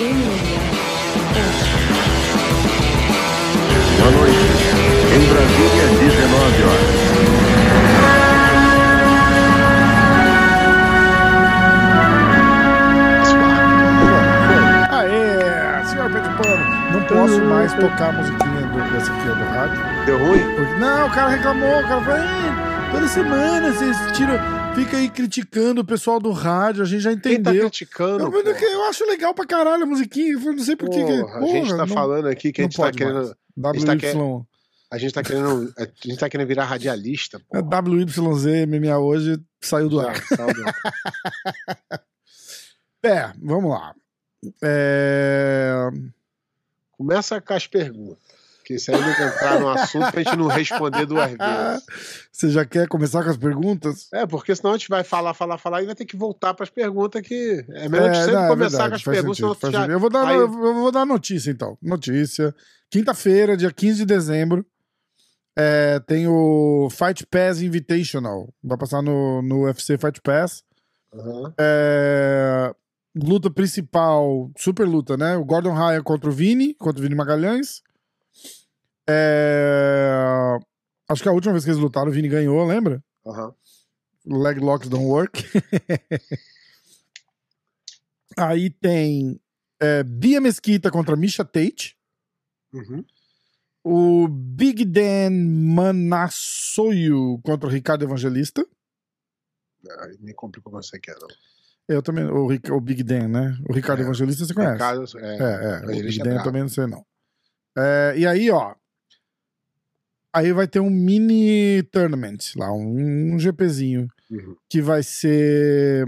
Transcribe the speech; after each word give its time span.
Boa 0.00 0.12
noite. 4.12 4.38
Em 5.14 5.20
Brasília, 5.28 5.88
19 6.00 6.62
horas. 6.62 8.00
Aê, 14.90 15.84
senhor 15.86 16.10
Pé 16.10 16.20
de 16.20 16.28
Pano. 16.30 16.64
Não 16.92 17.02
posso 17.04 17.40
mais 17.44 17.72
tocar 17.74 18.08
a 18.08 18.12
musiquinha 18.12 18.66
do, 18.66 18.92
dessa 18.92 19.12
aqui 19.12 19.28
do 19.28 19.44
rádio. 19.50 19.82
Deu 20.06 20.18
ruim? 20.18 20.40
Porque, 20.56 20.74
não, 20.74 21.06
o 21.06 21.10
cara 21.10 21.30
reclamou, 21.30 21.78
o 21.78 21.82
cara 21.88 22.00
falou, 22.00 22.20
"Ih, 22.20 22.90
toda 22.92 23.06
semana 23.08 23.72
vocês 23.72 23.96
tiram, 24.12 24.38
fica 24.74 24.96
aí 24.96 25.10
criticando 25.10 25.80
o 25.80 25.84
pessoal 25.84 26.18
do 26.20 26.30
rádio, 26.32 26.82
a 26.82 26.86
gente 26.86 27.00
já 27.00 27.10
Quem 27.10 27.20
tá 27.20 27.30
entendeu. 27.32 27.62
criticando? 27.62 28.24
Eu, 28.24 28.50
é 28.50 28.54
que 28.54 28.64
eu 28.64 28.84
acho 28.84 29.04
legal 29.06 29.34
pra 29.34 29.46
caralho 29.46 29.82
a 29.82 29.86
musiquinha, 29.86 30.32
eu 30.32 30.40
não 30.40 30.58
sei 30.58 30.76
por 30.76 30.88
que. 30.90 31.00
Porra, 31.00 31.38
a 31.38 31.46
gente 31.46 31.66
porra, 31.66 31.76
tá 31.78 31.86
não- 31.86 31.94
falando 31.94 32.26
aqui 32.28 32.52
que 32.52 32.60
a 32.60 32.64
gente 32.64 32.76
tá 32.76 32.90
querendo. 32.92 33.36
mais. 33.56 33.76
gente 33.76 33.86
tá. 33.86 33.92
A 34.92 34.98
gente 34.98 35.14
tá 35.14 35.22
querendo. 35.22 35.72
A 35.78 35.82
gente 35.84 36.18
tá 36.18 36.28
querendo 36.28 36.48
virar 36.48 36.64
radialista. 36.64 37.40
É 37.54 37.60
WYZ 37.60 38.66
MMA 38.66 38.98
hoje 38.98 39.40
saiu 39.60 39.88
do 39.88 40.02
Já, 40.02 40.08
ar. 40.10 40.22
saiu 40.26 40.54
do 40.54 40.64
ar. 40.64 40.74
É, 43.02 43.32
vamos 43.42 43.70
lá. 43.70 43.94
É... 44.62 45.88
Começa 46.98 47.40
com 47.40 47.54
as 47.54 47.66
perguntas. 47.66 48.18
Porque 48.70 48.78
se 48.78 48.90
não 48.92 49.10
entrar 49.10 49.58
no 49.58 49.68
assunto 49.68 50.12
pra 50.12 50.22
gente 50.22 50.36
não 50.36 50.46
responder 50.46 51.04
duas 51.06 51.26
vezes. 51.30 51.84
Você 52.30 52.50
já 52.50 52.64
quer 52.64 52.86
começar 52.86 53.24
com 53.24 53.30
as 53.30 53.36
perguntas? 53.36 54.06
É, 54.14 54.24
porque 54.26 54.54
senão 54.54 54.70
a 54.74 54.76
gente 54.76 54.88
vai 54.88 55.02
falar, 55.02 55.34
falar, 55.34 55.58
falar 55.58 55.82
e 55.82 55.86
vai 55.86 55.94
ter 55.94 56.04
que 56.04 56.16
voltar 56.16 56.54
pras 56.54 56.70
perguntas 56.70 57.20
que. 57.22 57.64
É 57.70 57.88
melhor 57.88 58.10
a 58.10 58.12
gente 58.12 58.22
É, 58.22 58.24
sempre 58.26 58.34
não, 58.36 58.44
é 58.44 58.48
começar 58.48 58.78
verdade, 58.82 59.04
com 59.04 59.10
as 59.10 59.16
perguntas. 59.16 59.58
sentido, 59.58 59.72
já-. 59.72 59.86
Eu 59.88 59.98
vou 59.98 60.08
dar, 60.10 60.26
aí- 60.28 60.36
eu 60.36 60.48
vou 60.48 60.92
dar 60.92 61.04
notícia 61.04 61.50
então. 61.50 61.76
Notícia. 61.82 62.54
Quinta-feira, 62.88 63.56
dia 63.56 63.72
15 63.72 63.98
de 63.98 64.06
dezembro, 64.06 64.64
é, 65.56 65.98
tem 66.06 66.28
o 66.28 66.88
Fight 66.90 67.26
Pass 67.26 67.60
Invitational. 67.60 68.52
Vai 68.62 68.78
passar 68.78 69.02
no, 69.02 69.42
no 69.42 69.64
UFC 69.64 69.98
Fight 69.98 70.20
Pass. 70.22 70.62
Aham. 71.12 71.52
É, 71.58 72.74
luta 73.16 73.50
principal, 73.50 74.48
super 74.56 74.86
luta, 74.86 75.16
né? 75.16 75.36
O 75.36 75.44
Gordon 75.44 75.74
Ryan 75.74 76.02
contra 76.02 76.30
o 76.30 76.32
Vini, 76.32 76.72
contra 76.74 77.00
o 77.00 77.02
Vini 77.02 77.14
Magalhães. 77.16 77.82
É, 79.12 80.58
acho 81.08 81.22
que 81.22 81.28
a 81.28 81.32
última 81.32 81.52
vez 81.52 81.64
que 81.64 81.70
eles 81.70 81.80
lutaram, 81.80 82.08
o 82.10 82.12
Vini 82.12 82.28
ganhou, 82.28 82.64
lembra? 82.64 83.02
Aham. 83.26 83.52
Leg 84.26 84.60
locks 84.60 84.88
don't 84.88 85.06
work. 85.06 85.42
Aí 88.38 88.70
tem 88.70 89.40
é, 89.80 90.02
Bia 90.04 90.40
Mesquita 90.40 90.90
contra 90.90 91.16
Misha 91.16 91.44
Tate. 91.44 91.96
Uhum. 92.72 93.04
O 93.82 94.28
Big 94.28 94.84
Dan 94.84 95.30
Manassoio 95.74 97.40
contra 97.42 97.66
o 97.68 97.72
Ricardo 97.72 98.04
Evangelista. 98.04 98.64
Aí 100.00 100.18
me 100.20 100.34
complicou 100.34 100.70
com 100.70 100.80
você 100.82 100.98
quer, 101.00 101.16
não. 101.18 101.28
Eu 101.88 102.02
também, 102.02 102.24
o, 102.24 102.46
o 102.46 102.80
Big 102.80 103.02
Dan, 103.02 103.28
né? 103.28 103.58
O 103.68 103.72
Ricardo 103.72 104.00
É. 104.00 104.04
Evangelista 104.04 104.44
você 104.44 104.54
conhece. 104.54 104.74
Ricardo, 104.74 105.04
É, 105.18 105.36
é, 105.36 105.80
é. 105.80 105.84
O 105.84 105.86
Big 105.86 106.20
é 106.20 106.24
Dan 106.24 106.36
eu 106.36 106.42
também 106.44 106.62
não 106.62 106.68
sei, 106.68 106.86
não. 106.86 107.04
É, 107.76 108.14
e 108.16 108.26
aí, 108.26 108.50
ó. 108.50 108.74
Aí 110.32 110.52
vai 110.52 110.68
ter 110.68 110.80
um 110.80 110.90
mini 110.90 111.82
tournament 111.90 112.38
lá, 112.56 112.72
um, 112.72 113.34
um 113.34 113.38
GPzinho. 113.38 114.08
Uhum. 114.30 114.56
Que 114.68 114.80
vai 114.80 115.02
ser 115.02 116.06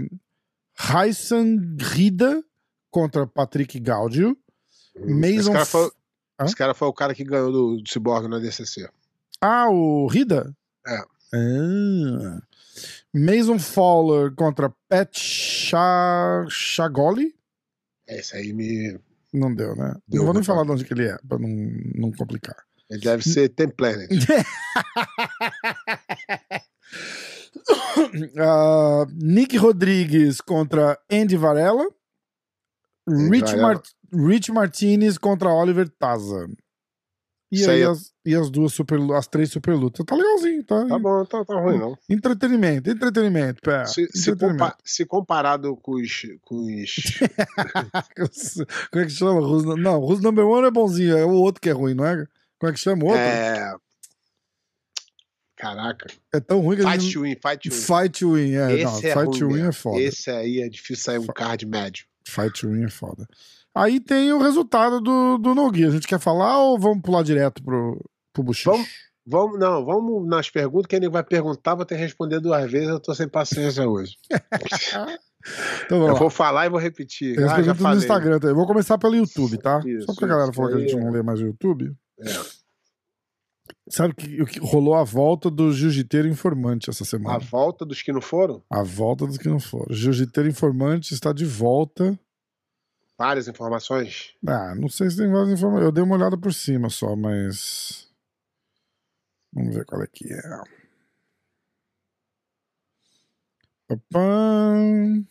Raissan 0.77 1.57
Rida 1.77 2.43
contra 2.89 3.27
Patrick 3.27 3.79
Gaudio. 3.79 4.37
Uhum. 4.95 5.19
Esse 5.25 5.35
Mason. 5.37 5.51
cara, 5.53 5.65
foi, 5.65 5.91
Hã? 6.39 6.45
esse 6.45 6.55
cara 6.55 6.73
foi 6.73 6.87
o 6.87 6.93
cara 6.93 7.13
que 7.13 7.23
ganhou 7.23 7.51
do, 7.51 7.77
do 7.81 7.89
Cyborg 7.89 8.27
na 8.29 8.39
DCC. 8.39 8.87
Ah, 9.41 9.69
o 9.69 10.07
Rida? 10.07 10.55
É. 10.87 10.97
Ah. 11.35 12.41
Mason 13.13 13.59
Fowler 13.59 14.33
contra 14.33 14.69
Pat 14.87 15.15
Cha- 15.17 16.45
Chagoli? 16.49 17.35
Esse 18.07 18.35
aí 18.37 18.53
me. 18.53 18.97
Não 19.33 19.53
deu, 19.53 19.75
né? 19.75 19.95
Deu, 20.07 20.19
não 20.19 20.25
vou 20.25 20.33
nem 20.33 20.43
falar 20.43 20.63
de 20.63 20.71
onde 20.71 20.85
que 20.85 20.93
ele 20.93 21.07
é, 21.07 21.17
pra 21.27 21.37
não, 21.39 21.49
não 21.95 22.11
complicar. 22.11 22.55
Ele 22.89 23.01
deve 23.01 23.23
ser 23.23 23.49
Ten 23.49 23.69
Planet. 23.69 24.09
Ah, 28.37 29.05
Nick 29.13 29.57
Rodrigues 29.57 30.41
contra 30.41 30.97
Andy 31.11 31.37
Varela. 31.37 31.85
Andy 33.07 33.29
Rich, 33.29 33.55
Varela. 33.55 33.61
Mar 33.61 33.81
Rich 34.27 34.51
Martinez 34.51 35.17
contra 35.17 35.49
Oliver 35.49 35.89
Taza. 35.89 36.47
E 37.51 37.69
aí, 37.69 37.81
é- 37.81 37.85
as, 37.85 38.11
e 38.25 38.35
as 38.35 38.49
duas 38.49 38.73
super 38.73 38.99
as 39.13 39.27
três 39.27 39.51
super 39.51 39.75
lutas. 39.75 40.03
Tá 40.05 40.15
legalzinho, 40.15 40.63
tá? 40.63 40.87
Tá 40.87 40.97
bom, 40.97 41.23
tá, 41.25 41.45
tá 41.45 41.59
ruim 41.59 41.77
não. 41.77 41.95
Entretenimento, 42.09 42.89
entretenimento, 42.89 43.61
pé. 43.61 43.85
Se, 43.85 44.01
entretenimento. 44.03 44.75
se 44.83 45.05
comparado 45.05 45.75
com 45.77 45.93
os. 45.93 46.21
Com 46.41 46.65
os 46.65 46.95
Como 48.91 49.03
é 49.03 49.05
que 49.05 49.11
chama? 49.11 49.41
Não, 49.77 50.01
Who's 50.01 50.21
Number 50.21 50.45
One 50.45 50.67
é 50.67 50.71
bonzinho, 50.71 51.15
é 51.15 51.23
o 51.23 51.31
outro 51.31 51.61
que 51.61 51.69
é 51.69 51.73
ruim, 51.73 51.93
não 51.93 52.05
é? 52.05 52.25
Como 52.63 52.71
é 52.71 52.73
que 52.75 52.79
chama 52.79 53.03
o 53.03 53.07
outro? 53.07 53.19
É, 53.19 53.57
é... 53.57 53.75
Caraca. 55.57 56.07
tão 56.47 56.61
ruim 56.61 56.77
que 56.77 56.83
a 56.83 56.91
Fight 56.91 57.03
gente... 57.03 57.13
to 57.13 57.21
win, 57.23 57.35
fight 57.35 57.69
to 57.69 57.75
win. 57.75 57.81
Fight 57.81 58.19
to 58.19 58.31
Win, 58.35 58.53
é. 58.53 58.73
Esse 58.73 58.83
não, 58.85 58.97
é 58.97 59.01
Fight 59.01 59.25
ruim 59.25 59.39
to 59.39 59.47
Win 59.49 59.61
é 59.67 59.71
foda. 59.73 59.99
Esse 59.99 60.29
aí 60.31 60.61
é 60.61 60.69
difícil 60.69 61.03
sair 61.03 61.19
um 61.19 61.27
card 61.27 61.65
médio. 61.65 62.05
Fight 62.25 62.61
to 62.61 62.69
Win 62.69 62.85
é 62.85 62.89
foda. 62.89 63.27
Aí 63.75 63.99
tem 63.99 64.31
o 64.31 64.39
resultado 64.41 65.01
do, 65.01 65.37
do 65.37 65.53
Nogi. 65.53 65.83
A 65.85 65.89
gente 65.89 66.07
quer 66.07 66.19
falar 66.21 66.57
ou 66.57 66.79
vamos 66.79 67.01
pular 67.01 67.21
direto 67.21 67.61
pro, 67.61 67.99
pro 68.31 68.43
Buchicho? 68.43 68.71
Vamos- 68.71 68.87
Vamos, 69.25 69.57
não, 69.57 69.85
vamos 69.85 70.27
nas 70.27 70.49
perguntas, 70.49 70.87
que 70.87 70.95
ele 70.97 71.07
vai 71.09 71.23
perguntar, 71.23 71.75
vou 71.75 71.85
ter 71.85 71.95
que 71.95 72.01
responder 72.01 72.41
duas 72.41 72.69
vezes, 72.69 72.89
eu 72.89 72.99
tô 72.99 73.13
sem 73.15 73.27
paciência 73.27 73.85
hoje. 73.87 74.15
Então 75.85 75.97
Eu 76.07 76.13
lá. 76.13 76.19
vou 76.19 76.29
falar 76.29 76.65
e 76.67 76.69
vou 76.69 76.79
repetir. 76.79 77.35
Tem 77.35 77.43
as 77.43 77.51
Ah, 77.51 77.61
já 77.61 77.73
perguntas 77.73 77.97
no. 77.97 78.01
Instagram 78.01 78.39
também. 78.39 78.55
Vou 78.55 78.65
começar 78.65 78.97
pelo 78.97 79.13
YouTube, 79.15 79.57
tá? 79.57 79.81
Isso, 79.85 80.05
Só 80.05 80.13
porque 80.13 80.23
a 80.23 80.27
galera 80.29 80.53
falou 80.53 80.71
que 80.71 80.77
a 80.77 80.79
gente 80.79 80.95
não 80.95 81.09
lê 81.11 81.21
mais 81.21 81.41
o 81.41 81.45
YouTube. 81.47 81.93
É. 82.19 82.63
Sabe 83.89 84.13
que, 84.13 84.41
o 84.41 84.45
que 84.45 84.59
rolou 84.59 84.95
a 84.95 85.03
volta 85.03 85.51
do 85.51 85.71
Jiu-Jiteiro 85.71 86.27
Informante 86.27 86.89
essa 86.89 87.03
semana? 87.03 87.35
A 87.35 87.39
volta 87.39 87.85
dos 87.85 88.01
que 88.01 88.11
não 88.11 88.21
foram? 88.21 88.63
A 88.69 88.81
volta 88.81 89.27
dos 89.27 89.37
que 89.37 89.49
não 89.49 89.59
foram. 89.59 89.93
Jiu-Jiteiro 89.93 90.49
Informante 90.49 91.13
está 91.13 91.33
de 91.33 91.45
volta. 91.45 92.17
Várias 93.17 93.47
informações. 93.47 94.33
Ah, 94.47 94.73
não 94.75 94.89
sei 94.89 95.09
se 95.09 95.17
tem 95.17 95.29
várias 95.29 95.59
informações. 95.59 95.85
Eu 95.85 95.91
dei 95.91 96.03
uma 96.03 96.15
olhada 96.15 96.37
por 96.37 96.53
cima 96.53 96.89
só, 96.89 97.15
mas. 97.15 98.09
Vamos 99.53 99.75
ver 99.75 99.85
qual 99.85 100.01
é 100.01 100.07
que 100.07 100.33
é. 100.33 100.41
Papam. 103.87 105.27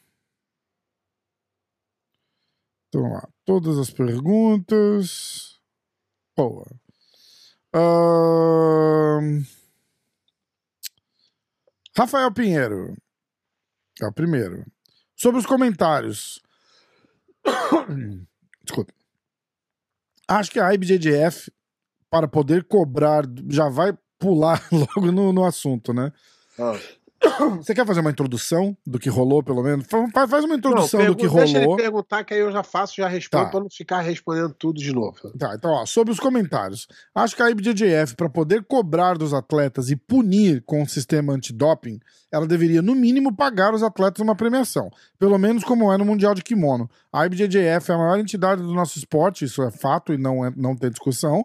Então 2.89 3.03
vamos 3.03 3.15
lá. 3.15 3.29
Todas 3.45 3.79
as 3.79 3.91
perguntas. 3.91 5.52
Boa. 6.37 6.67
Ahn, 7.75 9.43
Rafael 11.97 12.33
Pinheiro. 12.33 12.97
É 14.01 14.07
o 14.07 14.13
primeiro. 14.13 14.65
Sobre 15.15 15.39
os 15.39 15.47
comentários. 15.47 16.43
Desculpa. 18.65 18.93
Acho 20.29 20.51
que 20.51 20.61
a 20.61 20.73
IBJJF, 20.73 21.53
para 22.11 22.27
poder 22.27 22.65
cobrar, 22.65 23.25
já 23.49 23.69
vai 23.69 23.97
pular 24.19 24.67
logo 24.73 25.13
no, 25.13 25.33
no 25.33 25.45
assunto, 25.45 25.93
né? 25.93 26.13
Ah. 26.59 26.79
Você 27.63 27.75
quer 27.75 27.87
fazer 27.87 28.01
uma 28.01 28.11
introdução 28.11 28.77
do 28.87 28.99
que 28.99 29.09
rolou, 29.09 29.43
pelo 29.43 29.63
menos? 29.63 29.87
Fa- 29.87 30.27
Faz 30.29 30.45
uma 30.45 30.55
introdução 30.55 31.01
Não, 31.01 31.07
do 31.09 31.15
que 31.17 31.23
pergu- 31.23 31.39
Deixa 31.39 31.57
ele 31.59 31.65
rolou. 31.65 31.77
perguntar 31.77 32.25
que 32.25 32.35
aí 32.35 32.41
eu 32.41 32.51
já 32.53 32.63
faço, 32.63 32.95
já 32.97 33.09
respondo, 33.09 33.45
Tá. 33.45 33.51
pra 33.51 33.61
não 33.61 33.69
ficar 33.71 34.01
respondendo 34.01 34.53
tudo 34.55 34.79
de 34.81 34.93
novo. 34.93 35.17
Tá, 35.39 35.55
então, 35.57 35.71
ó, 35.71 35.87
sobre 35.87 36.13
os 36.13 36.19
comentários. 36.21 36.87
Acho 37.15 37.37
que 37.37 37.43
a 37.43 37.51
IBJJF, 37.51 38.15
para 38.17 38.29
poder 38.29 38.65
cobrar 38.65 39.17
dos 39.17 39.33
atletas 39.33 39.91
e 39.91 39.97
punir 39.97 40.63
com 40.67 40.83
o 40.83 40.89
sistema 40.89 41.33
antidoping, 41.33 41.99
ela 42.31 42.47
deveria, 42.47 42.83
no 42.83 42.95
mínimo, 42.95 43.35
pagar 43.35 43.75
os 43.75 43.83
atletas 43.83 44.21
uma 44.21 44.35
premiação. 44.35 44.91
Pelo 45.19 45.39
menos 45.39 45.63
como 45.65 45.93
é 45.93 45.97
no 45.99 46.05
Mundial 46.05 46.35
de 46.35 46.43
Kimono. 46.43 46.91
A 47.13 47.27
IBJJF 47.27 47.91
é 47.91 47.95
a 47.95 47.99
maior 47.99 48.19
entidade 48.19 48.63
do 48.63 48.73
nosso 48.75 48.99
esporte, 48.99 49.45
isso 49.45 49.63
é 49.63 49.71
fato 49.71 50.13
e 50.13 50.19
não, 50.19 50.45
é, 50.45 50.53
não 50.57 50.75
tem 50.77 50.91
discussão. 50.91 51.45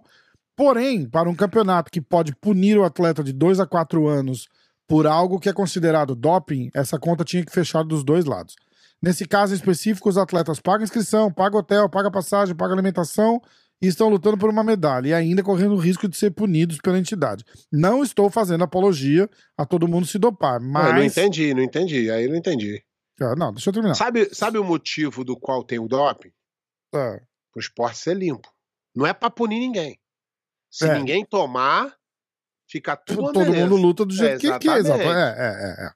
Porém, 0.55 1.05
para 1.07 1.29
um 1.29 1.35
campeonato 1.35 1.91
que 1.91 2.01
pode 2.01 2.35
punir 2.35 2.77
o 2.79 2.83
atleta 2.83 3.23
de 3.23 3.31
2 3.31 3.59
a 3.59 3.65
4 3.67 4.07
anos 4.07 4.47
por 4.87 5.05
algo 5.05 5.39
que 5.39 5.49
é 5.49 5.53
considerado 5.53 6.15
doping, 6.15 6.69
essa 6.73 6.97
conta 6.99 7.23
tinha 7.23 7.45
que 7.45 7.51
fechar 7.51 7.83
dos 7.83 8.03
dois 8.03 8.25
lados. 8.25 8.55
Nesse 9.01 9.25
caso 9.27 9.53
específico, 9.53 10.09
os 10.09 10.17
atletas 10.17 10.59
pagam 10.59 10.83
inscrição, 10.83 11.31
pagam 11.31 11.59
hotel, 11.59 11.89
pagam 11.89 12.11
passagem, 12.11 12.55
pagam 12.55 12.73
alimentação 12.73 13.39
e 13.79 13.85
estão 13.87 14.09
lutando 14.09 14.37
por 14.37 14.49
uma 14.49 14.63
medalha 14.63 15.09
e 15.09 15.13
ainda 15.13 15.43
correndo 15.43 15.75
o 15.75 15.79
risco 15.79 16.07
de 16.07 16.17
ser 16.17 16.31
punidos 16.31 16.79
pela 16.81 16.97
entidade. 16.97 17.43
Não 17.71 18.01
estou 18.01 18.27
fazendo 18.29 18.63
apologia 18.63 19.29
a 19.55 19.65
todo 19.65 19.87
mundo 19.87 20.07
se 20.07 20.17
dopar, 20.17 20.59
Não, 20.59 20.81
eu 20.81 20.93
não 20.93 20.93
mas. 21.03 21.15
entendi, 21.15 21.53
não 21.53 21.61
entendi. 21.61 22.09
Aí 22.09 22.23
eu 22.23 22.29
não 22.31 22.37
entendi. 22.37 22.81
Ah, 23.21 23.35
não, 23.35 23.51
deixa 23.53 23.69
eu 23.69 23.73
terminar. 23.73 23.93
Sabe, 23.95 24.33
sabe 24.33 24.57
o 24.57 24.63
motivo 24.63 25.23
do 25.23 25.37
qual 25.37 25.63
tem 25.63 25.77
o 25.79 25.87
doping? 25.87 26.31
É. 26.95 27.19
Pro 27.51 27.59
esporte 27.59 27.97
ser 27.99 28.15
limpo. 28.15 28.47
Não 28.95 29.05
é 29.05 29.13
pra 29.13 29.29
punir 29.29 29.59
ninguém. 29.59 29.99
Se 30.71 30.85
É. 30.87 30.97
ninguém 30.97 31.23
tomar, 31.23 31.93
fica 32.67 32.95
tudo 32.95 33.31
Todo 33.31 33.53
mundo 33.53 33.75
luta 33.75 34.05
do 34.05 34.13
jeito 34.13 34.39
que, 34.39 34.59
que 34.59 34.69
é, 34.69 34.77
exato. 34.77 35.01
exatamente. 35.01 35.39
É, 35.39 35.39
é, 35.39 35.83
é, 35.83 35.85
é. 35.87 35.91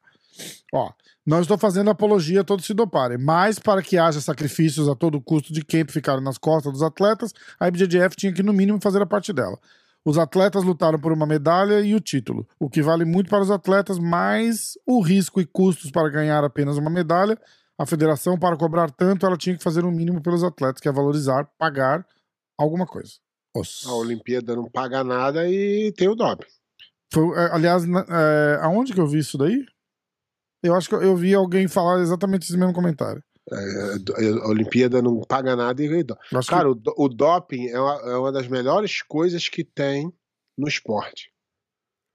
Ó, 0.73 0.91
não 1.25 1.41
estou 1.41 1.57
fazendo 1.57 1.89
apologia 1.89 2.41
a 2.41 2.43
todos 2.43 2.65
se 2.65 2.73
doparem, 2.73 3.17
mas 3.17 3.59
para 3.59 3.81
que 3.81 3.97
haja 3.97 4.19
sacrifícios 4.19 4.89
a 4.89 4.95
todo 4.95 5.21
custo 5.21 5.53
de 5.53 5.63
quem 5.63 5.85
ficaram 5.85 6.21
nas 6.21 6.37
costas 6.37 6.71
dos 6.71 6.81
atletas, 6.81 7.31
a 7.59 7.67
IBJJF 7.67 8.15
tinha 8.15 8.33
que, 8.33 8.41
no 8.41 8.53
mínimo, 8.53 8.79
fazer 8.81 9.01
a 9.01 9.05
parte 9.05 9.31
dela. 9.31 9.59
Os 10.03 10.17
atletas 10.17 10.63
lutaram 10.63 10.99
por 10.99 11.11
uma 11.11 11.27
medalha 11.27 11.79
e 11.81 11.93
o 11.93 11.99
título, 11.99 12.47
o 12.59 12.67
que 12.67 12.81
vale 12.81 13.05
muito 13.05 13.29
para 13.29 13.43
os 13.43 13.51
atletas, 13.51 13.99
mas 13.99 14.73
o 14.85 14.99
risco 14.99 15.39
e 15.39 15.45
custos 15.45 15.91
para 15.91 16.09
ganhar 16.09 16.43
apenas 16.43 16.75
uma 16.77 16.89
medalha, 16.89 17.37
a 17.77 17.85
federação, 17.85 18.37
para 18.37 18.57
cobrar 18.57 18.89
tanto, 18.89 19.25
ela 19.25 19.37
tinha 19.37 19.55
que 19.55 19.63
fazer 19.63 19.85
o 19.85 19.91
mínimo 19.91 20.21
pelos 20.21 20.43
atletas, 20.43 20.81
que 20.81 20.89
é 20.89 20.91
valorizar, 20.91 21.47
pagar 21.57 22.05
alguma 22.57 22.87
coisa. 22.87 23.13
A 23.87 23.93
Olimpíada 23.93 24.55
não 24.55 24.69
paga 24.69 25.03
nada 25.03 25.47
e 25.47 25.91
tem 25.91 26.07
o 26.07 26.15
doping. 26.15 26.47
Foi, 27.13 27.37
é, 27.37 27.51
aliás, 27.51 27.85
na- 27.85 28.05
é, 28.09 28.59
aonde 28.61 28.93
que 28.93 28.99
eu 28.99 29.07
vi 29.07 29.19
isso 29.19 29.37
daí? 29.37 29.65
Eu 30.63 30.75
acho 30.75 30.87
que 30.89 30.95
eu 30.95 31.15
vi 31.15 31.33
alguém 31.33 31.67
falar 31.67 31.99
exatamente 32.01 32.43
esse 32.43 32.57
mesmo 32.57 32.73
comentário. 32.73 33.23
É, 33.51 33.55
A 34.43 34.47
Olimpíada 34.47 35.01
não 35.01 35.19
paga 35.21 35.55
nada 35.55 35.83
e 35.83 35.87
acho 36.33 36.47
que- 36.47 36.55
Cara, 36.55 36.69
o, 36.69 36.75
do- 36.75 36.93
o 36.95 37.09
doping 37.09 37.67
é 37.67 37.79
uma, 37.79 37.95
é 38.11 38.15
uma 38.15 38.31
das 38.31 38.47
melhores 38.47 39.01
coisas 39.01 39.49
que 39.49 39.63
tem 39.63 40.11
no 40.57 40.67
esporte. 40.67 41.31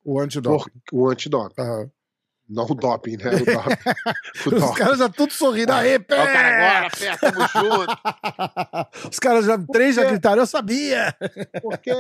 o 0.05 0.21
antidoping. 0.21 0.71
Por- 0.89 0.99
o 0.99 1.11
antidoping. 1.11 1.61
Aham. 1.61 1.91
Não 2.49 2.65
o 2.65 2.75
doping, 2.77 3.17
né? 3.17 3.25
O 3.31 3.45
doping. 3.45 3.47
O 4.47 4.55
Os 4.55 4.61
doping. 4.63 4.75
caras 4.79 4.99
já 5.01 5.09
tudo 5.09 5.33
sorrindo. 5.33 5.73
Aê, 5.73 5.99
pé! 5.99 6.15
Ó 6.17 6.23
o 6.23 6.27
cara 6.27 6.49
agora, 6.79 6.91
pé, 6.97 7.17
tamo 7.17 7.49
junto. 7.49 9.09
Os 9.13 9.19
caras 9.19 9.45
já, 9.47 9.59
três 9.59 9.97
já 9.97 10.05
gritaram, 10.05 10.43
eu 10.43 10.47
sabia! 10.47 11.13
Porque 11.61 11.91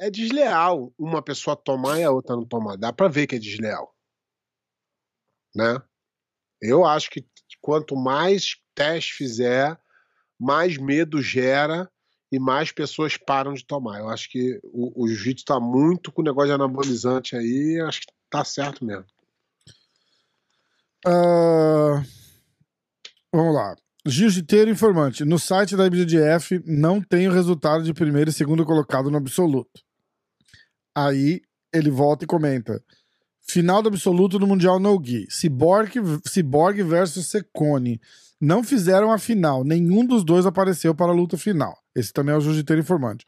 é, 0.00 0.10
desleal 0.10 0.92
uma 0.98 1.20
pessoa 1.20 1.54
tomar 1.54 2.00
e 2.00 2.02
a 2.02 2.10
outra 2.10 2.34
não 2.34 2.44
tomar. 2.44 2.76
Dá 2.76 2.90
pra 2.92 3.06
ver 3.06 3.26
que 3.26 3.36
é 3.36 3.38
desleal. 3.38 3.94
Né? 5.54 5.80
Eu 6.60 6.86
acho 6.86 7.10
que 7.10 7.26
quanto 7.60 7.94
mais 7.94 8.56
teste 8.74 9.12
fizer, 9.12 9.78
mais 10.38 10.78
medo 10.78 11.20
gera 11.20 11.90
e 12.32 12.38
mais 12.38 12.72
pessoas 12.72 13.18
param 13.18 13.52
de 13.52 13.64
tomar. 13.64 13.98
Eu 13.98 14.08
acho 14.08 14.30
que 14.30 14.58
o, 14.64 15.04
o 15.04 15.08
jiu-jitsu 15.08 15.44
tá 15.44 15.60
muito 15.60 16.10
com 16.10 16.22
o 16.22 16.24
negócio 16.24 16.48
de 16.48 16.54
anabolizante 16.54 17.36
aí, 17.36 17.78
acho 17.80 18.00
que 18.00 18.06
tá 18.30 18.42
certo 18.42 18.84
mesmo. 18.84 19.06
Ah, 21.06 22.02
vamos 23.32 23.54
lá. 23.54 23.76
Jiu-jiteiro 24.06 24.70
informante. 24.70 25.24
No 25.26 25.38
site 25.38 25.76
da 25.76 25.86
IBJJF 25.86 26.62
não 26.64 27.02
tem 27.02 27.28
o 27.28 27.32
resultado 27.32 27.84
de 27.84 27.92
primeiro 27.92 28.30
e 28.30 28.32
segundo 28.32 28.64
colocado 28.64 29.10
no 29.10 29.18
absoluto. 29.18 29.82
Aí 30.94 31.40
ele 31.72 31.90
volta 31.90 32.24
e 32.24 32.26
comenta. 32.26 32.82
Final 33.40 33.82
do 33.82 33.88
absoluto 33.88 34.38
do 34.38 34.46
Mundial 34.46 34.78
No 34.78 35.00
Gi. 35.02 35.26
Cyborg, 35.30 35.94
Cyborg 36.28 36.82
versus 36.82 37.26
Secone. 37.26 38.00
Não 38.40 38.62
fizeram 38.62 39.12
a 39.12 39.18
final. 39.18 39.64
Nenhum 39.64 40.04
dos 40.04 40.24
dois 40.24 40.46
apareceu 40.46 40.94
para 40.94 41.12
a 41.12 41.14
luta 41.14 41.36
final. 41.36 41.76
Esse 41.94 42.12
também 42.12 42.34
é 42.34 42.38
o 42.38 42.40
jiu-jiteiro 42.40 42.80
informante. 42.80 43.26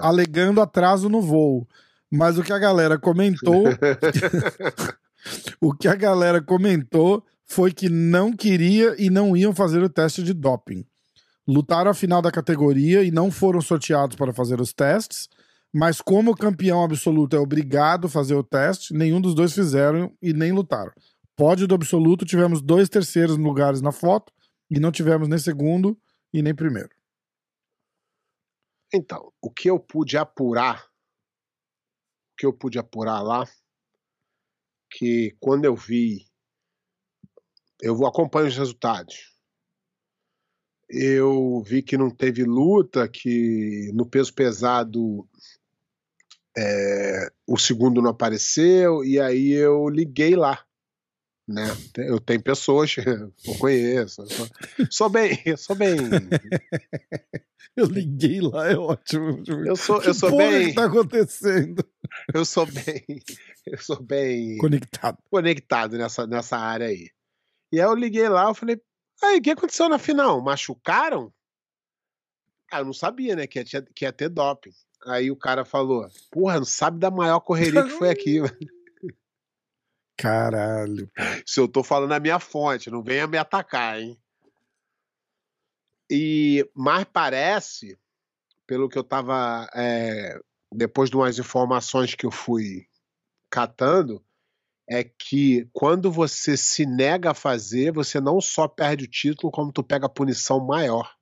Alegando 0.00 0.60
atraso 0.60 1.08
no 1.08 1.20
voo. 1.20 1.66
Mas 2.10 2.38
o 2.38 2.42
que 2.42 2.52
a 2.52 2.58
galera 2.58 2.98
comentou 2.98 3.64
o 5.60 5.72
que 5.72 5.88
a 5.88 5.94
galera 5.94 6.40
comentou 6.40 7.24
foi 7.44 7.72
que 7.72 7.88
não 7.88 8.32
queria 8.32 8.94
e 8.98 9.10
não 9.10 9.36
iam 9.36 9.54
fazer 9.54 9.82
o 9.82 9.88
teste 9.88 10.22
de 10.22 10.32
doping. 10.32 10.84
Lutaram 11.46 11.90
a 11.90 11.94
final 11.94 12.22
da 12.22 12.30
categoria 12.30 13.02
e 13.02 13.10
não 13.10 13.30
foram 13.30 13.60
sorteados 13.60 14.16
para 14.16 14.32
fazer 14.32 14.60
os 14.60 14.72
testes, 14.72 15.28
mas 15.74 16.00
como 16.00 16.30
o 16.30 16.36
campeão 16.36 16.84
absoluto 16.84 17.34
é 17.34 17.38
obrigado 17.40 18.06
a 18.06 18.08
fazer 18.08 18.36
o 18.36 18.44
teste, 18.44 18.94
nenhum 18.94 19.20
dos 19.20 19.34
dois 19.34 19.52
fizeram 19.52 20.16
e 20.22 20.32
nem 20.32 20.52
lutaram. 20.52 20.92
Pódio 21.34 21.66
do 21.66 21.74
absoluto, 21.74 22.24
tivemos 22.24 22.62
dois 22.62 22.88
terceiros 22.88 23.36
lugares 23.36 23.80
na 23.80 23.90
foto 23.90 24.32
e 24.70 24.78
não 24.78 24.92
tivemos 24.92 25.26
nem 25.26 25.36
segundo 25.36 26.00
e 26.32 26.42
nem 26.42 26.54
primeiro. 26.54 26.90
Então, 28.92 29.32
o 29.42 29.50
que 29.50 29.68
eu 29.68 29.80
pude 29.80 30.16
apurar, 30.16 30.84
o 30.84 32.36
que 32.38 32.46
eu 32.46 32.52
pude 32.52 32.78
apurar 32.78 33.20
lá, 33.20 33.44
que 34.92 35.36
quando 35.40 35.64
eu 35.64 35.74
vi, 35.74 36.24
eu 37.82 37.96
vou 37.96 38.06
acompanhar 38.06 38.46
os 38.46 38.56
resultados. 38.56 39.34
Eu 40.88 41.60
vi 41.66 41.82
que 41.82 41.98
não 41.98 42.10
teve 42.10 42.44
luta, 42.44 43.08
que 43.08 43.90
no 43.92 44.08
peso 44.08 44.32
pesado 44.32 45.28
é, 46.56 47.30
o 47.46 47.58
segundo 47.58 48.00
não 48.02 48.10
apareceu, 48.10 49.04
e 49.04 49.20
aí 49.20 49.52
eu 49.52 49.88
liguei 49.88 50.36
lá. 50.36 50.64
Né? 51.46 51.64
Eu 51.96 52.18
tenho 52.18 52.42
pessoas, 52.42 52.96
eu 52.98 53.54
conheço, 53.58 54.22
eu 54.22 54.28
sou, 54.28 54.48
sou 54.90 55.08
bem, 55.10 55.42
eu 55.44 55.56
sou 55.58 55.76
bem, 55.76 55.96
Eu 57.76 57.86
liguei 57.86 58.40
lá, 58.40 58.70
é 58.70 58.76
ótimo. 58.76 59.42
eu 59.66 59.74
sou, 59.74 60.00
Que 60.00 60.08
eu 60.08 60.14
sou 60.14 60.36
bem, 60.36 60.68
que 60.68 60.74
tá 60.74 60.84
acontecendo? 60.84 61.84
eu 62.32 62.44
sou 62.44 62.66
bem, 62.66 63.04
eu 63.66 63.78
sou 63.78 64.00
bem 64.00 64.56
Conectado. 64.58 65.18
conectado 65.28 65.98
nessa, 65.98 66.24
nessa 66.24 66.56
área 66.56 66.86
aí. 66.86 67.10
E 67.72 67.80
aí 67.80 67.86
eu 67.86 67.94
liguei 67.94 68.28
lá, 68.28 68.44
eu 68.44 68.54
falei, 68.54 68.80
aí, 69.20 69.38
o 69.38 69.42
que 69.42 69.50
aconteceu 69.50 69.88
na 69.88 69.98
final? 69.98 70.40
Machucaram? 70.40 71.32
Ah, 72.74 72.80
eu 72.80 72.84
não 72.84 72.92
sabia, 72.92 73.36
né, 73.36 73.46
que 73.46 73.60
ia, 73.60 73.64
que 73.64 74.04
ia 74.04 74.12
ter 74.12 74.28
doping. 74.28 74.72
Aí 75.06 75.30
o 75.30 75.36
cara 75.36 75.64
falou, 75.64 76.08
porra, 76.28 76.56
não 76.56 76.64
sabe 76.64 76.98
da 76.98 77.08
maior 77.08 77.38
correria 77.38 77.84
que 77.84 77.90
foi 77.90 78.10
aqui. 78.10 78.40
Caralho. 80.18 81.08
Se 81.46 81.60
eu 81.60 81.68
tô 81.68 81.84
falando 81.84 82.10
a 82.10 82.18
minha 82.18 82.40
fonte, 82.40 82.90
não 82.90 83.00
venha 83.00 83.28
me 83.28 83.38
atacar, 83.38 84.00
hein? 84.00 84.18
E, 86.10 86.68
mas 86.74 87.04
parece, 87.04 87.96
pelo 88.66 88.88
que 88.88 88.98
eu 88.98 89.04
tava, 89.04 89.68
é, 89.72 90.36
depois 90.72 91.10
de 91.10 91.16
umas 91.16 91.38
informações 91.38 92.16
que 92.16 92.26
eu 92.26 92.30
fui 92.32 92.88
catando, 93.48 94.20
é 94.90 95.04
que 95.04 95.68
quando 95.72 96.10
você 96.10 96.56
se 96.56 96.84
nega 96.84 97.30
a 97.30 97.34
fazer, 97.34 97.92
você 97.92 98.20
não 98.20 98.40
só 98.40 98.66
perde 98.66 99.04
o 99.04 99.10
título, 99.10 99.52
como 99.52 99.72
tu 99.72 99.84
pega 99.84 100.06
a 100.06 100.10
punição 100.10 100.58
maior. 100.58 101.14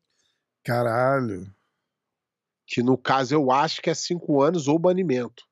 Caralho. 0.64 1.53
Que 2.67 2.82
no 2.82 2.96
caso 2.96 3.34
eu 3.34 3.51
acho 3.51 3.82
que 3.82 3.91
é 3.91 3.94
cinco 3.94 4.41
anos 4.43 4.69
ou 4.69 4.79
banimento. 4.79 5.44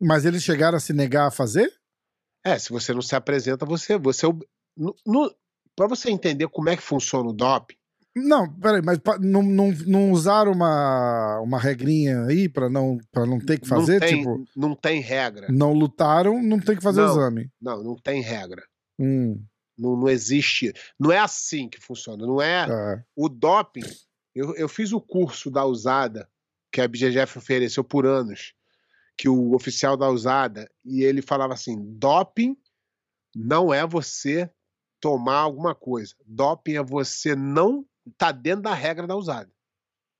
Mas 0.00 0.24
eles 0.24 0.42
chegaram 0.42 0.76
a 0.76 0.80
se 0.80 0.92
negar 0.92 1.28
a 1.28 1.30
fazer? 1.30 1.72
É, 2.44 2.58
se 2.58 2.70
você 2.70 2.92
não 2.92 3.02
se 3.02 3.14
apresenta, 3.14 3.64
você. 3.64 3.96
você 3.98 4.26
no, 4.76 4.94
no, 5.06 5.34
para 5.76 5.86
você 5.86 6.10
entender 6.10 6.48
como 6.48 6.68
é 6.68 6.76
que 6.76 6.82
funciona 6.82 7.28
o 7.28 7.32
doping, 7.32 7.76
Não, 8.16 8.52
peraí, 8.60 8.82
mas 8.82 8.98
não, 9.20 9.42
não, 9.42 9.70
não 9.86 10.10
usaram 10.12 10.52
uma, 10.52 11.40
uma 11.40 11.58
regrinha 11.58 12.24
aí 12.26 12.48
pra 12.48 12.68
não, 12.68 12.98
pra 13.12 13.24
não 13.26 13.38
ter 13.40 13.58
que 13.60 13.66
fazer? 13.68 13.94
não, 13.94 14.00
tem, 14.00 14.18
Tipo, 14.18 14.44
não 14.56 14.74
tem 14.76 15.00
regra. 15.00 15.46
não 15.50 15.72
lutaram, 15.72 16.42
não 16.42 16.58
tem 16.60 16.76
que 16.76 16.82
fazer 16.82 17.00
o 17.02 17.06
Não. 17.06 17.12
exame. 17.12 17.50
Não, 17.60 17.82
não 17.82 17.96
tem 17.96 18.20
regra. 18.20 18.62
Hum, 18.98 19.42
Não, 19.78 19.96
não 19.96 20.08
existe. 20.08 20.72
Não 20.98 21.10
é 21.12 21.18
assim 21.18 21.68
que 21.68 21.80
funciona. 21.80 22.26
Não 22.26 22.40
é. 22.42 22.66
é. 22.68 23.04
O 23.16 23.28
doping. 23.28 23.82
Eu, 24.34 24.54
eu 24.56 24.68
fiz 24.68 24.92
o 24.92 25.00
curso 25.00 25.50
da 25.50 25.64
usada 25.64 26.28
que 26.72 26.80
a 26.80 26.88
BGF 26.88 27.38
ofereceu 27.38 27.84
por 27.84 28.04
anos, 28.04 28.54
que 29.16 29.28
o 29.28 29.54
oficial 29.54 29.96
da 29.96 30.08
usada, 30.08 30.68
e 30.84 31.02
ele 31.02 31.22
falava 31.22 31.54
assim: 31.54 31.76
doping 31.96 32.56
não 33.34 33.72
é 33.72 33.86
você 33.86 34.50
tomar 35.00 35.38
alguma 35.38 35.74
coisa. 35.74 36.14
Doping 36.26 36.76
é 36.76 36.82
você 36.82 37.36
não 37.36 37.86
tá 38.16 38.32
dentro 38.32 38.62
da 38.62 38.74
regra 38.74 39.06
da 39.06 39.16
usada. 39.16 39.52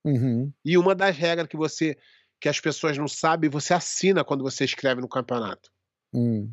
Uhum. 0.05 0.53
E 0.65 0.77
uma 0.77 0.95
das 0.95 1.17
regras 1.17 1.49
que 1.49 1.57
você 1.57 1.97
que 2.41 2.49
as 2.49 2.61
pessoas 2.61 2.99
não 2.99 3.09
sabem, 3.09 3.49
você 3.49 3.73
assina 3.73 4.23
quando 4.23 4.43
você 4.43 4.65
escreve 4.67 5.01
no 5.01 5.09
campeonato. 5.09 5.73
Hum. 6.13 6.53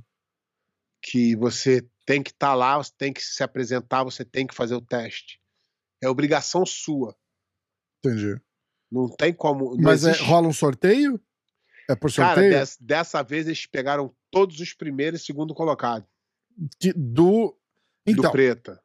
que 1.01 1.35
você 1.35 1.87
tem 2.05 2.23
que 2.23 2.31
estar 2.31 2.55
lá, 2.55 2.77
você 2.77 2.91
tem 2.97 3.13
que 3.13 3.21
se 3.21 3.43
apresentar, 3.43 4.03
você 4.03 4.25
tem 4.25 4.47
que 4.47 4.55
fazer 4.55 4.73
o 4.73 4.81
teste. 4.81 5.39
É 6.01 6.09
obrigação 6.09 6.65
sua. 6.65 7.15
Entendi. 8.03 8.39
Não 8.91 9.08
tem 9.10 9.34
como. 9.34 9.75
Não 9.75 9.81
Mas 9.84 10.03
é, 10.03 10.10
existe- 10.10 10.25
rola 10.27 10.48
um 10.48 10.53
sorteio? 10.53 11.20
É 11.89 11.96
por 11.96 12.12
Cara, 12.13 12.36
sorteio? 12.36 12.60
des- 12.60 12.77
dessa 12.79 13.22
vez 13.24 13.46
eles 13.48 13.65
pegaram 13.65 14.13
todos 14.29 14.60
os 14.60 14.74
primeiros 14.74 15.22
e 15.22 15.25
segundo 15.25 15.53
colocados 15.53 16.08
Que- 16.79 16.93
do. 16.93 17.55
Então, 18.05 18.24
do 18.24 18.31
Preta. 18.31 18.81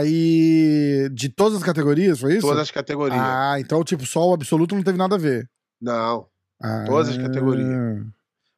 aí. 0.00 1.08
De 1.12 1.28
todas 1.28 1.58
as 1.58 1.62
categorias, 1.64 2.20
foi 2.20 2.32
isso? 2.34 2.46
Todas 2.46 2.62
as 2.62 2.70
categorias. 2.70 3.20
Ah, 3.20 3.56
então, 3.58 3.82
tipo, 3.84 4.04
só 4.06 4.28
o 4.30 4.34
absoluto 4.34 4.74
não 4.74 4.82
teve 4.82 4.98
nada 4.98 5.14
a 5.14 5.18
ver. 5.18 5.48
Não. 5.80 6.28
Ah, 6.62 6.84
Todas 6.86 7.08
as 7.10 7.16
categorias. 7.18 8.04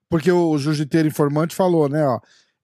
Porque 0.08 0.30
o 0.32 0.56
jiu-jiteiro 0.58 1.08
informante 1.08 1.54
falou, 1.54 1.88
né, 1.88 2.06
ó. 2.06 2.20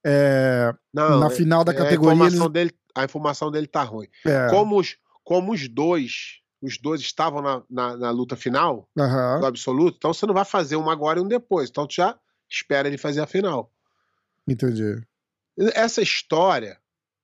é, 0.06 0.72
Não, 0.92 1.18
na 1.20 1.28
final 1.30 1.62
da 1.64 1.72
é, 1.72 1.74
categoria 1.76 2.12
a, 2.22 2.26
eles. 2.26 2.34
informação 2.34 2.50
dele, 2.50 2.70
a 2.94 3.04
informação 3.04 3.50
dele 3.50 3.66
tá 3.66 3.82
ruim. 3.82 4.06
é, 4.24 4.48
Como, 4.50 4.78
os, 4.78 4.96
como 5.22 5.52
os 5.52 5.68
dois 5.68 6.40
os 6.64 6.78
dois 6.78 7.00
estavam 7.00 7.42
na, 7.42 7.62
na, 7.68 7.96
na 7.96 8.10
luta 8.10 8.36
final, 8.36 8.88
Aham. 8.98 9.40
do 9.40 9.46
absoluto, 9.46 9.96
então 9.98 10.12
você 10.14 10.26
não 10.26 10.34
vai 10.34 10.44
fazer 10.44 10.76
um 10.76 10.88
agora 10.90 11.18
e 11.18 11.22
um 11.22 11.28
depois. 11.28 11.68
Então 11.70 11.86
tu 11.86 11.94
já 11.94 12.18
espera 12.48 12.88
ele 12.88 12.98
fazer 12.98 13.20
a 13.20 13.26
final. 13.26 13.72
Entendi. 14.48 15.02
Essa 15.74 16.02
história 16.02 16.80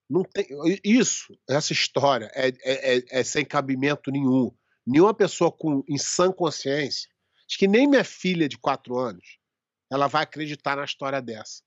não 0.09 0.23
tem. 0.23 0.47
Isso, 0.85 1.37
essa 1.49 1.73
história 1.73 2.30
é, 2.35 2.49
é, 2.49 2.97
é- 2.99 3.20
é 3.20 3.25
sem 3.25 3.44
cabimento 3.44 4.11
nenhum. 4.11 4.52
Nenhuma 4.87 5.14
pessoa 5.14 5.52
com, 5.52 5.85
em 5.88 5.99
sã 5.99 6.32
consciência, 6.32 7.09
acho 7.49 7.59
que 7.59 7.68
nem 7.68 7.87
minha 7.87 8.04
filha 8.04 8.49
de 8.49 8.59
quatro 8.59 8.99
anos, 8.99 9.38
ela 9.90 10.06
vai 10.06 10.23
acreditar 10.23 10.76
na 10.76 10.85
história 10.85 11.20
dessa. 11.20 11.62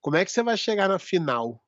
Como 0.00 0.16
é 0.16 0.24
que 0.24 0.30
você 0.32 0.42
vai 0.42 0.56
chegar 0.56 0.88
na 0.88 0.98
final 0.98 1.62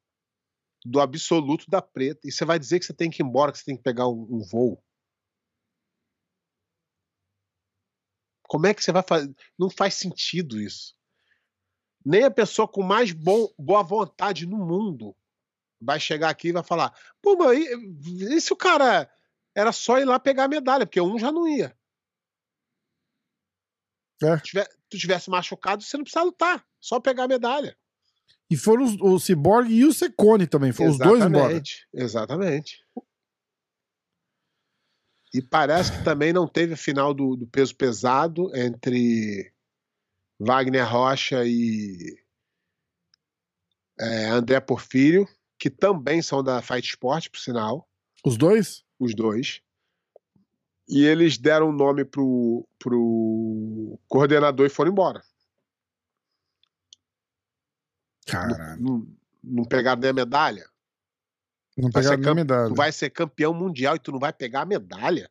do 0.85 1.01
absoluto 1.01 1.67
da 1.69 1.81
preta 1.83 2.21
e 2.25 2.33
você 2.33 2.45
vai 2.45 2.59
dizer 2.59 2.79
que 2.79 2.87
você 2.87 2.93
tem 2.95 3.11
que 3.11 3.23
ir 3.23 3.27
embora, 3.27 3.53
que 3.53 3.59
você 3.59 3.65
tem 3.65 3.77
que 3.77 3.83
pegar 3.83 4.09
um, 4.09 4.27
um 4.31 4.41
voo? 4.43 4.83
Como 8.51 8.67
é 8.67 8.75
que 8.75 8.83
você 8.83 8.91
vai 8.91 9.05
fazer? 9.07 9.33
Não 9.57 9.71
faz 9.71 9.95
sentido 9.95 10.61
isso. 10.61 10.97
Nem 12.05 12.25
a 12.25 12.31
pessoa 12.33 12.67
com 12.67 12.83
mais 12.83 13.13
bom, 13.13 13.47
boa 13.57 13.81
vontade 13.85 14.45
no 14.45 14.57
mundo 14.57 15.15
vai 15.81 16.01
chegar 16.01 16.31
aqui 16.31 16.49
e 16.49 16.53
vai 16.53 16.65
falar: 16.65 16.93
pô, 17.23 17.37
mas 17.37 17.57
e, 17.57 18.35
e 18.35 18.41
se 18.41 18.53
o 18.53 18.57
cara 18.57 19.09
era 19.55 19.71
só 19.71 20.01
ir 20.01 20.05
lá 20.05 20.19
pegar 20.19 20.45
a 20.45 20.49
medalha? 20.49 20.85
Porque 20.85 21.01
um 21.01 21.17
já 21.17 21.31
não 21.31 21.47
ia. 21.47 21.79
É. 24.21 24.37
Se 24.39 24.43
tiver- 24.43 24.69
tu 24.89 24.99
tivesse 24.99 25.31
machucado, 25.31 25.85
você 25.85 25.97
não 25.97 26.03
precisa 26.03 26.25
lutar, 26.25 26.67
só 26.81 26.99
pegar 26.99 27.25
a 27.25 27.29
medalha. 27.29 27.79
E 28.51 28.57
foram 28.57 28.83
os, 28.83 28.97
o 29.01 29.17
Cyborg 29.21 29.71
e 29.71 29.85
o 29.85 29.95
Secone 29.95 30.49
também. 30.49 30.73
Foram 30.73 30.91
os 30.91 30.99
dois 30.99 31.25
embora. 31.25 31.53
Exatamente, 31.53 31.87
Exatamente. 31.95 32.85
E 35.33 35.41
parece 35.41 35.93
que 35.93 36.05
também 36.05 36.33
não 36.33 36.47
teve 36.49 36.75
a 36.75 36.77
final 36.77 37.15
do, 37.15 37.37
do 37.37 37.47
peso 37.47 37.75
pesado 37.77 38.55
entre 38.55 39.53
Wagner 40.39 40.91
Rocha 40.91 41.45
e 41.45 42.19
é, 43.99 44.27
André 44.27 44.59
Porfírio, 44.61 45.29
que 45.59 45.69
também 45.69 46.23
são 46.23 46.43
da 46.43 46.63
Fight 46.63 46.89
Sport, 46.89 47.29
por 47.29 47.39
sinal, 47.39 47.89
Os 48.25 48.37
dois? 48.37 48.85
os 48.99 49.15
dois. 49.15 49.61
E 50.89 51.05
eles 51.05 51.39
deram 51.39 51.69
o 51.69 51.73
nome 51.73 52.05
pro, 52.05 52.67
pro 52.79 53.99
coordenador 54.09 54.67
e 54.67 54.71
foram 54.71 54.91
embora. 54.91 55.23
Caralho. 58.27 58.81
Não, 58.81 59.07
não 59.43 59.65
pegaram 59.65 60.01
nem 60.01 60.11
a 60.11 60.15
medalha. 60.15 60.70
Não 61.81 61.91
vai 61.91 62.03
pegaram 62.03 62.23
ser 62.23 62.35
medalha. 62.35 62.69
Tu 62.69 62.75
vai 62.75 62.93
ser 62.93 63.11
campeão 63.11 63.55
mundial 63.55 63.97
e 63.97 63.99
tu 63.99 64.13
não 64.13 64.19
vai 64.19 64.33
pegar 64.33 64.63
a 64.63 64.67
medalha? 64.67 65.31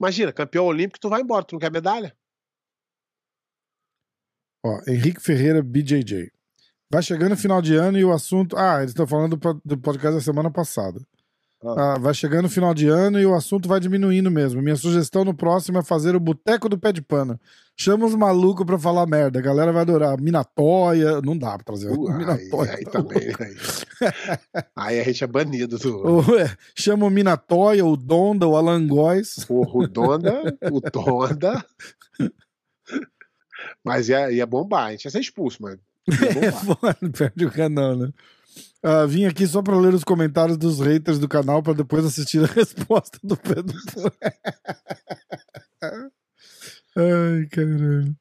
Imagina, 0.00 0.32
campeão 0.32 0.66
olímpico, 0.66 1.00
tu 1.00 1.08
vai 1.08 1.20
embora, 1.20 1.44
tu 1.44 1.52
não 1.52 1.60
quer 1.60 1.70
medalha? 1.70 2.16
Ó, 4.64 4.80
Henrique 4.88 5.20
Ferreira, 5.20 5.62
BJJ. 5.62 6.30
Vai 6.90 7.02
chegando 7.02 7.32
o 7.32 7.36
final 7.36 7.60
de 7.60 7.74
ano 7.74 7.98
e 7.98 8.04
o 8.04 8.12
assunto. 8.12 8.56
Ah, 8.56 8.78
eles 8.78 8.90
estão 8.90 9.06
falando 9.06 9.38
do 9.64 9.78
podcast 9.78 10.16
da 10.16 10.20
semana 10.20 10.50
passada. 10.50 11.00
Ah, 11.66 11.98
vai 11.98 12.12
chegando 12.12 12.44
o 12.44 12.50
final 12.50 12.74
de 12.74 12.88
ano 12.88 13.18
e 13.18 13.24
o 13.24 13.34
assunto 13.34 13.68
vai 13.68 13.80
diminuindo 13.80 14.30
mesmo. 14.30 14.60
Minha 14.60 14.76
sugestão 14.76 15.24
no 15.24 15.32
próximo 15.32 15.78
é 15.78 15.82
fazer 15.82 16.14
o 16.14 16.20
Boteco 16.20 16.68
do 16.68 16.78
Pé 16.78 16.92
de 16.92 17.00
Pano. 17.00 17.40
Chama 17.76 18.04
os 18.06 18.14
malucos 18.14 18.66
pra 18.66 18.78
falar 18.78 19.06
merda. 19.06 19.38
A 19.38 19.42
galera 19.42 19.72
vai 19.72 19.82
adorar. 19.82 20.20
Minatóia. 20.20 21.20
Não 21.22 21.36
dá 21.36 21.56
pra 21.56 21.64
trazer. 21.64 21.90
Uh, 21.90 22.08
aí, 22.12 22.18
Minatóia. 22.18 22.74
aí 22.76 22.84
tá 22.84 22.90
também. 22.90 23.22
Aí. 23.40 24.64
aí 24.76 25.00
a 25.00 25.04
gente 25.04 25.24
é 25.24 25.26
banido 25.26 25.78
do. 25.78 26.38
É, 26.38 26.54
chama 26.76 27.06
o 27.06 27.10
Minatóia, 27.10 27.84
o 27.84 27.96
Donda, 27.96 28.46
o 28.46 28.56
Alan 28.56 28.86
Góes. 28.86 29.44
Porra, 29.46 29.84
o 29.84 29.88
Donda, 29.88 30.58
o 30.70 30.80
Donda. 30.80 31.64
Mas 33.82 34.08
ia, 34.08 34.30
ia 34.30 34.46
bombar, 34.46 34.88
a 34.88 34.90
gente 34.92 35.06
ia 35.06 35.10
ser 35.10 35.20
expulso, 35.20 35.58
mas. 35.62 35.78
Ia 36.08 36.52
É 37.02 37.08
perde 37.08 37.46
o 37.46 37.50
canal, 37.50 37.96
né? 37.96 38.10
Ah, 38.86 39.06
vim 39.06 39.24
aqui 39.24 39.46
só 39.46 39.62
pra 39.62 39.78
ler 39.78 39.94
os 39.94 40.04
comentários 40.04 40.58
dos 40.58 40.78
haters 40.78 41.18
do 41.18 41.26
canal 41.26 41.62
pra 41.62 41.72
depois 41.72 42.04
assistir 42.04 42.44
a 42.44 42.46
resposta 42.52 43.18
do 43.24 43.34
Pedro. 43.34 43.74
Ai, 46.94 47.46
caralho. 47.50 48.14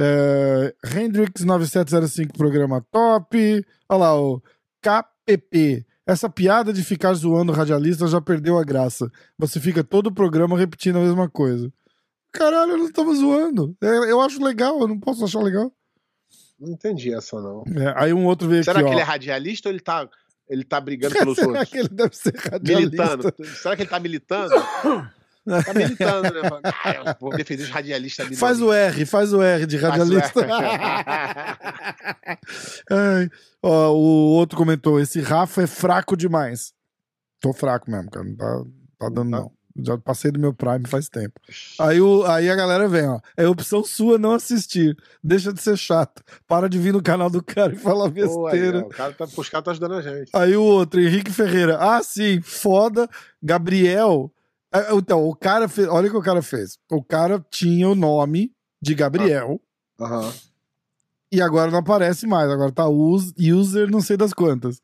É, 0.00 0.74
Hendrix 0.94 1.44
9705, 1.44 2.38
programa 2.38 2.80
top. 2.92 3.66
Olha 3.88 3.98
lá, 3.98 4.20
o 4.20 4.40
KPP. 4.80 5.84
Essa 6.06 6.30
piada 6.30 6.72
de 6.72 6.84
ficar 6.84 7.12
zoando 7.14 7.50
radialista 7.50 8.06
já 8.06 8.20
perdeu 8.20 8.56
a 8.56 8.62
graça. 8.62 9.10
Você 9.36 9.58
fica 9.58 9.82
todo 9.82 10.06
o 10.06 10.14
programa 10.14 10.56
repetindo 10.56 10.98
a 10.98 11.02
mesma 11.02 11.28
coisa. 11.28 11.72
Caralho, 12.32 12.72
eu 12.72 12.78
não 12.78 12.92
tava 12.92 13.12
zoando. 13.14 13.76
É, 13.82 13.88
eu 14.12 14.20
acho 14.20 14.40
legal, 14.42 14.80
eu 14.80 14.86
não 14.86 15.00
posso 15.00 15.24
achar 15.24 15.40
legal. 15.42 15.72
Não 16.58 16.72
entendi 16.72 17.14
essa, 17.14 17.40
não. 17.40 17.62
É, 17.76 17.94
aí 17.96 18.12
um 18.12 18.24
outro 18.26 18.48
veio 18.48 18.64
Será 18.64 18.80
aqui, 18.80 18.88
que 18.88 18.90
ó. 18.90 18.94
ele 18.94 19.00
é 19.00 19.04
radialista 19.04 19.68
ou 19.68 19.72
ele 19.72 19.80
tá, 19.80 20.08
ele 20.48 20.64
tá 20.64 20.80
brigando 20.80 21.14
pelos 21.18 21.36
Será 21.36 21.48
outros? 21.48 21.68
que 21.70 21.78
ele 21.78 21.88
deve 21.88 22.16
ser 22.16 22.34
radialista? 22.36 23.06
Militando. 23.06 23.34
Será 23.62 23.76
que 23.76 23.82
ele 23.82 23.90
tá 23.90 24.00
militando? 24.00 24.54
Tá 25.64 25.72
militando, 25.72 26.42
né? 26.42 26.50
Ah, 26.84 27.16
vou 27.18 27.30
defender 27.30 27.62
os 27.62 27.70
radialistas 27.70 28.38
Faz 28.38 28.60
o 28.60 28.70
R, 28.70 29.06
faz 29.06 29.32
o 29.32 29.40
R 29.40 29.64
de 29.64 29.78
radialista. 29.78 30.46
Ó, 33.62 33.90
o 33.92 34.34
outro 34.34 34.58
comentou: 34.58 35.00
esse 35.00 35.20
Rafa 35.22 35.62
é 35.62 35.66
fraco 35.66 36.14
demais. 36.16 36.74
Tô 37.40 37.54
fraco 37.54 37.90
mesmo, 37.90 38.10
cara. 38.10 38.26
Não 38.26 38.36
tá, 38.36 38.62
tá 38.98 39.08
dando, 39.08 39.30
Tá. 39.30 39.38
não. 39.38 39.52
Já 39.80 39.96
passei 39.96 40.32
do 40.32 40.40
meu 40.40 40.52
Prime 40.52 40.86
faz 40.88 41.08
tempo. 41.08 41.40
Aí, 41.78 42.00
o, 42.00 42.24
aí 42.26 42.50
a 42.50 42.56
galera 42.56 42.88
vem, 42.88 43.06
ó. 43.08 43.20
É 43.36 43.46
opção 43.46 43.84
sua 43.84 44.18
não 44.18 44.32
assistir. 44.32 44.96
Deixa 45.22 45.52
de 45.52 45.62
ser 45.62 45.76
chato. 45.78 46.20
Para 46.48 46.68
de 46.68 46.78
vir 46.78 46.92
no 46.92 47.00
canal 47.02 47.30
do 47.30 47.40
cara 47.42 47.72
e 47.72 47.76
falar 47.78 48.10
Pô, 48.10 48.46
aí, 48.48 48.58
besteira. 48.58 48.80
o 48.80 48.88
cara 48.88 49.12
tá, 49.12 49.24
os 49.24 49.48
caras 49.48 49.64
tá 49.64 49.70
ajudando 49.70 49.94
a 49.94 50.02
gente. 50.02 50.30
Aí 50.34 50.56
o 50.56 50.62
outro, 50.64 51.00
Henrique 51.00 51.30
Ferreira. 51.32 51.78
Ah, 51.80 52.02
sim, 52.02 52.40
foda. 52.40 53.08
Gabriel. 53.40 54.32
Ah, 54.72 54.94
Então, 54.94 55.24
o 55.28 55.34
cara 55.34 55.68
fez. 55.68 55.86
Olha 55.88 56.08
o 56.08 56.10
que 56.10 56.16
o 56.16 56.22
cara 56.22 56.42
fez. 56.42 56.76
O 56.90 57.02
cara 57.02 57.44
tinha 57.50 57.88
o 57.88 57.94
nome 57.94 58.52
de 58.82 58.94
Gabriel 58.94 59.60
Aham. 60.00 60.32
e 61.32 61.40
agora 61.40 61.70
não 61.70 61.78
aparece 61.78 62.26
mais. 62.26 62.50
Agora 62.50 62.72
tá 62.72 62.88
us- 62.88 63.32
user 63.38 63.88
não 63.90 64.00
sei 64.00 64.16
das 64.16 64.32
quantas. 64.32 64.80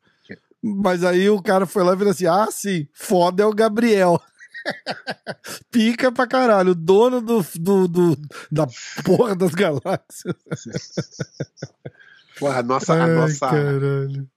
Mas 0.63 1.03
aí 1.03 1.29
o 1.29 1.41
cara 1.43 1.65
foi 1.67 1.83
lá 1.83 1.93
e 1.93 1.97
falou 1.97 2.11
assim: 2.11 2.25
ah, 2.25 2.47
sim, 2.49 2.87
foda 2.93 3.43
é 3.43 3.45
o 3.45 3.53
Gabriel. 3.53 4.19
Pica 5.71 6.11
pra 6.11 6.27
caralho. 6.27 6.71
O 6.71 6.75
dono 6.75 7.21
do, 7.21 7.45
do, 7.59 7.87
do- 7.87 8.17
da 8.51 8.67
porra 9.03 9.35
das 9.35 9.51
galáxias. 9.51 10.35
Porra, 12.39 12.59
a 12.59 12.63
nossa, 12.63 12.93
a, 12.93 13.03
Ai, 13.05 13.15
nossa, 13.15 13.49
caralho. 13.49 14.29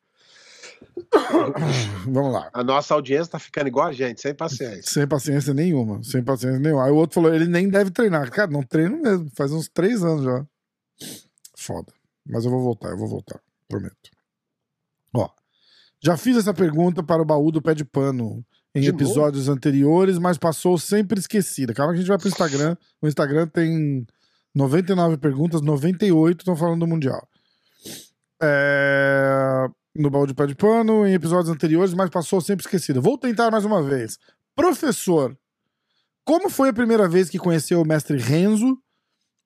Vamos 2.06 2.32
lá. 2.32 2.50
a 2.52 2.62
nossa 2.62 2.94
audiência 2.94 3.32
tá 3.32 3.38
ficando 3.38 3.66
igual 3.68 3.86
a 3.88 3.92
gente, 3.92 4.20
sem 4.20 4.34
paciência. 4.34 4.82
Sem 4.82 5.06
paciência 5.06 5.54
nenhuma. 5.54 6.02
Sem 6.04 6.22
paciência 6.22 6.58
nenhuma. 6.60 6.84
Aí 6.84 6.90
o 6.92 6.96
outro 6.96 7.14
falou: 7.14 7.34
ele 7.34 7.46
nem 7.46 7.68
deve 7.68 7.90
treinar. 7.90 8.30
Cara, 8.30 8.50
não 8.50 8.62
treino 8.62 9.00
mesmo. 9.02 9.30
Faz 9.34 9.52
uns 9.52 9.68
três 9.68 10.02
anos 10.04 10.24
já. 10.24 10.46
Foda. 11.56 11.92
Mas 12.26 12.44
eu 12.44 12.50
vou 12.50 12.62
voltar, 12.62 12.90
eu 12.90 12.98
vou 12.98 13.08
voltar. 13.08 13.40
Prometo. 13.68 14.10
Ó. 15.14 15.28
Já 16.00 16.16
fiz 16.16 16.36
essa 16.36 16.54
pergunta 16.54 17.02
para 17.02 17.22
o 17.22 17.24
baú 17.24 17.50
do 17.50 17.62
pé 17.62 17.74
de 17.74 17.84
pano 17.84 18.44
em 18.74 18.80
De 18.80 18.88
episódios 18.88 19.48
anteriores, 19.48 20.18
mas 20.18 20.36
passou 20.38 20.78
sempre 20.78 21.18
esquecida. 21.18 21.72
Calma 21.74 21.92
que 21.92 21.98
a 21.98 22.00
gente 22.00 22.08
vai 22.08 22.18
pro 22.18 22.28
Instagram. 22.28 22.76
O 23.00 23.08
Instagram 23.08 23.46
tem 23.46 24.06
99 24.54 25.16
perguntas, 25.18 25.60
98 25.60 26.40
estão 26.40 26.56
falando 26.56 26.80
do 26.80 26.86
Mundial. 26.86 27.26
É, 28.42 29.66
No 29.94 30.10
baú 30.10 30.26
de 30.26 30.34
pé 30.34 30.46
de 30.46 30.54
pano, 30.54 31.06
em 31.06 31.14
episódios 31.14 31.48
anteriores, 31.50 31.92
mas 31.94 32.10
passou 32.10 32.40
sempre 32.40 32.64
esquecida. 32.64 33.00
Vou 33.00 33.18
tentar 33.18 33.50
mais 33.50 33.64
uma 33.64 33.82
vez. 33.82 34.18
Professor, 34.54 35.36
como 36.24 36.48
foi 36.50 36.68
a 36.68 36.72
primeira 36.72 37.08
vez 37.08 37.28
que 37.28 37.38
conheceu 37.38 37.80
o 37.80 37.86
mestre 37.86 38.16
Renzo? 38.16 38.78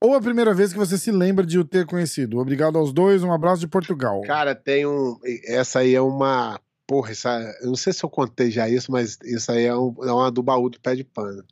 Ou 0.02 0.14
a 0.16 0.20
primeira 0.20 0.52
vez 0.52 0.72
que 0.72 0.78
você 0.78 0.98
se 0.98 1.12
lembra 1.12 1.46
de 1.46 1.60
o 1.60 1.64
ter 1.64 1.86
conhecido? 1.86 2.38
Obrigado 2.38 2.76
aos 2.76 2.92
dois, 2.92 3.22
um 3.22 3.32
abraço 3.32 3.60
de 3.60 3.68
Portugal. 3.68 4.20
Cara, 4.22 4.52
tem 4.52 4.84
um. 4.84 5.16
Essa 5.46 5.78
aí 5.78 5.94
é 5.94 6.00
uma. 6.00 6.60
Porra, 6.92 7.10
essa, 7.10 7.56
eu 7.62 7.68
não 7.68 7.74
sei 7.74 7.90
se 7.90 8.04
eu 8.04 8.10
contei 8.10 8.50
já 8.50 8.68
isso, 8.68 8.92
mas 8.92 9.16
isso 9.24 9.50
aí 9.50 9.64
é, 9.64 9.74
um, 9.74 9.94
é 10.02 10.12
uma 10.12 10.30
do 10.30 10.42
baú 10.42 10.68
do 10.68 10.78
pé 10.78 10.94
de 10.94 11.02
pano. 11.02 11.42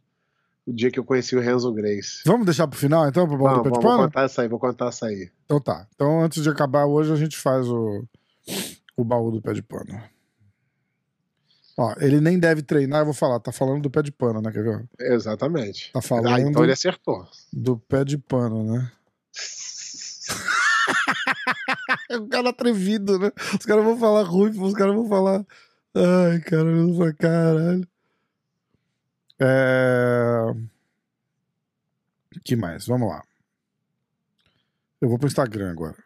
O 0.67 0.73
dia 0.75 0.91
que 0.91 0.99
eu 0.99 1.05
conheci 1.05 1.35
o 1.35 1.41
Renzo 1.41 1.73
Grace. 1.73 2.21
Vamos 2.27 2.45
deixar 2.45 2.69
pro 2.69 2.79
final, 2.79 3.09
então, 3.09 3.27
pro 3.27 3.39
baú 3.39 3.57
do 3.57 3.63
pé 3.63 3.71
de 3.71 3.75
vou, 3.77 3.81
vou 3.81 3.91
pano? 3.91 4.03
contar 4.03 4.25
essa 4.25 4.43
aí, 4.43 4.49
vou 4.49 4.59
contar 4.59 4.89
essa 4.89 5.07
aí. 5.07 5.31
Então 5.47 5.59
tá. 5.59 5.87
Então 5.95 6.21
antes 6.23 6.43
de 6.43 6.51
acabar 6.51 6.85
hoje, 6.85 7.11
a 7.11 7.17
gente 7.17 7.39
faz 7.39 7.67
o, 7.67 8.05
o 8.95 9.03
baú 9.03 9.31
do 9.31 9.41
pé 9.41 9.55
de 9.55 9.63
pano. 9.63 9.99
Ó, 11.79 11.95
ele 12.01 12.21
nem 12.21 12.39
deve 12.39 12.61
treinar, 12.61 13.01
eu 13.01 13.07
vou 13.07 13.15
falar. 13.15 13.41
Tá 13.41 13.51
falando 13.51 13.81
do 13.81 13.91
pé 13.91 14.03
de 14.03 14.13
pano, 14.13 14.43
né? 14.43 14.53
Quer 14.53 14.63
ver? 14.63 14.87
Exatamente. 15.01 15.91
Tá 15.91 16.03
falando 16.03 16.29
Ah, 16.29 16.39
então 16.39 16.63
ele 16.63 16.73
acertou. 16.73 17.27
do 17.51 17.79
pé 17.79 18.05
de 18.05 18.19
pano, 18.19 18.63
né? 18.63 18.93
É 22.11 22.19
um 22.19 22.29
cara 22.29 22.51
atrevido, 22.51 23.21
né? 23.21 23.31
Os 23.57 23.65
caras 23.65 23.85
vão 23.85 23.97
falar 23.97 24.25
ruim, 24.25 24.51
os 24.61 24.75
caras 24.75 24.97
vão 24.97 25.09
falar. 25.09 25.47
Ai, 25.95 26.41
cara, 26.41 26.69
eu 26.69 26.89
vou 26.89 26.97
falar, 26.97 27.15
caralho. 27.15 27.89
É... 29.39 30.53
que 32.45 32.57
mais? 32.57 32.85
Vamos 32.87 33.09
lá. 33.09 33.25
Eu 35.01 35.09
vou 35.09 35.19
pro 35.19 35.29
Instagram 35.29 35.71
agora. 35.71 35.97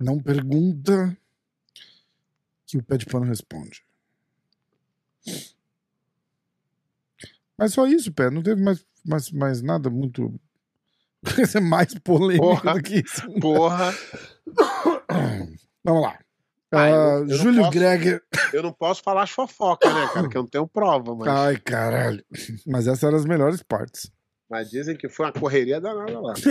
Não 0.00 0.18
pergunta 0.18 1.14
que 2.66 2.78
o 2.78 2.82
pé 2.82 2.96
de 2.96 3.04
pano 3.04 3.26
responde. 3.26 3.84
Mas 7.56 7.74
só 7.74 7.86
isso, 7.86 8.10
pé. 8.12 8.30
Não 8.30 8.42
teve 8.42 8.62
mais, 8.62 8.84
mais, 9.04 9.30
mais 9.30 9.60
nada 9.60 9.90
muito. 9.90 10.34
Isso 11.38 11.58
é 11.58 11.60
mais 11.60 11.94
polêmico 12.00 12.44
Porra. 12.46 12.74
do 12.74 12.82
que 12.82 12.96
isso. 13.04 13.22
Porra, 13.40 13.94
Vamos 15.84 16.02
lá. 16.02 16.18
Ah, 16.74 16.88
eu- 16.88 17.00
Ah, 17.00 17.24
Júlio 17.28 17.60
posso- 17.60 17.70
Greger. 17.72 18.22
eu 18.52 18.62
não 18.62 18.72
posso 18.72 19.02
falar 19.02 19.24
as 19.24 19.30
fofocas, 19.30 19.92
né, 19.92 20.08
cara? 20.14 20.28
Que 20.28 20.36
eu 20.36 20.42
não 20.42 20.48
tenho 20.48 20.66
prova, 20.66 21.14
mas, 21.14 21.28
Ai, 21.28 21.56
caralho. 21.58 22.24
Mas 22.66 22.86
essas 22.86 23.02
eram 23.04 23.16
as 23.18 23.24
melhores 23.26 23.62
partes. 23.62 24.10
mas 24.50 24.70
dizem 24.70 24.96
que 24.96 25.08
foi 25.08 25.26
uma 25.26 25.32
correria 25.32 25.80
danada 25.80 26.18
lá. 26.20 26.32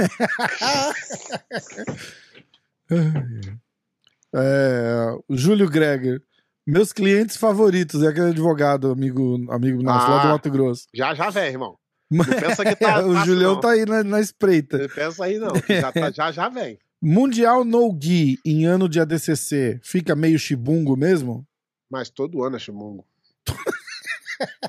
É, 4.34 5.16
Júlio 5.30 5.70
Greger. 5.70 6.22
Meus 6.66 6.94
clientes 6.94 7.36
favoritos. 7.38 8.04
É 8.04 8.08
aquele 8.08 8.30
advogado, 8.30 8.92
amigo, 8.92 9.46
amigo 9.52 9.82
nosso, 9.84 10.10
lá 10.10 10.22
do 10.22 10.28
Ah. 10.28 10.32
Mato 10.32 10.50
Grosso. 10.52 10.88
Já, 10.94 11.14
já 11.14 11.30
vem, 11.30 11.48
irmão. 11.50 11.78
Não 12.12 12.26
pensa 12.26 12.64
que 12.66 12.76
tá 12.76 13.00
o 13.06 13.14
fácil, 13.14 13.26
Julião 13.26 13.54
não. 13.54 13.62
tá 13.62 13.72
aí 13.72 13.86
na, 13.86 14.04
na 14.04 14.20
espreita. 14.20 14.78
Não 14.78 14.90
pensa 14.90 15.24
aí, 15.26 15.40
não. 15.40 15.54
Já, 15.68 15.92
tá- 15.92 16.12
já, 16.12 16.32
já 16.32 16.50
vem. 16.50 16.78
Mundial 17.02 17.64
No 17.66 17.98
Gi 18.00 18.38
em 18.46 18.66
ano 18.66 18.88
de 18.90 19.00
ADCC 19.00 19.80
fica 19.84 20.16
meio 20.16 20.38
chibungo 20.38 20.96
mesmo? 20.96 21.48
Mas 21.90 22.10
todo 22.10 22.44
ano 22.44 22.58
é 22.58 22.60
chimungo. 22.60 23.06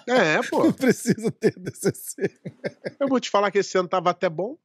É, 0.07 0.43
pô. 0.51 0.65
Não 0.65 0.73
precisa 0.73 1.31
ter 1.33 1.55
ADCC. 1.57 2.31
Eu 3.01 3.09
vou 3.09 3.19
te 3.19 3.31
falar 3.31 3.51
que 3.51 3.57
esse 3.59 3.79
ano 3.79 3.89
tava 3.89 4.11
até 4.11 4.29
bom. 4.29 4.59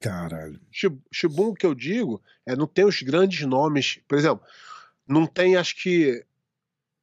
Caralho. 0.00 0.60
Chi- 0.70 0.96
Chibungo 1.12 1.54
que 1.54 1.66
eu 1.66 1.74
digo 1.74 2.22
é 2.44 2.54
não 2.54 2.66
tem 2.66 2.84
os 2.84 3.02
grandes 3.02 3.44
nomes. 3.46 3.98
Por 4.06 4.16
exemplo, 4.16 4.46
não 5.08 5.26
tem, 5.26 5.56
acho 5.56 5.74
que, 5.82 6.24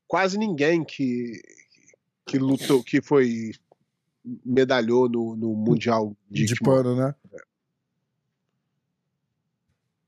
quase 0.08 0.38
ninguém 0.38 0.84
que, 0.84 1.42
que 2.26 2.38
lutou, 2.38 2.84
que 2.84 3.02
foi 3.02 3.52
medalhou 4.46 5.10
no, 5.10 5.36
no 5.36 5.54
Mundial 5.54 6.16
de, 6.30 6.46
De, 6.46 6.56
pano, 6.56 6.96
né? 6.96 7.14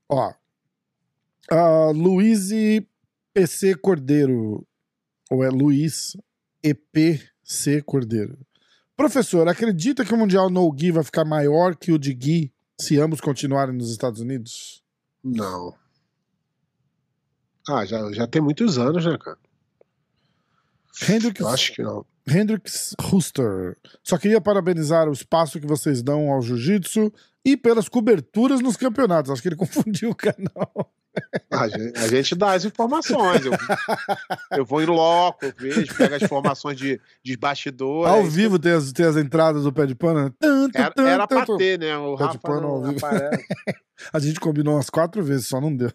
Ó. 0.08 0.32
A 1.50 1.90
Luiz 1.90 2.50
PC 3.34 3.74
Cordeiro. 3.76 4.66
Ou 5.30 5.44
é 5.44 5.50
Luiz 5.50 6.16
EPC 6.62 7.82
Cordeiro. 7.82 8.38
Professor, 8.96 9.46
acredita 9.46 10.04
que 10.04 10.14
o 10.14 10.16
Mundial 10.16 10.48
No 10.48 10.74
Gi 10.76 10.90
vai 10.90 11.04
ficar 11.04 11.24
maior 11.24 11.76
que 11.76 11.92
o 11.92 11.98
de 11.98 12.16
Gi 12.18 12.52
se 12.80 12.98
ambos 12.98 13.20
continuarem 13.20 13.74
nos 13.74 13.90
Estados 13.90 14.20
Unidos? 14.20 14.82
Não. 15.22 15.74
Ah, 17.68 17.84
já, 17.84 18.10
já 18.12 18.26
tem 18.26 18.40
muitos 18.40 18.78
anos, 18.78 19.04
né, 19.04 19.18
cara? 19.18 19.38
Hendrix, 21.08 21.40
Eu 21.40 21.48
acho 21.48 21.72
que 21.72 21.82
não. 21.82 22.04
Hendrix 22.28 22.94
Huster. 23.12 23.76
Só 24.02 24.18
queria 24.18 24.40
parabenizar 24.40 25.08
o 25.08 25.12
espaço 25.12 25.60
que 25.60 25.66
vocês 25.66 26.02
dão 26.02 26.30
ao 26.30 26.42
jiu-jitsu 26.42 27.12
e 27.44 27.56
pelas 27.56 27.88
coberturas 27.88 28.60
nos 28.60 28.76
campeonatos. 28.76 29.30
Acho 29.30 29.40
que 29.42 29.48
ele 29.48 29.54
confundiu 29.56 30.10
o 30.10 30.14
canal. 30.14 30.92
A 31.50 31.66
gente, 31.68 31.98
a 31.98 32.08
gente 32.08 32.34
dá 32.34 32.52
as 32.52 32.64
informações. 32.66 33.42
Eu, 33.46 33.52
eu 34.58 34.64
vou 34.66 34.82
em 34.82 34.86
loco, 34.86 35.46
eu 35.46 35.52
vejo, 35.56 35.94
pego 35.96 36.14
as 36.14 36.22
informações 36.22 36.76
de, 36.76 37.00
de 37.24 37.36
bastidores. 37.38 38.12
Ao 38.12 38.24
vivo 38.24 38.58
tem 38.58 38.72
as, 38.72 38.92
tem 38.92 39.06
as 39.06 39.16
entradas 39.16 39.62
do 39.62 39.72
pé 39.72 39.86
de 39.86 39.94
pano. 39.94 40.24
né? 40.24 40.32
Tan, 40.38 40.68
tan, 40.68 40.78
Era, 40.78 40.90
tan, 40.94 41.08
era 41.08 41.26
pra 41.26 41.46
ter, 41.56 41.78
né? 41.78 41.96
O 41.96 42.16
Pé 42.16 42.24
de 42.24 42.28
Rafa 42.28 42.38
pano 42.40 42.60
não 42.60 42.68
ao 42.68 42.82
vivo. 42.82 43.06
aparece. 43.06 43.44
A 44.12 44.18
gente 44.18 44.38
combinou 44.40 44.74
umas 44.74 44.90
quatro 44.90 45.22
vezes, 45.24 45.46
só 45.46 45.58
não 45.58 45.74
deu. 45.74 45.90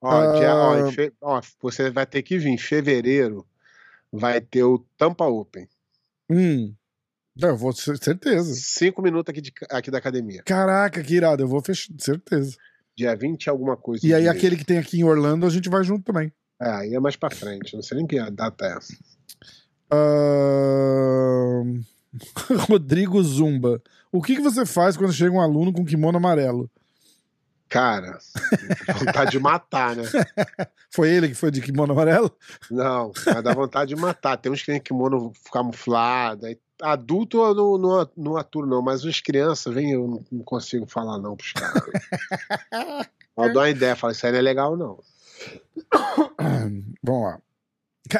Ó, 0.00 0.32
dia- 0.38 0.54
ó, 0.54 0.86
Ah. 0.88 0.92
fe- 0.92 1.12
ó, 1.20 1.40
você 1.60 1.90
vai 1.90 2.06
ter 2.06 2.22
que 2.22 2.38
vir. 2.38 2.48
Em 2.48 2.58
fevereiro 2.58 3.46
vai 4.12 4.40
ter 4.40 4.62
o 4.64 4.78
Tampa 4.96 5.24
Open. 5.26 5.68
Hum. 6.30 6.74
Não, 7.36 7.50
eu 7.50 7.56
vou, 7.56 7.72
cer- 7.72 7.98
certeza. 8.02 8.54
Cinco 8.54 9.02
minutos 9.02 9.30
aqui, 9.30 9.40
de- 9.40 9.52
aqui 9.70 9.90
da 9.90 9.98
academia. 9.98 10.42
Caraca, 10.44 11.02
que 11.02 11.14
irado. 11.14 11.42
Eu 11.42 11.48
vou 11.48 11.60
fechar, 11.62 11.92
certeza. 11.98 12.56
Dia 12.96 13.14
20 13.16 13.44
e 13.44 13.50
alguma 13.50 13.76
coisa. 13.76 14.06
E 14.06 14.12
aí, 14.12 14.26
aquele 14.28 14.56
que 14.56 14.64
tem 14.64 14.78
aqui 14.78 14.98
em 15.00 15.04
Orlando, 15.04 15.46
a 15.46 15.50
gente 15.50 15.68
vai 15.68 15.82
junto 15.84 16.04
também. 16.04 16.32
É, 16.60 16.70
aí 16.70 16.94
é 16.94 17.00
mais 17.00 17.16
pra 17.16 17.30
frente. 17.30 17.74
Não 17.74 17.82
sei 17.82 17.98
nem 17.98 18.06
que 18.06 18.18
data 18.30 18.66
é 18.66 18.76
essa. 18.76 18.94
Ahn, 19.90 21.82
Rodrigo 22.70 23.22
Zumba. 23.22 23.82
O 24.12 24.20
que, 24.22 24.36
que 24.36 24.42
você 24.42 24.66
faz 24.66 24.96
quando 24.96 25.12
chega 25.12 25.34
um 25.34 25.40
aluno 25.40 25.72
com 25.72 25.84
kimono 25.84 26.18
amarelo? 26.18 26.68
Cara, 27.70 28.18
vontade 28.98 29.30
de 29.30 29.38
matar, 29.38 29.94
né? 29.96 30.02
Foi 30.92 31.08
ele 31.08 31.28
que 31.28 31.34
foi 31.36 31.52
de 31.52 31.60
kimono 31.62 31.92
amarelo? 31.92 32.36
Não, 32.68 33.12
mas 33.24 33.44
dá 33.44 33.54
vontade 33.54 33.94
de 33.94 34.00
matar. 34.00 34.36
Tem 34.36 34.50
uns 34.50 34.58
que 34.60 34.72
tem 34.72 34.80
kimono 34.80 35.32
camuflado. 35.52 36.46
Adulto 36.82 37.38
eu 37.38 37.54
não, 37.54 37.78
não, 37.78 38.10
não 38.16 38.36
aturo, 38.36 38.66
não, 38.66 38.82
mas 38.82 39.04
as 39.04 39.20
crianças, 39.20 39.72
vem, 39.72 39.92
eu 39.92 40.24
não- 40.32 40.42
consigo 40.42 40.84
falar 40.86 41.16
não 41.18 41.36
pros 41.36 41.52
caras. 41.52 41.84
Eu 43.38 43.52
dou 43.52 43.62
uma 43.62 43.70
ideia, 43.70 43.94
falo, 43.96 44.12
isso 44.12 44.26
aí 44.26 44.32
não 44.32 44.38
é 44.40 44.42
legal, 44.42 44.76
não. 44.76 44.98
Vamos 47.02 47.22
lá. 47.22 47.40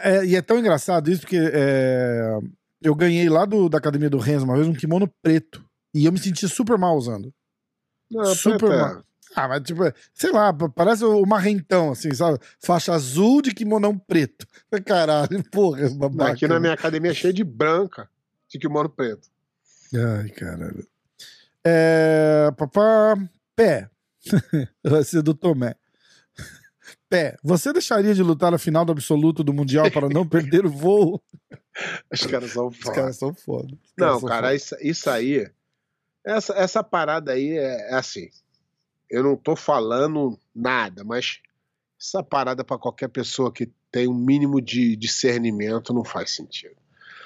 É, 0.03 0.25
e 0.25 0.37
é 0.37 0.41
tão 0.43 0.59
engraçado 0.59 1.11
isso 1.11 1.23
porque 1.23 1.37
é, 1.39 2.39
eu 2.81 2.95
ganhei 2.95 3.29
lá 3.29 3.45
do- 3.45 3.69
da 3.69 3.79
academia 3.79 4.09
do 4.09 4.19
Renzo 4.19 4.45
uma 4.45 4.55
vez 4.55 4.67
um 4.69 4.73
kimono 4.75 5.09
preto. 5.23 5.65
E 5.93 6.05
eu 6.07 6.13
me 6.13 6.19
senti 6.19 6.49
super 6.49 6.79
mal 6.79 6.97
usando. 6.97 7.33
Não, 8.11 8.25
Super 8.35 8.59
preto 8.59 8.73
é- 8.73 8.79
mal. 8.81 9.05
Ah, 9.35 9.47
mas 9.49 9.63
tipo, 9.63 9.83
sei 10.13 10.33
lá, 10.33 10.53
pa- 10.53 10.69
parece 10.69 11.05
o 11.05 11.25
marrentão, 11.25 11.93
assim, 11.93 12.13
sabe? 12.13 12.39
Faixa 12.61 12.93
azul 12.93 13.41
de 13.41 13.55
kimonão 13.55 13.97
preto. 13.97 14.47
Caralho, 14.85 15.43
porra, 15.51 15.89
babaca. 15.91 16.33
Aqui 16.33 16.49
na 16.49 16.59
minha 16.59 16.73
academia 16.73 17.13
é 17.13 17.15
cheio 17.15 17.33
de 17.33 17.45
branca, 17.45 18.09
de 18.49 18.59
kimono 18.59 18.89
preto. 18.89 19.29
Ai, 19.95 20.29
caralho. 20.31 20.87
É. 21.65 22.51
Papá. 22.57 23.17
Pé. 23.55 23.89
Vai 24.85 25.05
ser 25.05 25.23
do 25.23 25.35
Tomé. 25.35 25.75
Pé, 27.09 27.37
você 27.43 27.73
deixaria 27.73 28.15
de 28.15 28.23
lutar 28.23 28.53
a 28.55 28.59
final 28.59 28.85
do 28.85 28.93
absoluto 28.93 29.43
do 29.45 29.53
Mundial 29.53 29.91
para 29.91 30.09
não 30.09 30.27
perder 30.27 30.65
o 30.67 30.71
voo? 30.71 31.23
Os 32.13 32.27
caras 32.27 32.51
são 32.53 32.69
Os 32.69 32.77
foda. 32.79 32.95
caras 32.95 33.17
são 33.17 33.35
foda. 33.35 33.75
Os 33.75 33.93
Não, 33.99 34.21
são 34.21 34.29
cara, 34.29 34.43
foda. 34.49 34.55
isso, 34.55 34.77
isso 34.81 35.11
aí. 35.11 35.51
Essa, 36.25 36.53
essa 36.55 36.83
parada 36.85 37.33
aí 37.33 37.57
é, 37.57 37.91
é 37.91 37.95
assim. 37.95 38.29
Eu 39.11 39.23
não 39.25 39.37
tô 39.37 39.57
falando 39.57 40.39
nada, 40.55 41.03
mas 41.05 41.39
essa 42.01 42.23
parada 42.23 42.63
pra 42.65 42.79
qualquer 42.79 43.09
pessoa 43.09 43.53
que 43.53 43.71
tem 43.91 44.07
um 44.09 44.15
mínimo 44.15 44.61
de 44.61 44.95
discernimento 44.97 45.93
não 45.93 46.05
faz 46.05 46.31
sentido. 46.31 46.77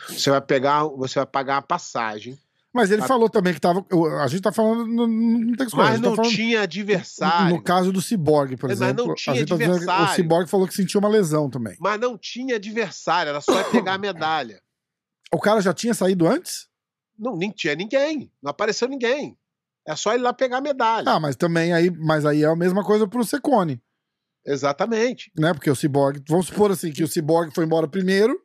Você 0.09 0.31
vai 0.31 0.40
pegar, 0.40 0.85
você 0.85 1.18
vai 1.18 1.27
pagar 1.27 1.59
a 1.59 1.62
passagem, 1.62 2.38
Mas 2.73 2.90
ele 2.90 3.03
a- 3.03 3.07
falou 3.07 3.29
também 3.31 3.55
que 3.55 3.61
tava. 3.61 3.85
A 4.20 4.27
gente 4.27 4.42
tá 4.42 4.51
falando. 4.53 4.87
Não, 4.87 5.07
não 5.07 5.47
tem 5.49 5.57
que 5.59 5.64
escolher. 5.64 5.90
mas 5.90 6.01
tá 6.01 6.09
não 6.09 6.16
falando 6.16 6.33
tinha 6.33 6.62
adversário. 6.62 7.55
No 7.57 7.62
caso 7.62 7.92
do 7.92 8.01
Cyborg, 8.03 8.57
por 8.57 8.68
Mas 8.68 8.81
não 8.81 8.87
exemplo. 8.88 9.14
tinha 9.14 9.35
a 9.35 9.38
gente 9.38 9.49
tá 9.49 9.55
dizendo 9.57 9.79
que 9.79 9.85
o 9.85 9.90
adversário. 9.90 10.14
Cyborg 10.16 10.51
falou 10.51 10.66
que 10.66 10.75
sentiu 10.75 10.99
uma 11.01 11.09
lesão 11.09 11.49
também. 11.49 11.77
Mas 11.79 12.01
não 12.01 12.18
tinha 12.18 12.57
adversário, 12.57 13.31
era 13.31 13.40
só 13.40 13.62
pegar 13.70 13.94
a 13.94 13.99
medalha. 13.99 14.61
O 15.33 15.38
cara 15.38 15.61
já 15.61 15.73
tinha 15.73 15.94
saído 15.94 16.27
antes? 16.27 16.68
Não, 17.18 17.37
nem 17.37 17.51
tinha 17.51 17.75
ninguém. 17.77 18.31
Não 18.42 18.51
apareceu 18.51 18.88
ninguém. 18.88 19.38
É 19.87 19.94
só 19.97 20.14
ir 20.14 20.18
lá 20.18 20.33
pegar 20.33 20.59
a 20.59 20.61
medalha. 20.61 21.09
Ah, 21.11 21.20
mas 21.20 21.37
também 21.37 21.73
aí. 21.73 21.90
Mas 21.90 22.25
aí 22.25 22.42
é 22.42 22.47
a 22.47 22.57
mesma 22.57 22.83
coisa 22.85 23.07
pro 23.07 23.25
Secone. 23.25 23.81
Exatamente. 24.47 25.31
né? 25.38 25.53
Porque 25.55 25.70
o 25.70 25.75
Cyborg, 25.77 26.23
vamos 26.29 26.47
supor 26.47 26.70
assim, 26.70 26.92
que 26.92 27.03
o 27.03 27.09
Cyborg 27.09 27.55
foi 27.55 27.64
embora 27.64 27.88
primeiro, 27.88 28.38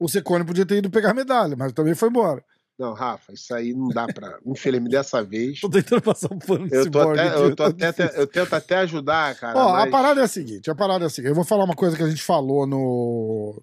o 0.00 0.08
Secone 0.08 0.44
podia 0.44 0.64
ter 0.66 0.76
ido 0.78 0.90
pegar 0.90 1.10
a 1.10 1.14
medalha, 1.14 1.56
mas 1.56 1.72
também 1.72 1.94
foi 1.94 2.08
embora. 2.08 2.44
Não, 2.78 2.92
Rafa, 2.92 3.32
isso 3.32 3.54
aí 3.54 3.72
não 3.72 3.88
dá 3.88 4.06
pra. 4.06 4.38
Infelizmente, 4.46 4.90
dessa 4.92 5.22
vez. 5.24 5.60
Tô 5.60 5.70
tentando 5.70 6.02
passar 6.02 6.32
um 6.32 6.38
pano 6.38 6.66
no 6.66 6.74
Eu, 6.74 6.90
tô 6.90 7.00
até, 7.00 7.34
eu, 7.34 7.56
tô 7.56 7.62
até, 7.64 7.90
difícil. 7.90 8.20
eu 8.20 8.26
tento 8.26 8.54
até 8.54 8.76
ajudar, 8.78 9.34
cara. 9.36 9.58
Ó, 9.58 9.68
a 9.74 9.78
mas- 9.80 9.90
parada 9.90 10.20
é 10.20 10.24
a 10.24 10.28
seguinte, 10.28 10.70
a 10.70 10.74
parada 10.74 11.04
é 11.04 11.06
a 11.06 11.10
seguinte. 11.10 11.30
Eu 11.30 11.34
vou 11.34 11.44
falar 11.44 11.64
uma 11.64 11.74
coisa 11.74 11.96
que 11.96 12.02
a 12.02 12.08
gente 12.08 12.22
falou 12.22 12.66
no 12.66 13.62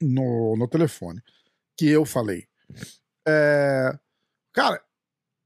no, 0.00 0.56
no 0.56 0.68
telefone, 0.68 1.20
que 1.76 1.88
eu 1.88 2.04
falei. 2.04 2.46
É, 3.26 3.90
cara, 4.52 4.80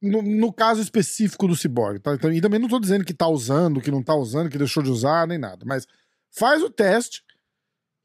no, 0.00 0.22
no 0.22 0.52
caso 0.52 0.80
específico 0.80 1.46
do 1.48 1.56
Cyborg, 1.56 1.98
tá? 2.00 2.14
Então, 2.14 2.32
e 2.32 2.40
também 2.40 2.60
não 2.60 2.68
tô 2.68 2.78
dizendo 2.78 3.04
que 3.04 3.12
tá 3.14 3.26
usando, 3.28 3.80
que 3.80 3.90
não 3.90 4.02
tá 4.02 4.14
usando, 4.14 4.48
que 4.50 4.58
deixou 4.58 4.82
de 4.82 4.90
usar, 4.90 5.26
nem 5.26 5.38
nada, 5.38 5.64
mas 5.66 5.86
faz 6.30 6.62
o 6.62 6.70
teste 6.70 7.22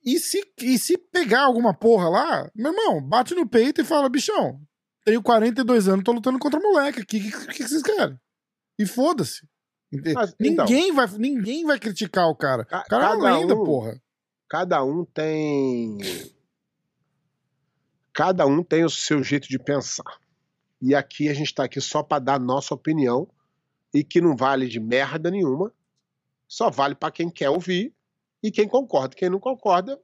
e 0.05 0.19
se, 0.19 0.43
e 0.61 0.77
se 0.79 0.97
pegar 0.97 1.41
alguma 1.43 1.73
porra 1.73 2.09
lá, 2.09 2.51
meu 2.55 2.71
irmão, 2.71 3.01
bate 3.01 3.33
no 3.35 3.47
peito 3.47 3.81
e 3.81 3.85
fala, 3.85 4.09
bichão, 4.09 4.59
tenho 5.05 5.21
42 5.21 5.87
anos, 5.87 6.03
tô 6.03 6.11
lutando 6.11 6.39
contra 6.39 6.59
moleque 6.59 7.01
aqui, 7.01 7.17
o 7.17 7.21
que, 7.21 7.31
que, 7.47 7.53
que 7.53 7.67
vocês 7.67 7.81
querem? 7.83 8.19
E 8.79 8.85
foda-se. 8.85 9.47
Então, 9.91 10.13
ninguém, 10.65 10.91
vai, 10.91 11.07
ninguém 11.19 11.65
vai 11.65 11.79
criticar 11.79 12.27
o 12.27 12.35
cara. 12.35 12.65
Ca- 12.65 12.81
O 12.81 12.89
cara 12.89 13.03
é 13.03 13.15
uma 13.15 13.37
lenda, 13.39 13.55
um- 13.55 13.63
porra. 13.63 14.01
cada 14.49 14.83
um 14.83 15.05
tem. 15.05 15.99
Cada 18.13 18.45
um 18.45 18.63
tem 18.63 18.83
o 18.83 18.89
seu 18.89 19.23
jeito 19.23 19.47
de 19.47 19.57
pensar. 19.57 20.03
E 20.85 20.93
aqui 20.93 21.29
a 21.29 21.33
gente 21.33 21.47
está 21.47 21.63
aqui 21.63 21.79
só 21.79 22.03
para 22.03 22.19
dar 22.19 22.37
nossa 22.37 22.73
opinião 22.73 23.25
e 23.93 24.03
que 24.03 24.19
não 24.19 24.35
vale 24.35 24.67
de 24.67 24.81
merda 24.81 25.31
nenhuma, 25.31 25.71
só 26.45 26.69
vale 26.69 26.93
para 26.93 27.09
quem 27.09 27.29
quer 27.29 27.49
ouvir 27.49 27.93
e 28.43 28.51
quem 28.51 28.67
concorda. 28.67 29.15
Quem 29.15 29.29
não 29.29 29.39
concorda, 29.39 29.97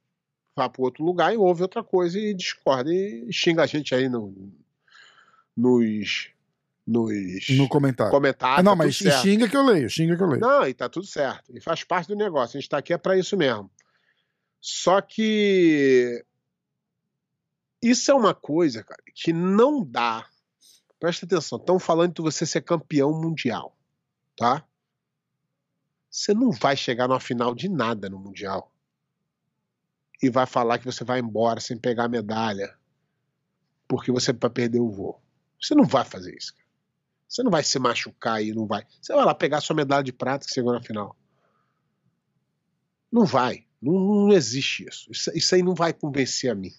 vá 0.55 0.69
para 0.69 0.81
outro 0.81 1.03
lugar 1.03 1.33
e 1.33 1.37
ouve 1.37 1.63
outra 1.63 1.83
coisa 1.83 2.17
e 2.17 2.33
discorda 2.33 2.93
e 2.93 3.27
xinga 3.29 3.63
a 3.63 3.65
gente 3.65 3.93
aí 3.93 4.07
no, 4.07 4.33
nos, 5.53 6.29
nos 6.87 7.49
No 7.49 7.67
comentário. 7.67 8.09
comentários. 8.09 8.59
Ah, 8.59 8.63
não, 8.63 8.71
tá 8.71 8.77
mas 8.77 8.95
xinga 8.95 9.49
que 9.49 9.57
eu 9.57 9.65
leio, 9.65 9.89
xinga 9.89 10.15
que 10.15 10.23
eu 10.23 10.27
leio. 10.27 10.39
Não, 10.39 10.65
e 10.65 10.73
tá 10.73 10.87
tudo 10.87 11.05
certo. 11.05 11.53
E 11.53 11.59
faz 11.59 11.83
parte 11.83 12.07
do 12.07 12.15
negócio. 12.15 12.57
A 12.57 12.61
gente 12.61 12.69
tá 12.69 12.77
aqui 12.77 12.93
é 12.93 12.97
para 12.97 13.17
isso 13.17 13.35
mesmo. 13.35 13.69
Só 14.61 15.01
que 15.01 16.23
isso 17.83 18.09
é 18.09 18.13
uma 18.13 18.33
coisa, 18.33 18.81
cara, 18.81 19.03
que 19.13 19.33
não 19.33 19.83
dá. 19.83 20.25
Presta 20.99 21.25
atenção. 21.25 21.57
Estão 21.57 21.79
falando 21.79 22.13
de 22.15 22.21
você 22.21 22.45
ser 22.45 22.62
campeão 22.62 23.12
mundial, 23.12 23.75
tá? 24.35 24.65
Você 26.09 26.33
não 26.33 26.51
vai 26.51 26.75
chegar 26.75 27.07
numa 27.07 27.19
final 27.19 27.53
de 27.53 27.69
nada 27.69 28.09
no 28.09 28.19
mundial 28.19 28.71
e 30.21 30.29
vai 30.29 30.45
falar 30.45 30.79
que 30.79 30.85
você 30.85 31.03
vai 31.03 31.19
embora 31.19 31.59
sem 31.59 31.77
pegar 31.77 32.05
a 32.05 32.09
medalha 32.09 32.77
porque 33.88 34.12
você 34.12 34.33
vai 34.33 34.49
perder 34.49 34.79
o 34.79 34.91
voo. 34.91 35.21
Você 35.59 35.73
não 35.73 35.85
vai 35.85 36.03
fazer 36.05 36.35
isso. 36.35 36.53
Cara. 36.53 36.69
Você 37.27 37.43
não 37.43 37.51
vai 37.51 37.63
se 37.63 37.77
machucar 37.79 38.43
e 38.43 38.53
não 38.53 38.65
vai. 38.65 38.85
Você 39.01 39.13
vai 39.13 39.23
lá 39.23 39.35
pegar 39.35 39.62
sua 39.62 39.75
medalha 39.75 40.03
de 40.03 40.12
prata 40.12 40.45
que 40.45 40.53
chegou 40.53 40.73
na 40.73 40.81
final. 40.81 41.15
Não 43.12 43.25
vai. 43.25 43.65
Não, 43.81 43.93
não 44.27 44.33
existe 44.33 44.88
isso. 44.88 45.12
isso. 45.12 45.31
Isso 45.35 45.55
aí 45.55 45.63
não 45.63 45.73
vai 45.73 45.93
convencer 45.93 46.51
a 46.51 46.55
mim. 46.55 46.71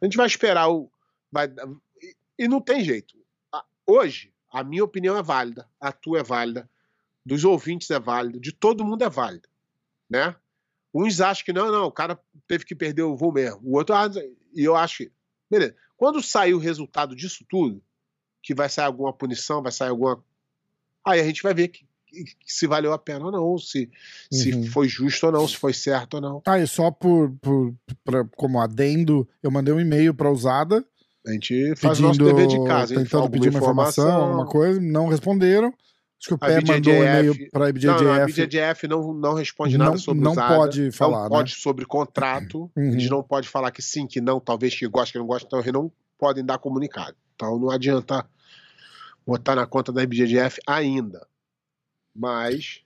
A 0.00 0.04
gente 0.04 0.16
vai 0.16 0.26
esperar 0.26 0.70
o. 0.70 0.90
Vai, 1.30 1.48
e 2.38 2.48
não 2.48 2.60
tem 2.60 2.84
jeito. 2.84 3.21
A- 3.88 3.92
Hoje, 3.92 4.32
a 4.50 4.62
minha 4.62 4.84
opinião 4.84 5.16
é 5.16 5.22
válida, 5.22 5.68
a 5.80 5.92
tua 5.92 6.20
é 6.20 6.22
válida, 6.22 6.68
dos 7.24 7.44
ouvintes 7.44 7.90
é 7.90 7.98
válida, 8.00 8.38
de 8.40 8.52
todo 8.52 8.84
mundo 8.84 9.02
é 9.04 9.08
válida. 9.08 9.48
Né? 10.10 10.34
Uns 10.94 11.20
acham 11.20 11.44
que 11.44 11.52
não, 11.52 11.70
não, 11.72 11.84
o 11.86 11.92
cara 11.92 12.18
teve 12.46 12.64
que 12.64 12.74
perder 12.74 13.02
o 13.02 13.16
voo 13.16 13.32
mesmo. 13.32 13.60
O 13.64 13.76
outro, 13.76 13.94
ah, 13.94 14.10
e 14.54 14.62
eu 14.64 14.76
acho 14.76 14.98
que. 14.98 15.12
Beleza. 15.50 15.74
Quando 15.96 16.22
sair 16.22 16.52
o 16.54 16.58
resultado 16.58 17.14
disso 17.16 17.44
tudo, 17.48 17.82
que 18.42 18.54
vai 18.54 18.68
sair 18.68 18.86
alguma 18.86 19.12
punição, 19.12 19.62
vai 19.62 19.72
sair 19.72 19.88
alguma. 19.90 20.22
Aí 21.06 21.20
a 21.20 21.24
gente 21.24 21.42
vai 21.42 21.54
ver 21.54 21.68
que, 21.68 21.86
que- 22.06 22.24
que 22.24 22.52
se 22.52 22.66
valeu 22.66 22.92
a 22.92 22.98
pena 22.98 23.24
ou 23.24 23.32
não, 23.32 23.56
se, 23.58 23.90
se 24.30 24.52
Uhum. 24.52 24.66
foi 24.66 24.88
justo 24.88 25.26
ou 25.26 25.32
não, 25.32 25.48
se 25.48 25.56
foi 25.56 25.72
certo 25.72 26.14
ou 26.14 26.20
não. 26.20 26.42
Ah, 26.46 26.58
e 26.58 26.66
só 26.66 26.90
por, 26.90 27.30
por 27.40 27.74
pra- 28.04 28.24
como 28.36 28.60
adendo, 28.60 29.26
eu 29.42 29.50
mandei 29.50 29.72
um 29.72 29.80
e-mail 29.80 30.12
pra 30.14 30.30
usada 30.30 30.84
A 31.26 31.30
gente 31.32 31.74
faz 31.76 32.00
o 32.00 32.02
pedindo, 32.02 32.24
nosso 32.24 32.34
dever 32.36 32.46
de 32.48 32.64
casa. 32.64 32.94
tentando 32.94 33.30
pedir 33.30 33.48
uma 33.50 33.58
informação, 33.60 34.10
alguma 34.22 34.46
coisa, 34.46 34.80
não 34.80 35.06
responderam. 35.08 35.68
Acho 35.68 36.28
que 36.28 36.34
o 36.34 36.36
A 36.40 36.46
Pé 36.46 36.60
mandou 36.64 36.92
um 36.92 36.96
e-mail 36.96 37.50
pra 37.50 37.60
Não, 37.72 38.02
não, 38.02 38.12
a 38.12 38.18
IBJJF. 38.24 38.46
BJJF 38.46 38.88
não, 38.88 39.12
não 39.12 39.34
responde 39.34 39.76
Não- 39.78 39.86
nada 39.86 39.98
sobre 39.98 40.22
não 40.22 40.32
usada, 40.32 40.54
pode 40.56 40.90
falar, 40.92 41.16
Não 41.16 41.22
né? 41.24 41.28
pode 41.30 41.52
sobre 41.54 41.84
contrato. 41.84 42.70
Uhum. 42.76 42.92
Eles 42.92 43.08
não 43.10 43.22
podem 43.22 43.48
falar 43.48 43.70
que 43.72 43.82
sim, 43.82 44.06
que 44.06 44.20
não, 44.20 44.38
talvez 44.40 44.74
que 44.76 44.86
gosta, 44.88 45.12
que 45.12 45.18
não 45.18 45.26
gosta, 45.26 45.46
então 45.46 45.58
eles 45.60 45.72
não 45.72 45.90
podem 46.18 46.44
dar 46.44 46.58
comunicado. 46.58 47.16
Então 47.34 47.58
não 47.58 47.70
adianta 47.70 48.24
botar 49.26 49.54
na 49.56 49.66
conta 49.66 49.92
da 49.92 50.02
IBJJF 50.02 50.60
ainda. 50.66 51.26
Mas 52.14 52.82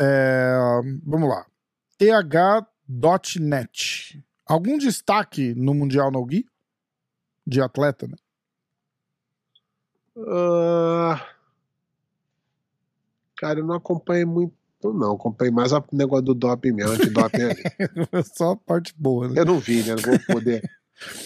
É, 0.00 0.54
vamos 1.04 1.28
lá. 1.28 1.46
TH.net. 2.90 4.22
Algum 4.46 4.76
destaque 4.76 5.54
no 5.54 5.72
Mundial 5.74 6.10
no 6.10 6.24
Gui? 6.26 6.44
De 7.46 7.60
atleta, 7.60 8.06
né? 8.06 8.14
Ah, 10.28 11.26
cara, 13.36 13.60
eu 13.60 13.66
não 13.66 13.74
acompanhei 13.74 14.24
muito, 14.24 14.54
não. 14.84 15.14
Acompanhei 15.14 15.52
mais 15.52 15.72
o 15.72 15.82
negócio 15.92 16.24
do 16.24 16.34
doping 16.34 16.72
mesmo, 16.72 16.92
antidoping 16.92 17.42
ali. 17.42 17.62
Só 18.36 18.52
a 18.52 18.56
parte 18.56 18.94
boa, 18.96 19.28
né? 19.28 19.40
Eu 19.40 19.44
não 19.44 19.58
vi, 19.58 19.82
né? 19.82 19.94
Não 19.94 20.02
vou 20.02 20.18
poder. 20.26 20.62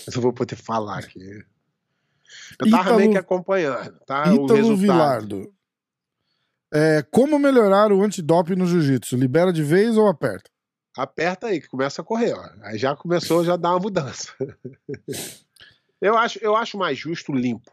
eu 0.07 0.13
não 0.15 0.23
vou 0.23 0.33
poder 0.33 0.57
falar 0.57 0.99
aqui. 0.99 1.21
Eu 2.61 2.71
tava 2.71 2.83
Ítalo- 2.85 2.97
meio 2.99 3.11
que 3.13 3.19
acompanhando, 3.19 3.99
tá? 4.07 4.31
o 4.31 4.35
Ítalo 4.35 4.55
resultado. 4.55 4.77
Vilardo. 4.81 5.53
É, 6.73 7.03
como 7.11 7.39
melhorar 7.39 7.93
o 7.93 8.03
antidoping 8.03 8.57
no 8.57 8.67
jiu-jitsu? 8.67 9.17
Libera 9.17 9.53
de 9.53 9.63
vez 9.63 9.97
ou 9.97 10.09
aperta? 10.09 10.51
Aperta 10.97 11.49
aí, 11.49 11.61
que 11.61 11.69
começa 11.69 12.01
a 12.03 12.05
correr, 12.05 12.33
ó. 12.35 12.49
Aí 12.63 12.79
já 12.79 12.97
começou, 12.97 13.45
já 13.45 13.57
dá 13.57 13.71
uma 13.71 13.81
mudança. 13.81 14.33
eu, 16.01 16.17
acho, 16.17 16.39
eu 16.43 16.55
acho 16.57 16.77
mais 16.79 16.99
justo 16.99 17.33
limpo. 17.33 17.71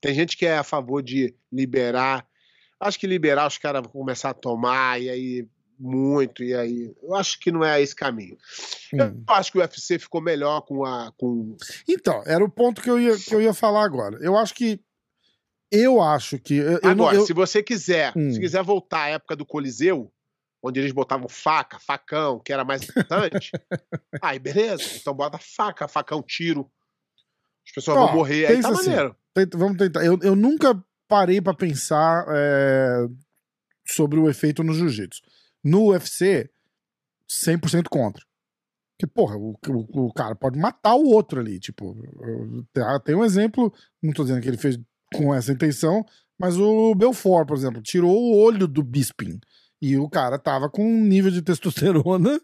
Tem 0.00 0.14
gente 0.14 0.36
que 0.36 0.46
é 0.46 0.58
a 0.58 0.64
favor 0.64 1.02
de 1.02 1.34
liberar. 1.52 2.26
Acho 2.78 2.98
que 2.98 3.06
liberar 3.06 3.46
os 3.46 3.56
caras 3.58 3.82
vão 3.82 3.90
começar 3.92 4.30
a 4.30 4.34
tomar, 4.34 5.00
e 5.00 5.08
aí 5.08 5.48
muito, 5.78 6.42
e 6.44 6.54
aí. 6.54 6.94
Eu 7.02 7.14
acho 7.14 7.38
que 7.40 7.50
não 7.50 7.64
é 7.64 7.80
esse 7.80 7.94
caminho. 7.96 8.36
Hum. 8.92 8.98
Eu 9.28 9.34
acho 9.34 9.50
que 9.50 9.58
o 9.58 9.60
UFC 9.60 9.98
ficou 9.98 10.20
melhor 10.20 10.60
com 10.62 10.84
a. 10.84 11.10
Com... 11.16 11.56
Então, 11.88 12.22
era 12.26 12.44
o 12.44 12.50
ponto 12.50 12.80
que 12.82 12.90
eu 12.90 12.98
ia, 13.00 13.16
que 13.18 13.34
eu 13.34 13.40
ia 13.40 13.54
falar 13.54 13.84
agora. 13.84 14.18
Eu 14.20 14.36
acho 14.36 14.54
que. 14.54 14.78
Eu 15.70 16.00
acho 16.00 16.38
que. 16.38 16.54
Eu, 16.56 16.72
eu 16.74 16.80
não- 16.82 16.90
Agora, 16.90 17.16
eu- 17.16 17.26
se 17.26 17.32
você 17.32 17.62
quiser, 17.62 18.12
Hum. 18.16 18.30
se 18.30 18.38
quiser 18.38 18.62
voltar 18.62 19.02
à 19.04 19.08
época 19.08 19.34
do 19.34 19.44
Coliseu, 19.46 20.12
onde 20.62 20.78
eles 20.80 20.92
botavam 20.92 21.28
faca, 21.28 21.78
facão, 21.78 22.38
que 22.38 22.52
era 22.52 22.64
mais 22.64 22.82
importante, 22.82 23.50
aí 24.22 24.38
beleza. 24.38 24.84
Então 24.96 25.12
bota 25.14 25.38
faca, 25.38 25.88
facão, 25.88 26.22
tiro. 26.22 26.70
As 27.66 27.72
pessoas 27.74 27.96
Ó, 27.98 28.06
vão 28.06 28.16
morrer, 28.16 28.46
aí 28.46 28.60
tá 28.60 28.68
assim, 28.70 28.88
maneiro. 28.90 29.16
Tenta- 29.34 29.58
vamos 29.58 29.76
tentar. 29.78 30.04
Eu, 30.04 30.18
eu 30.22 30.36
nunca 30.36 30.82
parei 31.08 31.40
pra 31.40 31.54
pensar 31.54 32.24
é, 32.28 33.06
sobre 33.86 34.18
o 34.18 34.28
efeito 34.28 34.62
no 34.62 34.72
jiu-jitsu. 34.74 35.20
No 35.62 35.88
UFC, 35.90 36.48
100% 37.28 37.88
contra. 37.88 38.24
Porque, 38.96 39.06
porra, 39.12 39.36
o, 39.36 39.56
o- 39.68 40.06
o 40.06 40.12
cara 40.12 40.34
pode 40.34 40.58
matar 40.58 40.94
o 40.94 41.04
outro 41.06 41.40
ali. 41.40 41.58
Tipo, 41.58 41.96
tem- 42.72 42.84
tem 43.04 43.14
um 43.14 43.24
exemplo, 43.24 43.72
não 44.02 44.12
tô 44.12 44.22
dizendo 44.22 44.40
que 44.40 44.48
ele 44.48 44.56
fez 44.58 44.78
com 45.14 45.34
essa 45.34 45.52
intenção, 45.52 46.04
mas 46.38 46.56
o 46.58 46.94
Belfort, 46.94 47.46
por 47.46 47.56
exemplo, 47.56 47.82
tirou 47.82 48.12
o 48.16 48.36
olho 48.38 48.66
do 48.68 48.82
Bisping. 48.82 49.40
E 49.82 49.96
o 49.98 50.08
cara 50.08 50.38
tava 50.38 50.70
com 50.70 50.84
um 50.84 51.00
nível 51.04 51.30
de 51.30 51.42
testosterona 51.42 52.40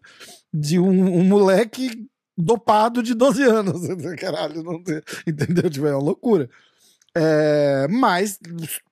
de 0.52 0.78
um, 0.78 0.90
um 1.18 1.24
moleque 1.24 2.09
dopado 2.37 3.03
de 3.03 3.14
12 3.14 3.43
anos. 3.43 3.81
Caralho, 4.19 4.62
não 4.62 4.83
tem- 4.83 5.03
entendeu? 5.27 5.69
Tipo, 5.71 5.87
é 5.87 5.95
uma 5.95 6.03
loucura. 6.03 6.49
É, 7.16 7.88
mas, 7.90 8.38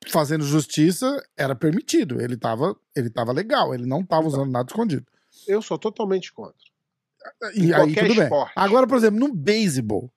fazendo 0.08 0.44
justiça, 0.44 1.22
era 1.36 1.54
permitido. 1.54 2.20
Ele 2.20 2.36
tava, 2.36 2.76
ele 2.96 3.08
tava 3.10 3.32
legal, 3.32 3.72
ele 3.74 3.86
não 3.86 4.04
tava 4.04 4.26
usando 4.26 4.50
nada 4.50 4.68
escondido. 4.68 5.06
Eu 5.46 5.62
sou 5.62 5.78
totalmente 5.78 6.32
contra. 6.32 6.54
E 7.54 7.66
Em 7.66 7.72
aí, 7.74 7.94
tudo 7.94 8.14
bem. 8.14 8.24
esporte. 8.24 8.52
Agora, 8.56 8.86
por 8.86 8.96
exemplo, 8.96 9.20
no 9.20 9.32
beisebol. 9.32 10.10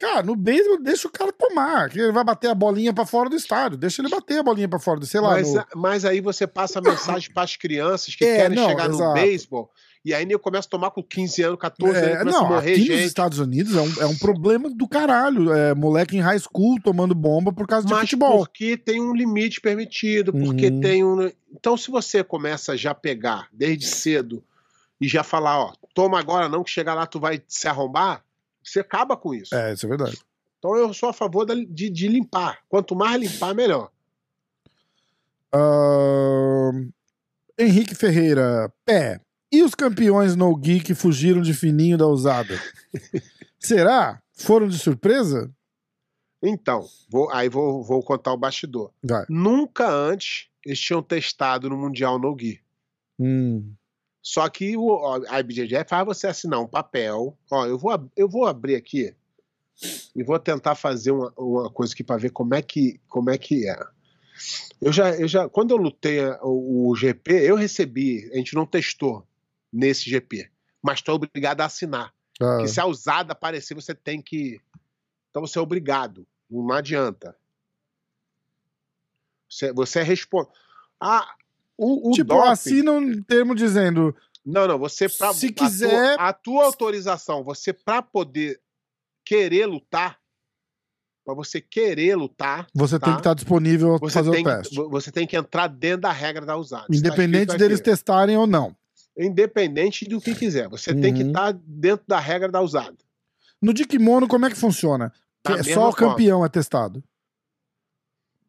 Cara, 0.00 0.22
no 0.22 0.36
beisebol, 0.36 0.80
deixa 0.82 1.08
o 1.08 1.10
cara 1.10 1.32
tomar. 1.32 1.90
Que 1.90 1.98
ele 2.00 2.12
vai 2.12 2.22
bater 2.24 2.48
a 2.50 2.54
bolinha 2.54 2.92
pra 2.92 3.04
fora 3.04 3.28
do 3.28 3.34
estádio. 3.36 3.76
Deixa 3.78 4.00
ele 4.00 4.08
bater 4.08 4.38
a 4.38 4.42
bolinha 4.42 4.68
pra 4.68 4.78
fora 4.78 4.98
do, 5.00 5.06
sei 5.06 5.20
lá. 5.20 5.30
Mas, 5.30 5.52
no- 5.52 5.64
mas 5.76 6.04
aí 6.04 6.20
você 6.20 6.46
passa 6.46 6.78
a 6.78 6.82
mensagem 6.82 7.30
para 7.34 7.42
as 7.42 7.56
crianças 7.56 8.14
que 8.14 8.24
É, 8.24 8.36
querem 8.36 8.56
não, 8.56 8.68
chegar 8.68 8.88
no 8.88 8.94
exato. 8.94 9.12
beisebol, 9.14 9.70
e 10.04 10.14
aí 10.14 10.26
eu 10.30 10.38
começo 10.38 10.66
a 10.68 10.70
tomar 10.70 10.90
com 10.90 11.02
15 11.02 11.42
anos, 11.42 11.58
14 11.58 11.96
anos, 11.96 12.08
É, 12.08 12.18
começa 12.18 12.38
a 12.38 12.40
não, 12.42 12.48
morrer 12.48 12.70
aqui 12.72 12.78
nos 12.80 12.88
gente. 12.88 13.04
Estados 13.06 13.38
Unidos 13.38 13.74
é 13.76 13.80
um, 13.80 14.02
é 14.02 14.06
um 14.06 14.16
problema 14.16 14.70
do 14.70 14.86
caralho. 14.88 15.52
É, 15.52 15.74
moleque 15.74 16.16
em 16.16 16.20
high 16.20 16.38
school 16.38 16.80
tomando 16.82 17.14
bomba 17.14 17.52
por 17.52 17.66
causa 17.66 17.86
de 17.86 17.92
Mas 17.92 18.02
futebol. 18.02 18.38
porque 18.38 18.76
tem 18.76 19.00
um 19.00 19.14
limite 19.14 19.60
permitido, 19.60 20.32
porque 20.32 20.68
Uhum. 20.68 20.80
tem 20.80 21.04
um. 21.04 21.30
Então, 21.52 21.76
se 21.76 21.90
você 21.90 22.22
começa 22.24 22.76
já 22.76 22.92
a 22.92 22.94
pegar 22.94 23.48
desde 23.52 23.86
cedo 23.86 24.42
e 25.00 25.06
já 25.08 25.22
falar, 25.22 25.58
ó, 25.60 25.72
toma 25.94 26.18
agora 26.18 26.48
não, 26.48 26.62
que 26.64 26.70
chegar 26.70 26.94
lá 26.94 27.06
tu 27.06 27.18
vai 27.20 27.42
se 27.46 27.66
arrombar, 27.68 28.22
você 28.62 28.80
acaba 28.80 29.16
com 29.16 29.34
isso. 29.34 29.54
É, 29.54 29.72
isso 29.72 29.86
é 29.86 29.88
verdade. 29.88 30.18
Então 30.58 30.76
eu 30.76 30.92
sou 30.92 31.08
a 31.08 31.12
favor 31.12 31.46
de, 31.46 31.88
de 31.88 32.08
limpar. 32.08 32.58
Quanto 32.68 32.96
mais 32.96 33.20
limpar, 33.20 33.54
melhor. 33.54 33.90
Ahn, 35.52 36.90
Henrique 37.58 37.94
Ferreira, 37.94 38.72
pé. 38.84 39.20
E 39.50 39.62
os 39.62 39.74
campeões 39.74 40.36
no 40.36 40.54
Gui 40.54 40.80
que 40.80 40.94
fugiram 40.94 41.40
de 41.40 41.54
fininho 41.54 41.96
da 41.96 42.06
usada? 42.06 42.60
Será? 43.58 44.20
Foram 44.34 44.68
de 44.68 44.78
surpresa? 44.78 45.50
Então, 46.42 46.86
vou- 47.10 47.30
aí 47.32 47.48
vou, 47.48 47.82
vou 47.82 48.02
contar 48.02 48.32
o 48.32 48.36
bastidor. 48.36 48.92
Vai. 49.02 49.24
Nunca 49.28 49.90
antes 49.90 50.48
eles 50.64 50.78
tinham 50.78 51.02
testado 51.02 51.68
no 51.68 51.76
Mundial 51.76 52.18
no 52.18 52.34
Gui. 52.34 52.60
Hum. 53.18 53.72
Só 54.22 54.48
que 54.48 54.76
o, 54.76 55.24
a 55.28 55.40
IBJJF 55.40 55.88
faz 55.88 56.04
você 56.04 56.26
assinar 56.26 56.60
um 56.60 56.66
papel. 56.66 57.36
Ó, 57.50 57.66
eu 57.66 57.78
vou, 57.78 58.10
eu 58.16 58.28
vou 58.28 58.46
abrir 58.46 58.76
aqui 58.76 59.14
e 60.14 60.22
vou 60.22 60.38
tentar 60.38 60.74
fazer 60.74 61.10
uma, 61.12 61.32
uma 61.36 61.70
coisa 61.70 61.94
aqui 61.94 62.04
para 62.04 62.18
ver 62.20 62.30
como 62.30 62.54
é 62.54 62.60
que, 62.60 63.00
como 63.08 63.30
é 63.30 63.38
que 63.38 63.68
é. 63.68 63.78
Eu 64.80 64.92
já, 64.92 65.10
eu 65.16 65.26
já, 65.26 65.48
quando 65.48 65.70
eu 65.72 65.76
lutei 65.76 66.20
o, 66.42 66.90
o 66.90 66.94
GP, 66.94 67.32
eu 67.32 67.56
recebi, 67.56 68.28
a 68.32 68.36
gente 68.36 68.54
não 68.54 68.66
testou 68.66 69.26
nesse 69.72 70.08
GP, 70.08 70.50
mas 70.82 70.98
estou 70.98 71.14
obrigado 71.16 71.60
a 71.60 71.66
assinar. 71.66 72.12
Ah, 72.40 72.58
Que 72.60 72.68
se 72.68 72.80
a 72.80 72.86
usada 72.86 73.32
aparecer, 73.32 73.74
você 73.74 73.94
tem 73.94 74.22
que. 74.22 74.60
Então 75.30 75.42
você 75.46 75.58
é 75.58 75.62
obrigado. 75.62 76.26
Não 76.50 76.72
adianta. 76.72 77.36
Você, 79.50 79.72
você 79.72 80.00
é 80.00 80.02
responsável. 80.02 80.52
Ah, 81.00 81.26
o, 81.76 82.10
o 82.10 82.12
tipo, 82.12 82.28
doping- 82.34 82.48
assina 82.48 82.92
um 82.92 83.22
termo 83.22 83.54
dizendo 83.54 84.14
Não, 84.44 84.66
não. 84.66 84.78
Você 84.78 85.08
pra, 85.08 85.32
Se 85.34 85.46
a 85.46 85.52
quiser- 85.52 86.16
tua- 86.16 86.28
a 86.28 86.32
tua 86.32 86.64
autorização, 86.64 87.42
você 87.44 87.72
para 87.72 88.02
poder 88.02 88.60
querer 89.24 89.66
lutar, 89.66 90.18
para 91.24 91.34
você 91.34 91.60
querer 91.60 92.16
lutar, 92.16 92.66
você 92.74 92.98
Tá. 92.98 93.06
tem 93.06 93.14
que 93.14 93.20
estar 93.20 93.34
disponível 93.34 93.98
para 94.00 94.08
fazer 94.10 94.30
tem, 94.30 94.40
o 94.42 94.44
teste. 94.44 94.74
que, 94.74 94.82
você 94.88 95.12
tem 95.12 95.26
que 95.26 95.36
entrar 95.36 95.66
dentro 95.68 96.02
da 96.02 96.12
regra 96.12 96.44
da 96.46 96.56
usada. 96.56 96.86
Tá 96.86 96.94
Independente 96.96 97.48
escrito 97.50 97.58
deles 97.58 97.80
aqui. 97.80 97.90
testarem 97.90 98.36
ou 98.36 98.46
não. 98.46 98.74
Independente 99.18 100.04
do 100.08 100.20
que 100.20 100.34
quiser. 100.34 100.68
Você 100.68 100.94
tem 100.94 101.12
que 101.12 101.22
Uhum. 101.22 101.28
estar 101.30 101.52
dentro 101.52 102.06
da 102.06 102.20
regra 102.20 102.48
da 102.48 102.60
usada. 102.60 102.96
No 103.60 103.74
de 103.74 103.84
kimono, 103.84 104.28
como 104.28 104.46
é 104.46 104.50
que 104.50 104.54
funciona? 104.56 105.12
Da 105.44 105.54
é 105.56 105.62
só 105.64 105.88
o 105.88 105.92
forma. 105.92 106.10
campeão 106.14 106.44
é 106.44 106.48
testado. 106.48 107.02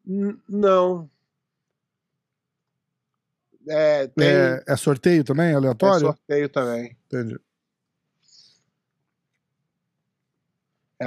N- 0.06 0.38
Não. 0.48 1.10
É, 3.68 4.06
tem 4.08 4.26
É, 4.28 4.64
é 4.68 4.76
sorteio 4.76 5.22
também, 5.24 5.50
é 5.50 5.54
aleatório? 5.54 6.00
sorteio 6.06 6.48
também. 6.48 6.96
Entendi. 7.06 7.38
É, 10.98 11.06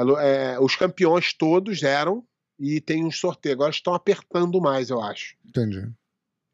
é, 0.54 0.60
os 0.60 0.76
campeões 0.76 1.34
todos 1.34 1.84
eram 1.84 2.26
e 2.60 2.82
tem 2.82 3.04
um 3.06 3.12
sorteio. 3.12 3.54
Agora 3.56 3.71
estão 3.71 3.93
apertando 3.93 4.60
mais, 4.60 4.89
eu 4.89 5.02
acho. 5.02 5.36
Entendi. 5.45 5.89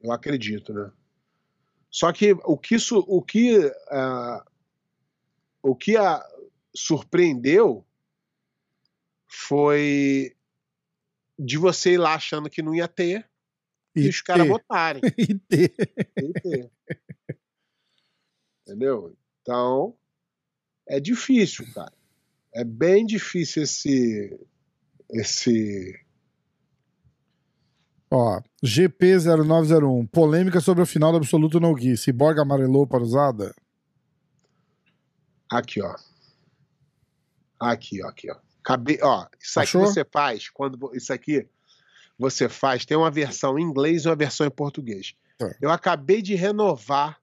Eu 0.02 0.12
acredito, 0.12 0.74
né? 0.74 0.92
Só 1.90 2.12
que 2.14 2.34
o 2.44 2.58
que 2.58 2.76
isso, 2.76 3.00
o 3.08 3.22
que 3.22 3.72
ah, 3.90 4.46
o 5.62 5.76
que 5.76 5.98
a 5.98 6.24
surpreendeu 6.76 7.86
foi 9.28 10.36
de 11.38 11.58
você 11.58 11.94
ir 11.94 11.98
lá 11.98 12.16
achando 12.16 12.50
que 12.50 12.62
não 12.62 12.76
ia 12.76 12.88
ter 12.88 13.30
e, 13.96 14.08
os 14.08 14.22
caras 14.22 14.48
botarem. 14.48 15.02
E 15.18 15.40
ter. 15.40 15.70
Que 15.70 16.34
ter. 16.42 16.72
Entendeu? 18.62 19.16
Então, 19.42 19.98
é 20.88 21.00
difícil, 21.00 21.66
cara. 21.74 21.94
É 22.54 22.64
bem 22.64 23.06
difícil 23.06 23.64
esse. 23.64 24.40
Esse. 25.12 26.00
Ó, 28.12 28.42
GP0901. 28.64 30.10
Polêmica 30.10 30.60
sobre 30.60 30.84
a 30.84 30.86
final 30.86 31.12
do 31.12 31.18
Absoluto 31.18 31.60
No 31.60 31.74
Gui. 31.76 31.96
Cyborg 31.96 32.40
amarelou 32.40 32.88
para 32.88 33.04
usada? 33.04 33.54
Aqui, 35.52 35.82
ó. 35.82 35.96
Aqui, 37.60 38.04
ó, 38.04 38.08
aqui, 38.08 38.32
ó. 38.32 38.36
Acabei, 38.64 39.00
ó, 39.02 39.26
isso 39.40 39.60
aqui 39.60 39.70
Achou? 39.70 39.82
você 39.82 40.06
faz, 40.06 40.50
quando 40.50 40.92
isso 40.94 41.12
aqui 41.12 41.48
você 42.18 42.48
faz, 42.50 42.86
tem 42.86 42.98
uma 42.98 43.10
versão 43.10 43.58
em 43.58 43.64
inglês 43.64 44.04
e 44.04 44.10
uma 44.10 44.16
versão 44.16 44.46
em 44.46 44.52
português. 44.52 45.16
Tá. 45.38 45.50
Eu 45.62 45.72
acabei 45.72 46.22
de 46.22 46.36
renovar, 46.36 47.20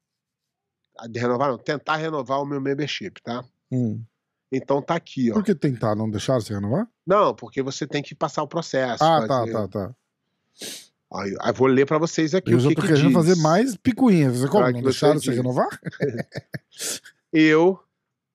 de 1.08 1.20
renovar 1.20 1.50
não, 1.50 1.58
tentar 1.58 1.96
renovar 1.96 2.40
o 2.40 2.46
meu 2.46 2.60
membership, 2.60 3.20
tá? 3.22 3.44
Hum. 3.70 4.02
Então 4.50 4.80
tá 4.80 4.94
aqui, 4.96 5.30
ó. 5.30 5.34
Por 5.34 5.44
que 5.44 5.54
tentar? 5.54 5.94
Não 5.94 6.10
deixar 6.10 6.40
você 6.40 6.54
renovar? 6.54 6.88
Não, 7.06 7.34
porque 7.34 7.62
você 7.62 7.86
tem 7.86 8.02
que 8.02 8.14
passar 8.14 8.42
o 8.42 8.48
processo. 8.48 9.04
Ah, 9.04 9.20
tá, 9.20 9.28
fazer- 9.28 9.52
tá, 9.52 9.68
tá. 9.68 9.94
Aí, 11.12 11.32
vou 11.54 11.68
ler 11.68 11.86
pra 11.86 11.98
vocês 11.98 12.34
aqui 12.34 12.52
Eu 12.52 12.58
o 12.58 12.68
que, 12.68 12.74
tô 12.74 12.82
que 12.82 12.88
querendo 12.88 13.06
diz. 13.06 13.14
fazer 13.14 13.36
mais 13.36 13.76
picuinhas. 13.76 14.38
Você 14.38 14.48
como? 14.48 14.70
Não 14.70 14.82
deixaram 14.82 15.20
você 15.20 15.32
renovar? 15.32 15.68
Eu, 17.32 17.78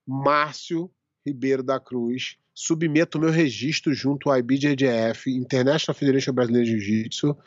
Márcio 0.07 0.89
Ribeiro 1.25 1.63
da 1.63 1.79
Cruz, 1.79 2.37
submeto 2.53 3.19
meu 3.19 3.29
registro 3.29 3.93
junto 3.93 4.29
ao 4.29 4.37
IBJJF, 4.37 5.29
International 5.29 5.97
Federation 5.97 6.33
Brasileira 6.33 6.65
de 6.65 6.79
Jiu-Jitsu 6.79 7.37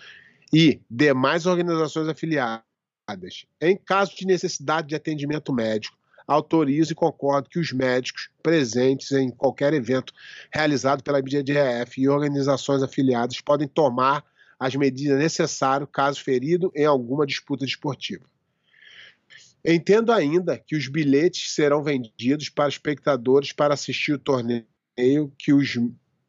e 0.53 0.81
demais 0.91 1.47
organizações 1.47 2.09
afiliadas. 2.09 2.65
Em 3.61 3.77
caso 3.77 4.15
de 4.17 4.27
necessidade 4.27 4.89
de 4.89 4.95
atendimento 4.95 5.53
médico, 5.53 5.97
autorizo 6.27 6.93
e 6.93 6.95
concordo 6.95 7.49
que 7.49 7.59
os 7.59 7.73
médicos 7.73 8.31
presentes 8.43 9.13
em 9.13 9.31
qualquer 9.31 9.75
evento 9.75 10.13
realizado 10.53 11.03
pela 11.03 11.19
IBJJF 11.19 12.01
e 12.01 12.09
organizações 12.09 12.83
afiliadas 12.83 13.41
podem 13.41 13.69
tomar 13.69 14.25
as 14.65 14.75
medidas 14.75 15.19
necessárias 15.19 15.87
caso 15.93 16.25
ferido 16.25 16.73
em 16.75 16.87
alguma 16.87 17.27
disputa 17.27 17.67
desportiva. 17.67 18.25
Entendo 19.63 20.11
ainda 20.11 20.59
que 20.59 20.75
os 20.75 20.89
bilhetes 20.89 21.53
serão 21.53 21.83
vendidos 21.83 22.49
para 22.49 22.71
espectadores 22.71 23.53
para 23.53 23.75
assistir 23.75 24.15
o 24.15 24.19
torneio, 24.19 24.65
que 25.39 25.53
os, 25.53 25.79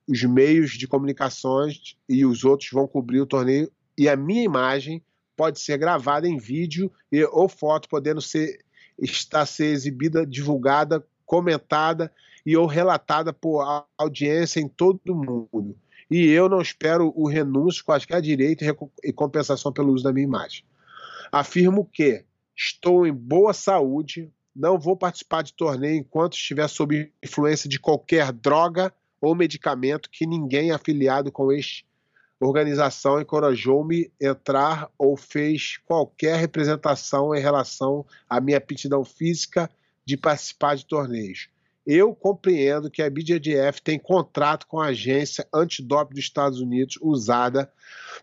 os 0.05 0.23
meios 0.23 0.71
de 0.71 0.85
comunicações 0.85 1.95
e 2.09 2.25
os 2.25 2.43
outros 2.43 2.69
vão 2.71 2.85
cobrir 2.85 3.21
o 3.21 3.25
torneio 3.25 3.71
e 3.97 4.09
a 4.09 4.17
minha 4.17 4.43
imagem 4.43 5.01
pode 5.37 5.61
ser 5.61 5.77
gravada 5.77 6.27
em 6.27 6.37
vídeo 6.37 6.91
e, 7.09 7.23
ou 7.23 7.47
foto, 7.47 7.87
podendo 7.87 8.21
ser 8.21 8.59
estar 8.99 9.45
ser 9.45 9.67
exibida, 9.67 10.25
divulgada, 10.25 11.05
comentada 11.25 12.11
e 12.45 12.57
ou 12.57 12.65
relatada 12.65 13.31
por 13.31 13.85
audiência 13.97 14.59
em 14.59 14.67
todo 14.67 14.99
o 15.07 15.15
mundo. 15.15 15.77
E 16.09 16.27
eu 16.27 16.47
não 16.47 16.61
espero 16.61 17.11
o 17.15 17.27
renúncio, 17.27 17.83
quaisquer 17.83 18.21
direito 18.21 18.63
e 19.03 19.13
compensação 19.13 19.71
pelo 19.71 19.91
uso 19.91 20.03
da 20.03 20.13
minha 20.13 20.25
imagem. 20.25 20.63
Afirmo 21.31 21.85
que 21.85 22.23
estou 22.55 23.07
em 23.07 23.13
boa 23.13 23.53
saúde, 23.53 24.31
não 24.55 24.79
vou 24.79 24.95
participar 24.95 25.41
de 25.41 25.53
torneio 25.53 25.97
enquanto 25.97 26.33
estiver 26.33 26.67
sob 26.67 27.11
influência 27.23 27.67
de 27.67 27.79
qualquer 27.79 28.31
droga 28.31 28.93
ou 29.19 29.35
medicamento 29.35 30.09
que 30.09 30.27
ninguém 30.27 30.71
afiliado 30.71 31.31
com 31.31 31.51
este 31.51 31.85
organização 32.39 33.19
encorajou-me 33.19 34.11
entrar 34.19 34.89
ou 34.97 35.15
fez 35.15 35.77
qualquer 35.85 36.37
representação 36.37 37.33
em 37.33 37.39
relação 37.39 38.05
à 38.29 38.39
minha 38.39 38.57
aptidão 38.57 39.03
física 39.03 39.69
de 40.05 40.17
participar 40.17 40.75
de 40.75 40.85
torneios. 40.85 41.49
Eu 41.85 42.15
compreendo 42.15 42.89
que 42.89 43.03
a 43.03 43.09
BJJF 43.09 43.79
tem 43.83 43.99
contrato 43.99 44.65
com 44.65 44.79
a 44.79 44.87
agência 44.87 45.47
antidoping 45.53 46.15
dos 46.15 46.23
Estados 46.23 46.59
Unidos, 46.59 46.97
usada, 46.99 47.71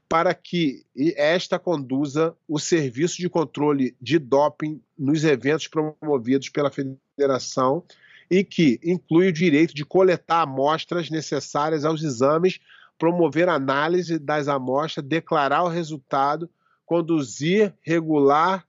para 0.08 0.34
que 0.34 0.84
esta 1.16 1.60
conduza 1.60 2.34
o 2.48 2.58
serviço 2.58 3.18
de 3.18 3.28
controle 3.28 3.96
de 4.00 4.18
doping 4.18 4.82
nos 4.98 5.22
eventos 5.22 5.68
promovidos 5.68 6.48
pela 6.48 6.72
federação 6.72 7.84
e 8.28 8.42
que 8.42 8.80
inclui 8.82 9.28
o 9.28 9.32
direito 9.32 9.74
de 9.74 9.84
coletar 9.84 10.42
amostras 10.42 11.08
necessárias 11.08 11.84
aos 11.84 12.02
exames, 12.02 12.58
promover 12.98 13.48
análise 13.48 14.18
das 14.18 14.48
amostras, 14.48 15.06
declarar 15.06 15.62
o 15.62 15.68
resultado, 15.68 16.50
conduzir, 16.84 17.72
regular 17.80 18.66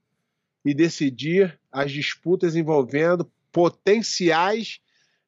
e 0.63 0.73
decidir 0.73 1.59
as 1.71 1.91
disputas 1.91 2.55
envolvendo 2.55 3.29
potenciais 3.51 4.79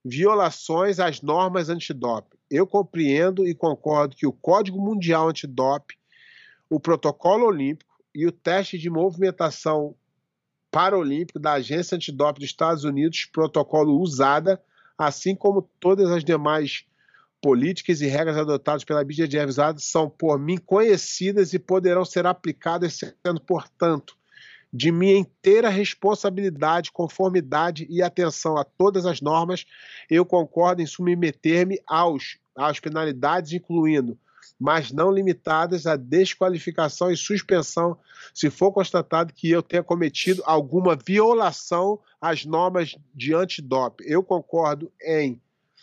violações 0.06 1.00
às 1.00 1.20
normas 1.20 1.68
antidoping. 1.68 2.38
Eu 2.48 2.68
compreendo 2.68 3.48
e 3.48 3.56
concordo 3.56 4.16
que 4.16 4.28
o 4.28 4.32
Código 4.32 4.80
Mundial 4.80 5.30
Antidoping, 5.30 5.96
o 6.70 6.80
Protocolo 6.80 7.48
Olímpico 7.48 7.96
e 8.14 8.28
o 8.28 8.32
teste 8.32 8.78
de 8.78 8.88
movimentação 8.88 9.96
paralímpico 10.70 11.40
da 11.40 11.54
Agência 11.54 11.96
Antidoping 11.96 12.42
dos 12.42 12.50
Estados 12.50 12.84
Unidos, 12.84 13.26
protocolo 13.26 14.00
usada, 14.00 14.62
assim 14.96 15.36
como 15.36 15.68
todas 15.80 16.12
as 16.12 16.24
demais 16.24 16.86
políticas 17.42 18.02
e 18.02 18.08
regras 18.08 18.38
adotadas 18.38 18.84
pela 18.84 19.04
BJJF 19.04 19.54
são 19.80 20.10
por 20.10 20.38
mim 20.38 20.58
conhecidas 20.58 21.54
e 21.54 21.60
poderão 21.60 22.06
ser 22.06 22.26
aplicadas, 22.26 23.00
sendo, 23.24 23.42
portanto, 23.42 24.16
de 24.76 24.92
minha 24.92 25.18
inteira 25.18 25.70
responsabilidade, 25.70 26.92
conformidade 26.92 27.88
e 27.90 28.02
atenção 28.02 28.58
a 28.58 28.66
todas 28.66 29.06
as 29.06 29.22
normas, 29.22 29.66
eu 30.10 30.26
concordo 30.26 30.82
em 30.82 30.86
submeter-me 30.86 31.80
aos, 31.88 32.38
às 32.54 32.78
penalidades, 32.78 33.54
incluindo, 33.54 34.20
mas 34.60 34.92
não 34.92 35.10
limitadas, 35.10 35.88
a 35.88 35.96
desqualificação 35.96 37.10
e 37.10 37.16
suspensão, 37.16 37.98
se 38.34 38.50
for 38.50 38.74
constatado 38.74 39.34
que 39.34 39.50
eu 39.50 39.64
tenha 39.64 39.82
cometido 39.82 40.44
alguma 40.46 40.94
violação 40.94 41.98
às 42.20 42.44
normas 42.44 42.98
de 43.14 43.34
antidoping. 43.34 44.04
Eu 44.06 44.22
concordo 44.24 44.92
em 45.02 45.40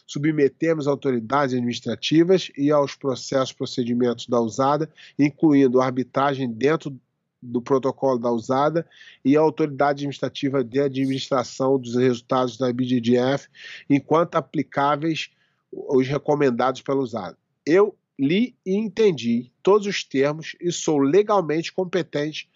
submetermos 0.07 0.87
autoridades 0.87 1.55
administrativas 1.55 2.51
e 2.59 2.71
aos 2.71 2.95
processos 2.95 3.55
procedimentos 3.55 4.27
da 4.27 4.39
usada, 4.39 4.91
incluindo 5.19 5.81
arbitragem 5.81 6.53
dentro 6.53 6.95
do 7.43 7.61
protocolo 7.61 8.19
da 8.19 8.31
usada 8.31 8.87
e 9.25 9.37
a 9.37 9.41
autoridade 9.41 9.99
administrativa 9.99 10.63
de 10.63 10.81
administração 10.81 11.79
dos 11.79 11.97
resultados 11.97 12.57
da 12.57 12.73
BDDF, 12.73 13.49
enquanto 13.91 14.37
aplicáveis 14.37 15.31
os 15.73 16.07
recomendados 16.07 16.83
pela 16.83 17.01
usada. 17.01 17.37
Eu 17.67 17.97
li 18.19 18.57
e 18.65 18.77
entendi 18.77 19.51
todos 19.63 19.87
os 19.87 20.05
termos 20.05 20.55
e 20.61 20.71
sou 20.71 20.99
legalmente 20.99 21.73
competente 21.73 22.49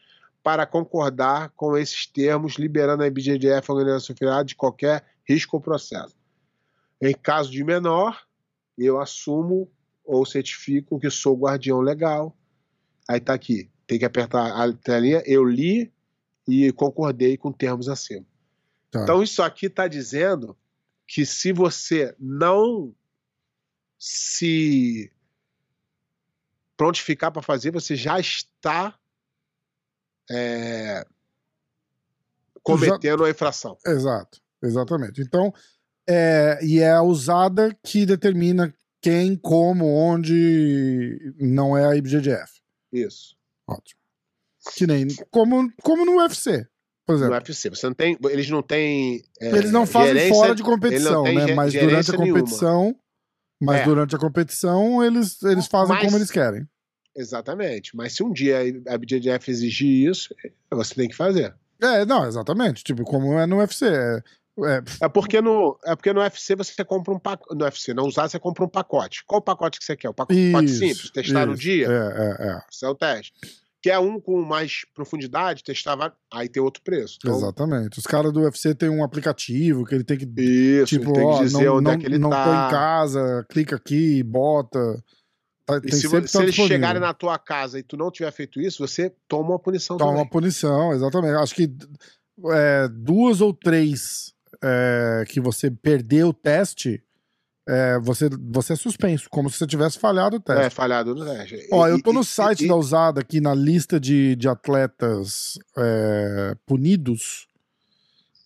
para 0.43 0.65
concordar 0.65 1.51
com 1.57 1.77
esses 1.77 2.07
termos, 2.07 2.55
liberando 2.55 3.03
a 3.03 3.07
IBGDF, 3.09 3.69
a 3.69 3.75
organização 3.75 4.15
filiada, 4.15 4.45
de 4.45 4.55
qualquer 4.55 5.05
risco 5.29 5.57
ou 5.57 5.61
processo. 5.61 6.15
Em 7.03 7.13
caso 7.13 7.51
de 7.51 7.65
menor, 7.65 8.23
eu 8.79 9.01
assumo 9.01 9.69
ou 10.05 10.25
certifico 10.25 11.01
que 11.01 11.11
sou 11.11 11.37
guardião 11.37 11.81
legal. 11.81 12.37
Aí 13.09 13.19
tá 13.19 13.35
aqui, 13.35 13.69
tem 13.87 13.99
que 13.99 14.05
apertar 14.05 14.53
a 14.53 14.73
telinha, 14.73 15.23
eu 15.27 15.45
li 15.45 15.93
e 16.47 16.73
concordei 16.73 17.37
com 17.37 17.53
termos 17.53 17.89
acima. 17.89 18.27
Tá. 18.91 19.03
Então 19.03 19.23
isso 19.23 19.43
aqui 19.43 19.67
está 19.67 19.89
dizendo 19.89 20.57
que 21.07 21.25
se 21.25 21.53
você 21.53 22.15
não 22.19 22.95
se 23.99 25.11
prontificar 26.77 27.33
para 27.33 27.43
fazer, 27.43 27.71
você 27.71 27.97
já 27.97 28.19
está 28.21 28.99
é, 30.31 31.07
cometendo 32.63 33.25
a 33.25 33.31
infração. 33.31 33.79
Exato, 33.87 34.41
exatamente. 34.63 35.23
Então, 35.23 35.53
é, 36.07 36.59
e 36.63 36.81
é 36.81 36.93
a 36.93 37.03
usada 37.03 37.77
que 37.83 38.05
determina 38.05 38.75
quem, 39.01 39.37
como, 39.37 39.87
onde 39.87 41.35
não 41.39 41.77
é 41.77 41.87
a 41.87 41.97
IBGDF. 41.97 42.61
Isso. 42.93 43.37
Ótimo. 43.69 44.01
Que 44.75 44.87
nem 44.87 45.07
como, 45.31 45.71
como 45.83 46.05
no 46.05 46.17
UFC, 46.19 46.67
por 47.07 47.13
No 47.13 47.19
exemplo. 47.19 47.35
UFC. 47.35 47.71
Você 47.71 47.87
não 47.87 47.95
tem, 47.95 48.19
eles 48.31 48.51
não 48.51 48.63
têm. 48.63 49.23
é, 49.41 49.49
Eles 49.49 49.71
não 49.71 49.87
fazem 49.87 50.15
gerência- 50.15 50.35
fora 50.35 50.55
de 50.55 50.63
competição, 50.63 51.23
né? 51.25 51.55
Mas 51.55 51.73
durante 51.73 51.77
a 51.77 51.89
gerência 51.91 52.13
nenhuma. 52.19 52.41
competição. 52.41 52.97
Mas 53.61 53.81
É. 53.81 53.85
durante 53.85 54.15
a 54.15 54.19
competição, 54.19 55.03
eles, 55.05 55.43
eles 55.43 55.67
fazem 55.67 55.95
Mas- 55.95 56.05
como 56.05 56.17
eles 56.19 56.31
querem. 56.31 56.69
Exatamente. 57.17 57.97
Mas 57.97 58.13
se 58.15 58.23
um 58.23 58.31
dia 58.33 58.59
a 58.59 58.95
IBJJF 58.95 59.51
exigir 59.51 60.11
isso, 60.11 60.35
você 60.71 60.95
tem 60.95 61.09
que 61.09 61.17
fazer. 61.17 61.55
É, 61.81 62.05
não, 62.05 62.27
exatamente. 62.27 62.85
Tipo, 62.85 63.05
como 63.05 63.39
é 63.39 63.47
no 63.47 63.57
UFC. 63.59 63.87
É, 63.87 64.23
é, 64.65 64.83
É 65.03 65.09
porque 65.09 65.41
no, 65.41 65.79
é 65.85 65.95
porque 65.95 66.13
no 66.13 66.21
UFC 66.21 66.55
você 66.57 66.85
compra 66.85 67.13
um 67.15 67.19
pacote. 67.19 67.55
No 67.55 67.65
UFC, 67.65 67.93
não 67.93 68.05
usar, 68.07 68.29
você 68.29 68.39
compra 68.39 68.65
um 68.65 68.69
pacote. 68.69 69.25
Qual 69.27 69.41
pacote 69.43 69.79
que 69.79 69.85
você 69.85 69.97
quer? 69.97 70.09
O 70.09 70.15
pacote 70.15 70.39
Isso, 70.65 70.79
simples, 70.79 71.11
testar 71.11 71.47
no 71.47 71.53
isso. 71.53 71.63
dia? 71.63 71.87
É, 71.87 71.91
é, 71.91 72.49
é. 72.51 72.61
Esse 72.73 72.85
é 72.85 72.89
o 72.89 72.95
teste. 72.95 73.33
Quer 73.83 73.99
um 74.01 74.19
com 74.19 74.43
mais 74.43 74.85
profundidade, 74.95 75.63
testava, 75.63 76.13
aí 76.33 76.49
tem 76.49 76.61
outro 76.63 76.83
preço. 76.83 77.19
Então, 77.23 77.37
Exatamente. 77.37 77.99
Os 77.99 78.07
caras 78.07 78.33
do 78.33 78.41
UFC 78.41 78.75
tem 78.75 78.89
um 78.89 79.05
aplicativo 79.05 79.85
que 79.85 79.95
ele 79.95 80.03
tem 80.03 80.17
que. 80.19 80.25
Isso, 80.41 80.87
tipo, 80.87 81.13
tem 81.13 81.23
que 81.29 81.35
ó, 81.35 81.43
dizer 81.45 81.65
não, 81.67 81.75
onde 81.77 81.85
não, 81.85 81.93
é 81.93 81.99
que 81.99 82.07
ele 82.07 82.19
não 82.19 82.31
tô 82.31 82.37
em 82.37 82.41
tá. 82.41 82.69
casa, 82.71 83.47
clica 83.49 83.77
aqui, 83.77 84.23
bota. 84.25 84.79
Tá, 85.67 85.81
E 85.85 85.93
se, 85.93 86.07
vo- 86.09 86.27
se 86.27 86.33
tá 86.33 86.43
eles 86.43 86.55
chegarem 86.55 87.01
na 87.01 87.13
tua 87.13 87.39
casa 87.39 87.79
e 87.79 87.83
tu 87.83 87.97
não 87.97 88.11
tiver 88.11 88.31
feito 88.33 88.61
isso, 88.61 88.85
você 88.87 89.13
toma 89.29 89.51
uma 89.51 89.59
punição 89.59 89.97
Toma 89.97 90.11
também. 90.11 90.25
uma 90.25 90.31
punição, 90.31 90.93
exatamente. 90.93 91.35
Acho 91.35 91.55
que 91.55 91.71
é, 92.53 92.89
duas 92.89 93.41
ou 93.41 93.53
três 93.53 94.33
é, 94.63 95.25
que 95.29 95.41
você 95.41 95.71
perdeu 95.71 96.29
o 96.29 96.33
teste, 96.35 97.03
é, 97.69 97.99
você, 97.99 98.29
você 98.51 98.75
é 98.75 98.77
suspenso, 98.77 99.29
como 99.31 99.51
se 99.51 99.59
você 99.59 99.67
tivesse 99.67 99.99
falhado 99.99 100.37
o 100.37 100.41
teste. 100.41 100.63
É, 100.67 100.71
falhado 100.71 101.15
no 101.15 101.25
teste. 101.25 101.67
Ó, 101.73 101.87
E- 101.87 101.91
eu 101.91 102.03
tô 102.03 102.13
no 102.13 102.21
e- 102.21 102.25
site 102.25 102.65
e- 102.65 102.69
da 102.69 102.77
usada 102.77 103.21
aqui 103.21 103.41
na 103.41 103.55
lista 103.55 103.99
de, 103.99 104.37
de 104.37 104.49
atletas 104.49 105.59
é, 105.77 106.57
punidos 106.65 107.47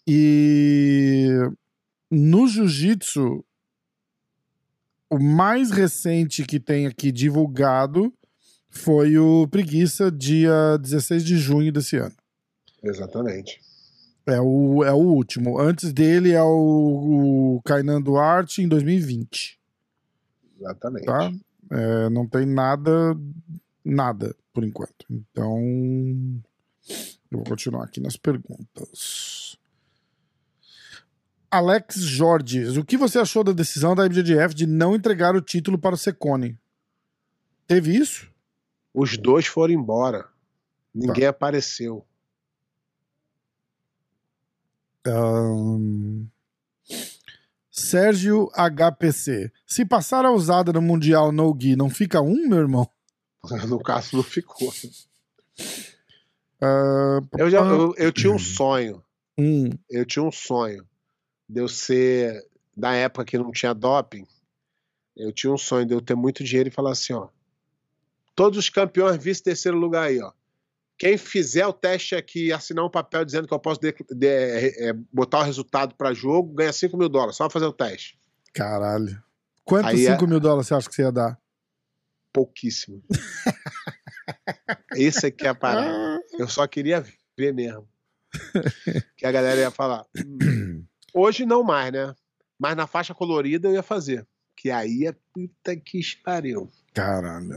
e 0.06 1.28
no 2.10 2.46
jiu-jitsu 2.48 3.44
o 5.10 5.18
mais 5.18 5.70
recente 5.70 6.44
que 6.44 6.58
tem 6.60 6.86
aqui 6.86 7.10
divulgado 7.12 8.12
foi 8.70 9.18
o 9.18 9.48
Preguiça, 9.48 10.10
dia 10.10 10.78
16 10.80 11.24
de 11.24 11.36
junho 11.36 11.72
desse 11.72 11.96
ano. 11.96 12.14
Exatamente. 12.82 13.60
É 14.30 14.40
o, 14.40 14.84
é 14.84 14.92
o 14.92 14.96
último. 14.96 15.58
Antes 15.58 15.92
dele 15.92 16.32
é 16.32 16.42
o, 16.42 17.56
o 17.56 17.62
Kainan 17.64 18.00
Duarte 18.00 18.62
em 18.62 18.68
2020, 18.68 19.58
Exatamente. 20.60 21.06
tá? 21.06 21.32
É, 21.72 22.08
não 22.10 22.26
tem 22.26 22.44
nada, 22.46 23.16
nada 23.84 24.34
por 24.52 24.64
enquanto. 24.64 25.06
Então, 25.08 25.58
eu 27.30 27.38
vou 27.38 27.44
continuar 27.44 27.84
aqui 27.84 28.00
nas 28.00 28.16
perguntas. 28.16 29.56
Alex 31.50 31.96
Jorges, 31.96 32.76
o 32.76 32.84
que 32.84 32.96
você 32.96 33.18
achou 33.18 33.42
da 33.42 33.52
decisão 33.52 33.94
da 33.94 34.06
IBJJF 34.06 34.54
de 34.54 34.66
não 34.66 34.94
entregar 34.94 35.34
o 35.34 35.40
título 35.42 35.76
para 35.78 35.94
o 35.94 35.98
Secone? 35.98 36.56
Teve 37.66 37.96
isso? 37.96 38.30
Os 38.94 39.16
dois 39.16 39.46
foram 39.46 39.74
embora. 39.74 40.26
Ninguém 40.94 41.24
Tá. 41.24 41.30
apareceu. 41.30 42.04
Ahn, 45.06 46.26
Sérgio 47.70 48.50
HPC. 48.54 49.50
Se 49.66 49.84
passar 49.84 50.24
a 50.24 50.32
usada 50.32 50.72
no 50.72 50.82
Mundial 50.82 51.32
No 51.32 51.52
Gui, 51.54 51.76
não 51.76 51.88
fica 51.88 52.20
um, 52.20 52.48
meu 52.48 52.58
irmão? 52.58 52.88
No 53.68 53.78
caso, 53.82 54.16
não 54.16 54.22
ficou. 54.22 54.70
Ah, 56.60 57.20
Eu, 57.38 57.50
já, 57.50 57.58
eu, 57.60 57.94
eu 57.96 58.12
tinha 58.12 58.32
um 58.32 58.38
sonho. 58.38 59.02
hum, 59.38 59.70
Eu 59.88 60.04
tinha 60.04 60.22
um 60.22 60.30
sonho 60.32 60.86
de 61.48 61.60
eu 61.60 61.68
ser. 61.68 62.46
Da 62.76 62.92
época 62.94 63.24
que 63.24 63.36
não 63.38 63.50
tinha 63.50 63.74
doping, 63.74 64.26
eu 65.16 65.32
tinha 65.32 65.52
um 65.52 65.58
sonho 65.58 65.84
de 65.84 65.92
eu 65.92 66.00
ter 66.00 66.14
muito 66.14 66.42
dinheiro 66.44 66.68
e 66.68 66.72
falar 66.72 66.92
assim: 66.92 67.12
ó. 67.14 67.28
Todos 68.34 68.58
os 68.58 68.70
campeões 68.70 69.22
vice 69.22 69.42
terceiro 69.42 69.76
lugar 69.78 70.04
aí, 70.08 70.20
ó. 70.20 70.32
Quem 71.00 71.16
fizer 71.16 71.66
o 71.66 71.72
teste 71.72 72.14
aqui 72.14 72.52
assinar 72.52 72.84
um 72.84 72.90
papel 72.90 73.24
dizendo 73.24 73.48
que 73.48 73.54
eu 73.54 73.58
posso 73.58 73.80
de- 73.80 73.94
de- 74.14 74.26
é, 74.28 74.92
botar 75.10 75.38
o 75.40 75.42
resultado 75.42 75.94
para 75.94 76.12
jogo, 76.12 76.52
ganha 76.52 76.74
5 76.74 76.94
mil 76.94 77.08
dólares, 77.08 77.36
só 77.36 77.48
fazer 77.48 77.64
o 77.64 77.72
teste. 77.72 78.20
caralho. 78.52 79.18
Quantos 79.64 79.92
Aí 79.92 80.06
é- 80.06 80.12
5 80.12 80.26
mil 80.26 80.38
dólares 80.40 80.66
você 80.68 80.74
acha 80.74 80.88
que 80.88 80.94
você 80.94 81.02
ia 81.02 81.10
dar? 81.12 81.40
Pouquíssimo. 82.34 83.02
Esse 84.96 85.26
aqui 85.26 85.46
é 85.46 85.50
a 85.50 85.54
parada. 85.54 86.20
Eu 86.38 86.48
só 86.48 86.66
queria 86.66 87.04
ver 87.36 87.52
mesmo. 87.54 87.88
Que 89.16 89.26
a 89.26 89.32
galera 89.32 89.60
ia 89.60 89.70
falar. 89.70 90.04
"Hum, 90.16 90.84
Hoje 91.14 91.44
não 91.46 91.62
mais, 91.64 91.92
né? 91.92 92.14
Mas 92.58 92.76
na 92.76 92.86
faixa 92.86 93.14
colorida 93.14 93.68
eu 93.68 93.72
ia 93.74 93.82
fazer. 93.82 94.26
Que 94.56 94.70
aí 94.70 95.06
é 95.06 95.14
puta 95.32 95.74
que 95.76 96.00
pariu. 96.22 96.70
Caralho. 96.94 97.48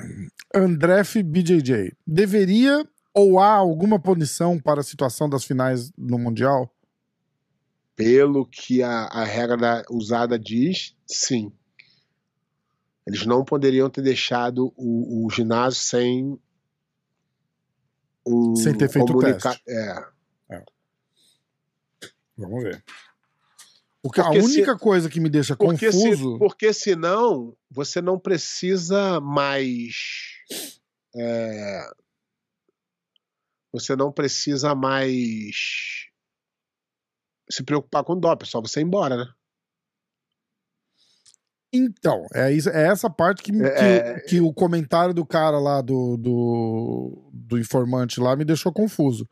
Andref 0.55 1.15
BJJ. 1.21 1.93
Deveria 2.07 2.87
ou 3.13 3.39
há 3.39 3.51
alguma 3.53 3.99
punição 3.99 4.59
para 4.59 4.81
a 4.81 4.83
situação 4.83 5.29
das 5.29 5.43
finais 5.43 5.91
no 5.97 6.17
Mundial? 6.17 6.73
Pelo 7.95 8.45
que 8.45 8.81
a, 8.81 9.03
a 9.05 9.23
regra 9.23 9.55
da- 9.57 9.83
usada 9.89 10.37
diz, 10.39 10.95
sim. 11.07 11.51
Eles 13.05 13.25
não 13.25 13.43
poderiam 13.45 13.89
ter 13.89 14.01
deixado 14.01 14.73
o, 14.75 15.25
o 15.25 15.29
ginásio 15.29 15.81
sem 15.81 16.39
um 18.25 18.55
Sem 18.55 18.73
ter 18.77 18.89
feito 18.89 19.11
o 19.11 19.15
comunica- 19.17 19.49
teste. 19.49 19.63
É. 19.69 20.13
Vamos 22.37 22.63
ver. 22.63 22.83
Porque 24.01 24.19
a 24.19 24.23
Porque 24.25 24.41
se- 24.41 24.47
única 24.57 24.77
coisa 24.77 25.09
que 25.09 25.19
me 25.19 25.29
deixa 25.29 25.55
Porque, 25.55 25.91
se, 25.91 25.97
confuso. 26.09 26.37
porque 26.39 26.73
senão 26.73 27.55
você 27.69 28.01
não 28.01 28.17
precisa 28.19 29.19
mais. 29.21 29.93
é, 31.15 31.89
você 33.73 33.95
não 33.95 34.11
precisa 34.11 34.75
mais 34.75 35.55
se 37.49 37.63
preocupar 37.63 38.03
com 38.03 38.17
doping, 38.17 38.45
é 38.45 38.49
só 38.49 38.61
você 38.61 38.79
ir 38.79 38.83
embora, 38.83 39.17
né? 39.17 39.25
Então, 41.75 42.27
é, 42.35 42.51
isso, 42.51 42.69
é 42.69 42.87
essa 42.87 43.09
parte 43.09 43.41
que, 43.41 43.51
que, 43.51 43.59
É- 43.63 44.19
que 44.21 44.39
o 44.39 44.53
comentário 44.53 45.13
do 45.13 45.25
cara 45.25 45.59
lá, 45.59 45.81
do, 45.81 46.15
do, 46.17 47.29
do 47.33 47.57
informante 47.57 48.19
lá, 48.19 48.35
me 48.35 48.45
deixou 48.45 48.71
confuso. 48.71 49.27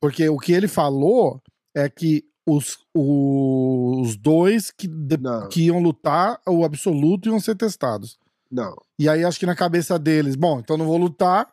Porque 0.00 0.28
o 0.28 0.36
que 0.36 0.52
ele 0.52 0.66
falou 0.66 1.40
é 1.74 1.88
que 1.88 2.24
os, 2.44 2.78
os 2.94 4.16
dois 4.16 4.70
que, 4.72 4.88
de- 4.88 5.16
que 5.50 5.62
iam 5.66 5.78
lutar, 5.78 6.40
o 6.46 6.64
absoluto, 6.64 7.28
iam 7.28 7.38
ser 7.38 7.54
testados. 7.56 8.18
Não. 8.50 8.74
E 8.98 9.08
aí 9.08 9.24
acho 9.24 9.38
que 9.38 9.46
na 9.46 9.54
cabeça 9.56 9.96
deles, 9.98 10.34
bom, 10.34 10.58
então 10.58 10.76
não 10.76 10.86
vou 10.86 10.96
lutar. 10.96 11.52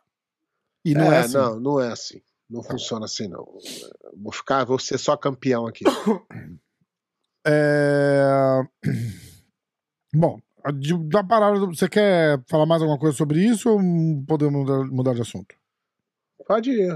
E 0.85 0.93
não 0.93 1.11
é, 1.11 1.19
assim. 1.19 1.33
não, 1.37 1.59
não 1.59 1.79
é 1.79 1.91
assim. 1.91 2.21
Não 2.49 2.61
funciona 2.61 3.05
assim, 3.05 3.27
não. 3.27 3.45
Vou 4.15 4.31
ficar, 4.31 4.63
vou 4.65 4.77
ser 4.77 4.97
só 4.97 5.15
campeão 5.17 5.65
aqui. 5.67 5.83
É... 7.45 8.61
Bom, 10.15 10.39
da 11.09 11.23
parada, 11.25 11.59
você 11.65 11.89
quer 11.89 12.41
falar 12.47 12.65
mais 12.65 12.81
alguma 12.81 12.97
coisa 12.97 13.17
sobre 13.17 13.41
isso 13.43 13.69
ou 13.69 13.79
podemos 14.25 14.53
mudar, 14.61 14.85
mudar 14.85 15.13
de 15.13 15.21
assunto? 15.23 15.53
Pode 16.47 16.71
ir. 16.71 16.87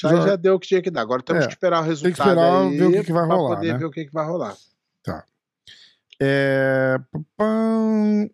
Já, 0.00 0.10
Já- 0.10 0.26
já 0.28 0.36
deu 0.36 0.54
o 0.54 0.60
que 0.60 0.68
tinha 0.68 0.80
que 0.82 0.92
dar. 0.92 1.00
Agora 1.00 1.22
temos 1.24 1.42
É, 1.42 1.46
que 1.48 1.54
esperar 1.54 1.82
o 1.82 1.86
resultado. 1.86 2.12
esperar 2.28 2.62
aí 2.62 2.76
ver 2.78 2.84
o 2.86 2.92
que 2.92 3.04
que 3.04 3.12
vai 3.12 3.26
rolar, 3.26 3.56
poder 3.56 3.72
né? 3.72 3.78
ver 3.78 3.84
o 3.86 3.90
que, 3.90 4.04
que 4.04 4.12
vai 4.12 4.26
rolar. 4.26 4.56
É... 6.20 6.96
papam. 7.10 8.30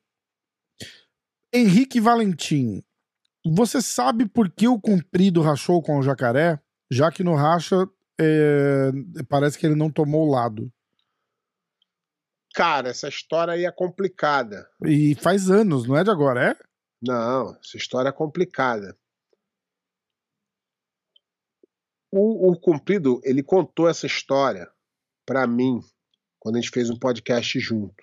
Henrique 1.52 1.98
Valentim. 2.00 2.84
Você 3.44 3.80
sabe 3.80 4.28
por 4.28 4.50
que 4.50 4.68
o 4.68 4.80
comprido 4.80 5.40
rachou 5.40 5.82
com 5.82 5.98
o 5.98 6.02
jacaré? 6.02 6.60
Já 6.90 7.10
que 7.10 7.24
no 7.24 7.34
racha 7.34 7.76
é, 8.20 8.90
parece 9.28 9.58
que 9.58 9.66
ele 9.66 9.74
não 9.74 9.90
tomou 9.90 10.26
o 10.26 10.30
lado. 10.30 10.70
Cara, 12.54 12.88
essa 12.90 13.08
história 13.08 13.54
aí 13.54 13.64
é 13.64 13.72
complicada. 13.72 14.68
E 14.84 15.14
faz 15.14 15.50
anos, 15.50 15.86
não 15.86 15.96
é 15.96 16.04
de 16.04 16.10
agora, 16.10 16.50
é? 16.50 16.56
Não, 17.00 17.56
essa 17.56 17.76
história 17.76 18.08
é 18.08 18.12
complicada. 18.12 18.96
O, 22.12 22.50
o 22.50 22.60
Cumprido, 22.60 23.20
ele 23.22 23.42
contou 23.42 23.88
essa 23.88 24.04
história 24.04 24.68
para 25.24 25.46
mim 25.46 25.80
quando 26.40 26.56
a 26.56 26.60
gente 26.60 26.72
fez 26.72 26.90
um 26.90 26.98
podcast 26.98 27.58
junto. 27.60 28.02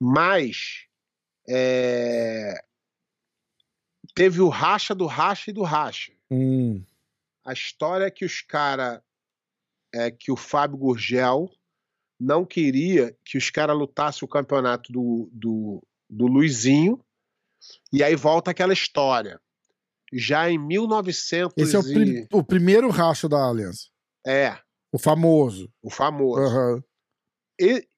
Mas 0.00 0.86
é, 1.46 2.54
teve 4.18 4.40
o 4.40 4.48
racha 4.48 4.96
do 4.96 5.06
racha 5.06 5.50
e 5.50 5.54
do 5.54 5.62
racha. 5.62 6.12
Hum. 6.28 6.84
A 7.46 7.52
história 7.52 8.04
é 8.04 8.10
que 8.10 8.24
os 8.24 8.40
caras. 8.40 9.00
É 9.94 10.10
que 10.10 10.30
o 10.30 10.36
Fábio 10.36 10.76
Gurgel 10.76 11.50
não 12.20 12.44
queria 12.44 13.16
que 13.24 13.38
os 13.38 13.48
caras 13.48 13.74
lutassem 13.74 14.26
o 14.26 14.28
campeonato 14.28 14.92
do, 14.92 15.30
do, 15.32 15.82
do 16.10 16.26
Luizinho. 16.26 17.02
E 17.90 18.02
aí 18.02 18.14
volta 18.14 18.50
aquela 18.50 18.72
história. 18.72 19.40
Já 20.12 20.50
em 20.50 20.58
1900 20.58 21.54
Esse 21.56 21.76
é 21.76 21.78
o, 21.78 21.82
prim 21.82 22.26
o 22.30 22.44
primeiro 22.44 22.90
racha 22.90 23.28
da 23.28 23.48
Aliança. 23.48 23.88
É. 24.26 24.58
O 24.92 24.98
famoso. 24.98 25.72
O 25.82 25.90
famoso. 25.90 26.40
Uhum. 26.40 26.82
E 27.58 27.88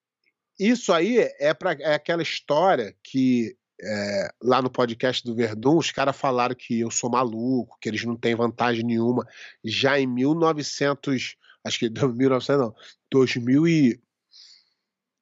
isso 0.59 0.93
aí 0.93 1.19
é, 1.41 1.53
pra, 1.55 1.73
é 1.73 1.95
aquela 1.95 2.23
história 2.23 2.95
que 3.03 3.57
é, 3.83 4.35
lá 4.43 4.61
no 4.61 4.71
podcast 4.71 5.25
do 5.25 5.35
Verdun, 5.35 5.77
os 5.79 5.91
caras 5.91 6.17
falaram 6.17 6.55
que 6.55 6.81
eu 6.81 6.91
sou 6.91 7.11
maluco, 7.11 7.79
que 7.81 7.89
eles 7.89 8.05
não 8.05 8.17
têm 8.17 8.35
vantagem 8.35 8.85
nenhuma. 8.85 9.27
Já 9.65 9.99
em 9.99 10.07
1900, 10.07 11.37
acho 11.65 11.79
que 11.79 11.89
1900 11.91 12.59
não, 12.59 12.75
2000 13.11 13.69
e 13.69 14.03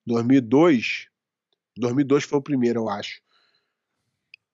2002, 0.07 1.09
2002 1.77 2.25
foi 2.25 2.39
o 2.39 2.43
primeiro, 2.43 2.81
eu 2.81 2.89
acho. 2.89 3.21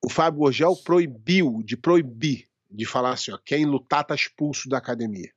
O 0.04 0.10
Fábio 0.10 0.40
Gorgel 0.40 0.76
proibiu, 0.76 1.62
de 1.64 1.76
proibir, 1.76 2.46
de 2.70 2.84
falar 2.84 3.12
assim, 3.12 3.32
ó, 3.32 3.38
quem 3.38 3.64
lutar 3.64 4.04
tá 4.04 4.14
expulso 4.14 4.68
da 4.68 4.76
academia. 4.78 5.32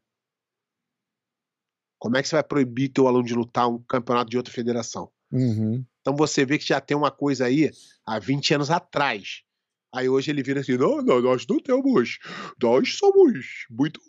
Como 1.99 2.17
é 2.17 2.21
que 2.21 2.27
você 2.27 2.35
vai 2.35 2.43
proibir 2.43 2.89
teu 2.89 3.07
aluno 3.07 3.25
de 3.25 3.33
lutar 3.33 3.69
um 3.69 3.81
campeonato 3.83 4.29
de 4.29 4.37
outra 4.37 4.53
federação? 4.53 5.11
Uhum. 5.31 5.85
Então 6.01 6.15
você 6.15 6.45
vê 6.45 6.57
que 6.57 6.67
já 6.67 6.79
tem 6.79 6.95
uma 6.95 7.11
coisa 7.11 7.45
aí 7.45 7.71
há 8.05 8.19
20 8.19 8.55
anos 8.55 8.71
atrás. 8.71 9.43
Aí 9.93 10.07
hoje 10.09 10.31
ele 10.31 10.43
vira 10.43 10.61
assim: 10.61 10.77
não, 10.77 11.01
não, 11.01 11.21
nós 11.21 11.45
não 11.47 11.59
temos. 11.59 12.17
Nós 12.61 12.97
somos 12.97 13.45
muito 13.69 13.99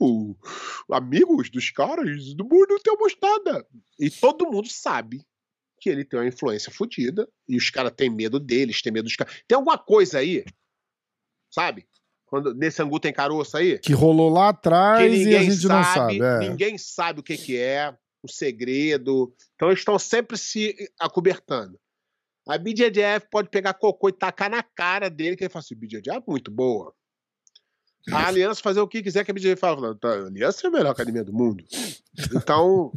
amigos 0.90 1.50
dos 1.50 1.70
caras, 1.70 2.34
não, 2.36 2.46
não 2.46 2.78
temos 2.78 3.14
nada. 3.20 3.66
E 3.98 4.10
todo 4.10 4.50
mundo 4.50 4.68
sabe 4.68 5.24
que 5.80 5.88
ele 5.88 6.04
tem 6.04 6.18
uma 6.18 6.26
influência 6.26 6.72
fodida 6.72 7.28
e 7.48 7.56
os 7.56 7.70
caras 7.70 7.92
têm 7.96 8.10
medo 8.10 8.40
deles, 8.40 8.82
têm 8.82 8.92
medo 8.92 9.04
dos 9.04 9.16
caras. 9.16 9.40
Tem 9.46 9.56
alguma 9.56 9.78
coisa 9.78 10.18
aí, 10.18 10.44
sabe? 11.50 11.86
Quando, 12.26 12.54
nesse 12.54 12.82
angu 12.82 13.00
tem 13.00 13.12
caroço 13.12 13.56
aí? 13.56 13.78
Que 13.78 13.92
rolou 13.94 14.28
lá 14.28 14.50
atrás 14.50 15.10
e 15.10 15.34
a 15.34 15.42
gente 15.42 15.56
sabe, 15.56 15.68
não 15.68 15.94
sabe. 15.94 16.20
É. 16.20 16.38
Ninguém 16.40 16.76
sabe 16.76 17.20
o 17.20 17.22
que, 17.22 17.36
que 17.38 17.56
é, 17.56 17.96
o 18.30 18.34
segredo. 18.34 19.34
Então 19.54 19.68
eles 19.68 19.80
estão 19.80 19.98
sempre 19.98 20.36
se 20.36 20.74
acobertando. 20.98 21.78
A 22.48 22.56
BJJF 22.56 23.28
pode 23.30 23.50
pegar 23.50 23.74
cocô 23.74 24.08
e 24.08 24.12
tacar 24.12 24.50
na 24.50 24.62
cara 24.62 25.10
dele, 25.10 25.36
que 25.36 25.44
ele 25.44 25.50
fala 25.50 25.62
assim: 25.62 25.74
BJJF 25.74 26.16
é 26.16 26.22
muito 26.26 26.50
boa. 26.50 26.94
A 28.10 28.26
Aliança 28.26 28.62
fazer 28.62 28.80
o 28.80 28.88
que 28.88 29.02
quiser 29.02 29.24
que 29.24 29.30
a 29.30 29.34
BJJF 29.34 29.56
fala. 29.56 29.94
Tá, 29.96 30.08
a 30.08 30.26
Aliança 30.26 30.66
é 30.66 30.68
a 30.68 30.70
melhor 30.70 30.90
academia 30.90 31.22
do 31.22 31.32
mundo. 31.32 31.62
Então, 32.34 32.92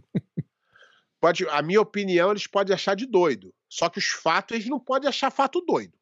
pode, 1.20 1.48
a 1.50 1.62
minha 1.62 1.82
opinião, 1.82 2.32
eles 2.32 2.48
podem 2.48 2.74
achar 2.74 2.96
de 2.96 3.06
doido. 3.06 3.54
Só 3.68 3.90
que 3.90 4.00
os 4.00 4.08
fatos, 4.08 4.56
eles 4.56 4.70
não 4.70 4.80
podem 4.80 5.10
achar 5.10 5.30
fato 5.32 5.60
doido. 5.62 5.94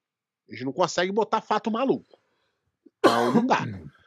Eles 0.47 0.63
não 0.63 0.71
conseguem 0.71 1.13
botar 1.13 1.41
fato 1.41 1.71
maluco. 1.71 2.19
Então, 2.99 3.33
não 3.33 3.45
dá. 3.45 3.65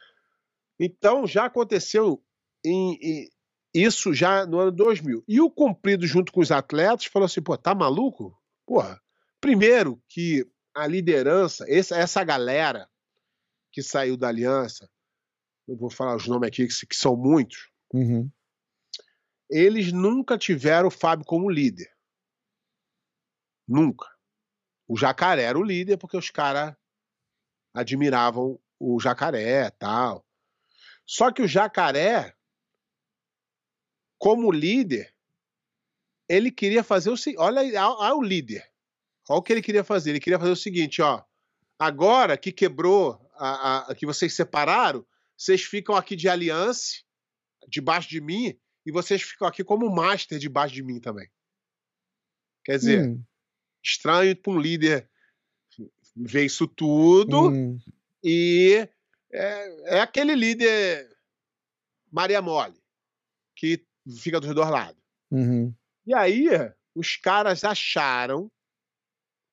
Então, 0.79 1.27
já 1.27 1.45
aconteceu 1.45 2.21
em, 2.65 2.97
em, 2.99 3.29
isso 3.73 4.13
já 4.13 4.45
no 4.45 4.59
ano 4.59 4.71
2000. 4.71 5.23
E 5.27 5.41
o 5.41 5.49
cumprido, 5.49 6.05
junto 6.05 6.31
com 6.31 6.41
os 6.41 6.51
atletas, 6.51 7.05
falou 7.05 7.25
assim: 7.25 7.41
pô, 7.41 7.57
tá 7.57 7.73
maluco? 7.73 8.37
Porra, 8.65 9.01
primeiro 9.41 10.01
que 10.07 10.47
a 10.75 10.87
liderança, 10.87 11.65
essa, 11.67 11.95
essa 11.97 12.23
galera 12.23 12.89
que 13.71 13.81
saiu 13.81 14.15
da 14.15 14.27
aliança, 14.27 14.89
eu 15.67 15.75
vou 15.75 15.89
falar 15.89 16.15
os 16.15 16.27
nomes 16.27 16.47
aqui, 16.47 16.67
que, 16.67 16.85
que 16.87 16.95
são 16.95 17.15
muitos, 17.15 17.69
uhum. 17.93 18.29
eles 19.49 19.91
nunca 19.91 20.37
tiveram 20.37 20.87
o 20.87 20.91
Fábio 20.91 21.25
como 21.25 21.49
líder. 21.49 21.91
Nunca. 23.67 24.07
O 24.87 24.97
Jacaré 24.97 25.43
era 25.43 25.57
o 25.57 25.63
líder 25.63 25.97
porque 25.97 26.17
os 26.17 26.29
caras 26.29 26.75
admiravam 27.73 28.59
o 28.79 28.99
Jacaré 28.99 29.69
tal. 29.71 30.25
Só 31.05 31.31
que 31.31 31.41
o 31.41 31.47
Jacaré, 31.47 32.35
como 34.23 34.53
líder, 34.53 35.13
ele 36.29 36.49
queria 36.49 36.81
fazer 36.81 37.09
o 37.09 37.17
seguinte: 37.17 37.41
olha, 37.41 37.61
olha 37.89 38.15
o 38.15 38.23
líder. 38.23 38.65
Olha 39.27 39.39
o 39.39 39.43
que 39.43 39.51
ele 39.51 39.61
queria 39.61 39.83
fazer. 39.83 40.11
Ele 40.11 40.19
queria 40.21 40.39
fazer 40.39 40.53
o 40.53 40.55
seguinte: 40.55 41.01
ó, 41.01 41.21
agora 41.77 42.37
que 42.37 42.49
quebrou, 42.49 43.19
a, 43.33 43.91
a, 43.91 43.95
que 43.95 44.05
vocês 44.05 44.33
separaram, 44.33 45.05
vocês 45.37 45.63
ficam 45.63 45.93
aqui 45.93 46.15
de 46.15 46.29
aliança, 46.29 47.01
debaixo 47.67 48.07
de 48.07 48.21
mim, 48.21 48.57
e 48.85 48.93
vocês 48.93 49.21
ficam 49.21 49.45
aqui 49.45 49.61
como 49.61 49.93
master 49.93 50.39
debaixo 50.39 50.73
de 50.73 50.83
mim 50.83 51.01
também. 51.01 51.29
Quer 52.63 52.77
dizer, 52.77 53.05
hum. 53.05 53.21
estranho 53.83 54.37
para 54.37 54.53
um 54.53 54.57
líder 54.57 55.09
ver 56.15 56.45
isso 56.45 56.65
tudo 56.65 57.49
hum. 57.49 57.77
e 58.23 58.87
é, 59.33 59.95
é, 59.97 59.99
aquele 59.99 60.33
líder 60.33 61.09
Maria 62.09 62.41
Mole 62.41 62.81
que 63.55 63.85
fica 64.19 64.39
dos 64.39 64.53
dois 64.53 64.69
lados. 64.69 65.01
Uhum. 65.31 65.73
E 66.05 66.13
aí 66.13 66.47
os 66.95 67.15
caras 67.15 67.63
acharam, 67.63 68.51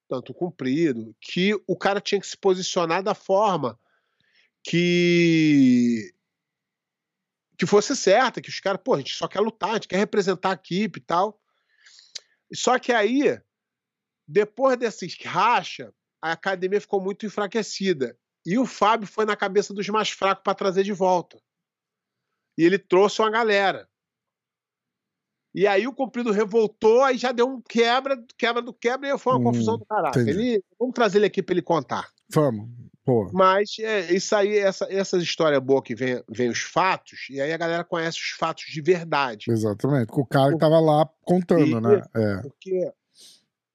tanto 0.09 0.34
cumprido, 0.34 1.14
que 1.20 1.55
o 1.66 1.76
cara 1.76 2.01
tinha 2.01 2.20
que 2.20 2.26
se 2.26 2.36
posicionar 2.36 3.03
da 3.03 3.14
forma 3.14 3.78
que 4.62 6.12
que 7.61 7.66
fosse 7.66 7.94
certa, 7.94 8.40
que 8.40 8.48
os 8.48 8.59
caras, 8.59 8.80
pô, 8.82 8.94
a 8.94 8.98
gente 8.98 9.14
só 9.14 9.28
quer 9.28 9.40
lutar, 9.40 9.70
a 9.70 9.74
gente 9.74 9.88
quer 9.88 9.98
representar 9.98 10.51
a 10.51 10.55
equipe 10.55 10.98
e 10.98 11.03
tal. 11.03 11.38
Só 12.55 12.78
que 12.78 12.90
aí, 12.90 13.38
depois 14.26 14.78
desses 14.78 15.14
racha, 15.22 15.92
a 16.22 16.32
academia 16.32 16.80
ficou 16.80 17.03
muito 17.03 17.26
enfraquecida. 17.26 18.18
E 18.46 18.59
o 18.59 18.64
Fábio 18.64 19.07
foi 19.07 19.26
na 19.26 19.36
cabeça 19.36 19.74
dos 19.74 19.86
mais 19.90 20.09
fracos 20.09 20.42
para 20.42 20.55
trazer 20.55 20.84
de 20.84 20.92
volta. 20.94 21.38
E 22.57 22.64
ele 22.64 22.78
trouxe 22.78 23.20
uma 23.20 23.30
galera. 23.30 23.89
E 25.55 25.66
aí 25.66 25.86
o 25.86 25.92
Cumprido 25.92 26.30
revoltou, 26.30 27.03
aí 27.03 27.18
já 27.18 27.32
deu 27.32 27.48
um 27.48 27.61
quebra, 27.61 28.22
quebra 28.38 28.62
do 28.62 28.72
quebra, 28.72 29.09
e 29.09 29.18
foi 29.18 29.32
uma 29.32 29.40
hum, 29.40 29.44
confusão 29.44 29.76
do 29.76 29.84
caralho. 29.84 30.28
Ele, 30.28 30.62
vamos 30.78 30.94
trazer 30.94 31.18
ele 31.18 31.26
aqui 31.26 31.42
para 31.42 31.55
ele 31.55 31.62
contar. 31.62 32.09
Vamos. 32.32 32.68
Pô. 33.05 33.28
Mas 33.32 33.76
é, 33.80 34.12
isso 34.12 34.36
aí, 34.36 34.59
essa, 34.59 34.86
essas 34.88 35.22
histórias 35.22 35.61
boas 35.61 35.82
que 35.82 35.94
vem, 35.94 36.22
vem 36.28 36.48
os 36.48 36.61
fatos, 36.61 37.26
e 37.30 37.40
aí 37.40 37.53
a 37.53 37.57
galera 37.57 37.82
conhece 37.82 38.18
os 38.18 38.30
fatos 38.38 38.64
de 38.66 38.80
verdade. 38.80 39.51
Exatamente. 39.51 40.09
O 40.12 40.24
cara 40.24 40.53
que 40.53 40.59
tava 40.59 40.78
lá 40.78 41.09
contando, 41.22 41.66
e, 41.66 41.80
né? 41.80 42.03
É. 42.14 42.42
Porque 42.42 42.86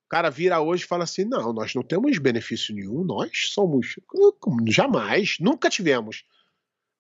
o 0.05 0.07
cara 0.07 0.29
vira 0.29 0.61
hoje 0.61 0.83
e 0.83 0.87
fala 0.87 1.03
assim: 1.03 1.25
não, 1.25 1.51
nós 1.51 1.73
não 1.73 1.83
temos 1.83 2.17
benefício 2.19 2.73
nenhum, 2.73 3.03
nós 3.03 3.49
somos. 3.51 3.95
Jamais, 4.67 5.35
nunca 5.41 5.69
tivemos. 5.69 6.23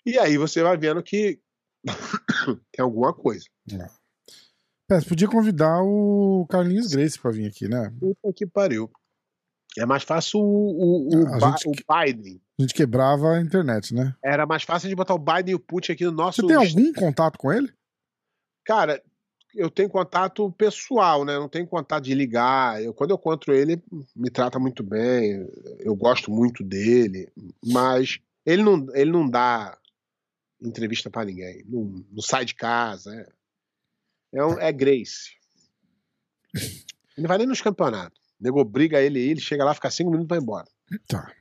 E 0.05 0.19
aí 0.19 0.37
você 0.37 0.61
vai 0.61 0.75
vendo 0.75 1.01
que 1.01 1.39
tem 2.73 2.83
alguma 2.83 3.13
coisa. 3.13 3.45
É. 3.71 3.87
É, 4.89 4.99
você 4.99 5.07
podia 5.07 5.27
convidar 5.27 5.81
o 5.81 6.45
Carlinhos 6.49 6.87
Grace 6.87 7.19
pra 7.19 7.31
vir 7.31 7.47
aqui, 7.47 7.67
né? 7.67 7.91
Puta 7.99 8.33
que 8.33 8.45
pariu. 8.45 8.89
É 9.77 9.85
mais 9.85 10.03
fácil 10.03 10.39
o, 10.39 10.43
o, 10.43 11.21
o, 11.21 11.39
ba 11.39 11.51
gente, 11.51 11.67
o 11.67 11.71
Biden. 11.71 12.41
A 12.57 12.61
gente 12.61 12.73
quebrava 12.73 13.33
a 13.33 13.41
internet, 13.41 13.93
né? 13.93 14.15
Era 14.23 14.45
mais 14.45 14.63
fácil 14.63 14.87
de 14.87 14.95
botar 14.95 15.13
o 15.13 15.19
Biden 15.19 15.51
e 15.51 15.55
o 15.55 15.59
Putin 15.59 15.91
aqui 15.91 16.05
no 16.05 16.11
nosso. 16.11 16.41
Você 16.41 16.47
tem 16.47 16.55
algum 16.55 16.93
contato 16.93 17.37
com 17.37 17.51
ele? 17.51 17.73
Cara, 18.63 19.01
eu 19.55 19.69
tenho 19.69 19.89
contato 19.89 20.51
pessoal, 20.51 21.25
né? 21.25 21.37
Não 21.37 21.49
tenho 21.49 21.67
contato 21.67 22.03
de 22.03 22.13
ligar. 22.13 22.81
Eu, 22.81 22.93
quando 22.93 23.11
eu 23.11 23.15
encontro 23.15 23.53
ele, 23.53 23.81
me 24.15 24.29
trata 24.29 24.59
muito 24.59 24.83
bem. 24.83 25.47
Eu 25.79 25.95
gosto 25.95 26.29
muito 26.29 26.63
dele. 26.63 27.29
Mas 27.65 28.19
ele 28.45 28.63
não, 28.63 28.85
ele 28.93 29.11
não 29.11 29.29
dá 29.29 29.77
entrevista 30.61 31.09
para 31.09 31.25
ninguém. 31.25 31.63
Não, 31.67 32.05
não, 32.11 32.21
sai 32.21 32.45
de 32.45 32.53
casa. 32.55 33.13
É. 33.13 33.27
É, 34.35 34.45
um, 34.45 34.59
é 34.59 34.71
Grace. 34.71 35.31
Ele 36.53 36.83
não 37.17 37.27
vai 37.27 37.37
nem 37.37 37.47
nos 37.47 37.61
campeonatos. 37.61 38.19
O 38.39 38.43
nego 38.43 38.63
briga 38.65 39.01
ele 39.01 39.19
ele 39.19 39.39
chega 39.39 39.63
lá, 39.63 39.73
fica 39.73 39.89
cinco 39.89 40.11
minutos 40.11 40.27
e 40.27 40.29
vai 40.29 40.39
embora. 40.39 40.67
Tá. 41.07 41.31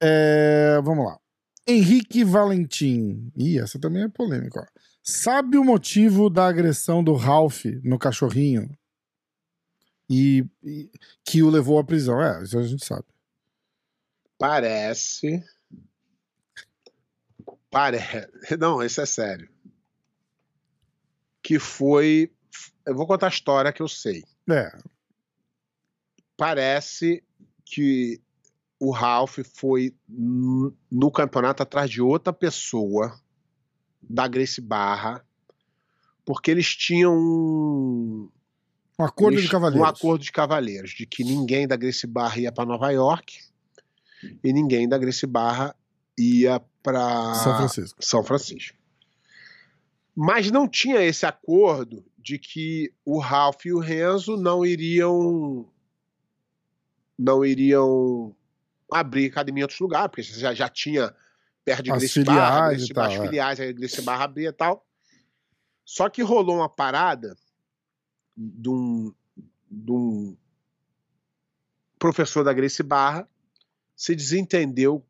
É, 0.00 0.78
vamos 0.82 1.06
lá. 1.06 1.18
Henrique 1.66 2.22
Valentim. 2.22 3.32
Ih, 3.36 3.58
essa 3.58 3.78
também 3.78 4.04
é 4.04 4.08
polêmica. 4.08 4.60
Ó. 4.60 4.80
Sabe 5.02 5.56
o 5.56 5.64
motivo 5.64 6.28
da 6.28 6.46
agressão 6.46 7.02
do 7.02 7.14
Ralph 7.14 7.64
no 7.82 7.98
cachorrinho? 7.98 8.70
E, 10.08 10.44
e 10.62 10.90
que 11.24 11.42
o 11.42 11.50
levou 11.50 11.78
à 11.78 11.84
prisão? 11.84 12.22
É, 12.22 12.42
isso 12.42 12.58
a 12.58 12.62
gente 12.62 12.84
sabe. 12.84 13.04
Parece. 14.38 15.42
Parece. 17.70 18.28
Não, 18.58 18.82
isso 18.82 19.00
é 19.00 19.06
sério. 19.06 19.48
Que 21.46 21.58
foi. 21.60 22.30
Eu 22.84 22.94
vou 22.96 23.06
contar 23.06 23.26
a 23.26 23.30
história 23.30 23.72
que 23.72 23.80
eu 23.80 23.88
sei. 23.88 24.24
É. 24.50 24.76
Parece 26.36 27.22
que 27.64 28.20
o 28.78 28.90
Ralph 28.90 29.38
foi 29.54 29.94
no 30.08 31.10
campeonato 31.10 31.62
atrás 31.62 31.88
de 31.90 32.02
outra 32.02 32.32
pessoa 32.32 33.18
da 34.02 34.28
Grace 34.28 34.60
Barra, 34.60 35.24
porque 36.24 36.50
eles 36.50 36.74
tinham 36.76 37.16
um, 37.16 38.28
Um 38.98 39.04
acordo 39.04 39.34
eles- 39.34 39.44
de 39.44 39.50
cavaleiros. 39.50 39.80
um 39.80 39.84
acordo 39.88 40.22
de 40.22 40.32
cavaleiros, 40.32 40.90
de 40.90 41.06
que 41.06 41.24
ninguém 41.24 41.66
da 41.66 41.76
Grace 41.76 42.06
Barra 42.06 42.38
ia 42.38 42.52
para 42.52 42.66
Nova 42.66 42.90
York 42.90 43.38
e 44.44 44.52
ninguém 44.52 44.88
da 44.88 44.98
Grace 44.98 45.26
Barra 45.26 45.74
ia 46.18 46.60
para 46.82 47.34
São 47.34 47.56
Francisco. 47.56 48.04
São 48.04 48.22
Francisco. 48.22 48.76
Mas 50.16 50.50
não 50.50 50.66
tinha 50.66 51.02
esse 51.02 51.26
acordo 51.26 52.02
de 52.16 52.38
que 52.38 52.90
o 53.04 53.18
Ralph 53.18 53.66
e 53.66 53.72
o 53.72 53.78
Renzo 53.78 54.36
não 54.36 54.64
iriam 54.64 55.70
não 57.18 57.44
iriam 57.44 58.34
abrir 58.90 59.26
academia 59.26 59.60
em 59.60 59.64
outros 59.64 59.80
lugares, 59.80 60.08
porque 60.08 60.22
já, 60.22 60.54
já 60.54 60.68
tinha 60.68 61.14
perto 61.64 61.82
de 61.82 61.92
As 61.92 61.98
Gracie 61.98 62.24
Barra, 62.24 62.76
tal, 62.94 63.04
as 63.04 63.14
é. 63.14 63.20
filiais, 63.20 63.60
a 63.60 63.72
Gracie 63.72 64.02
Barra 64.02 64.24
abria 64.24 64.48
e 64.48 64.52
tal. 64.52 64.86
Só 65.84 66.08
que 66.08 66.22
rolou 66.22 66.56
uma 66.56 66.68
parada 66.68 67.36
de 68.36 68.68
um, 68.68 69.14
de 69.70 69.92
um 69.92 70.36
professor 71.98 72.42
da 72.44 72.52
Gracie 72.52 72.84
Barra 72.84 73.28
se 73.94 74.14
desentendeu 74.14 75.04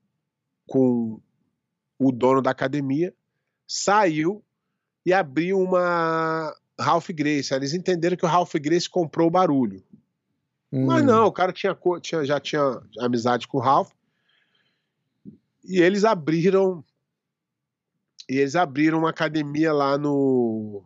com 0.66 1.20
o 1.98 2.12
dono 2.12 2.40
da 2.40 2.50
academia, 2.50 3.14
saiu 3.66 4.44
e 5.06 5.12
abriu 5.12 5.60
uma 5.60 6.52
Ralph 6.78 7.10
Grace. 7.10 7.54
Eles 7.54 7.72
entenderam 7.72 8.16
que 8.16 8.24
o 8.24 8.28
Ralph 8.28 8.52
Grace 8.56 8.90
comprou 8.90 9.28
o 9.28 9.30
barulho. 9.30 9.82
Mas 10.70 11.02
Hum. 11.04 11.06
não, 11.06 11.26
o 11.26 11.32
cara 11.32 11.52
tinha, 11.52 11.78
tinha- 12.02 12.24
já 12.24 12.40
tinha 12.40 12.82
amizade 12.98 13.46
com 13.46 13.58
o 13.58 13.60
Ralph. 13.60 13.92
E 15.64 15.80
eles 15.80 16.04
abriram. 16.04 16.84
E 18.28 18.36
eles 18.36 18.56
abriram 18.56 18.98
uma 18.98 19.10
academia 19.10 19.72
lá 19.72 19.96
no 19.96 20.82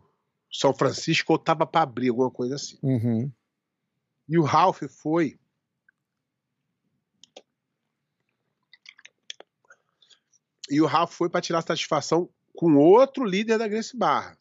São 0.51 0.71
Francisco, 0.71 1.33
ou 1.33 1.39
tava 1.39 1.65
para 1.65 1.81
abrir, 1.81 2.09
alguma 2.09 2.29
coisa 2.29 2.53
assim. 2.55 2.77
Uhum. 2.83 3.31
E 4.29 4.37
o 4.37 4.43
Ralph 4.43 4.83
foi. 4.87 5.39
E 10.69 10.79
o 10.79 10.85
Ralph 10.85 11.11
foi 11.11 11.27
para 11.29 11.41
tirar 11.41 11.61
satisfação 11.63 12.29
com 12.55 12.75
outro 12.75 13.23
líder 13.23 13.57
da 13.57 13.67
Grace 13.67 13.95
Barra, 13.95 14.37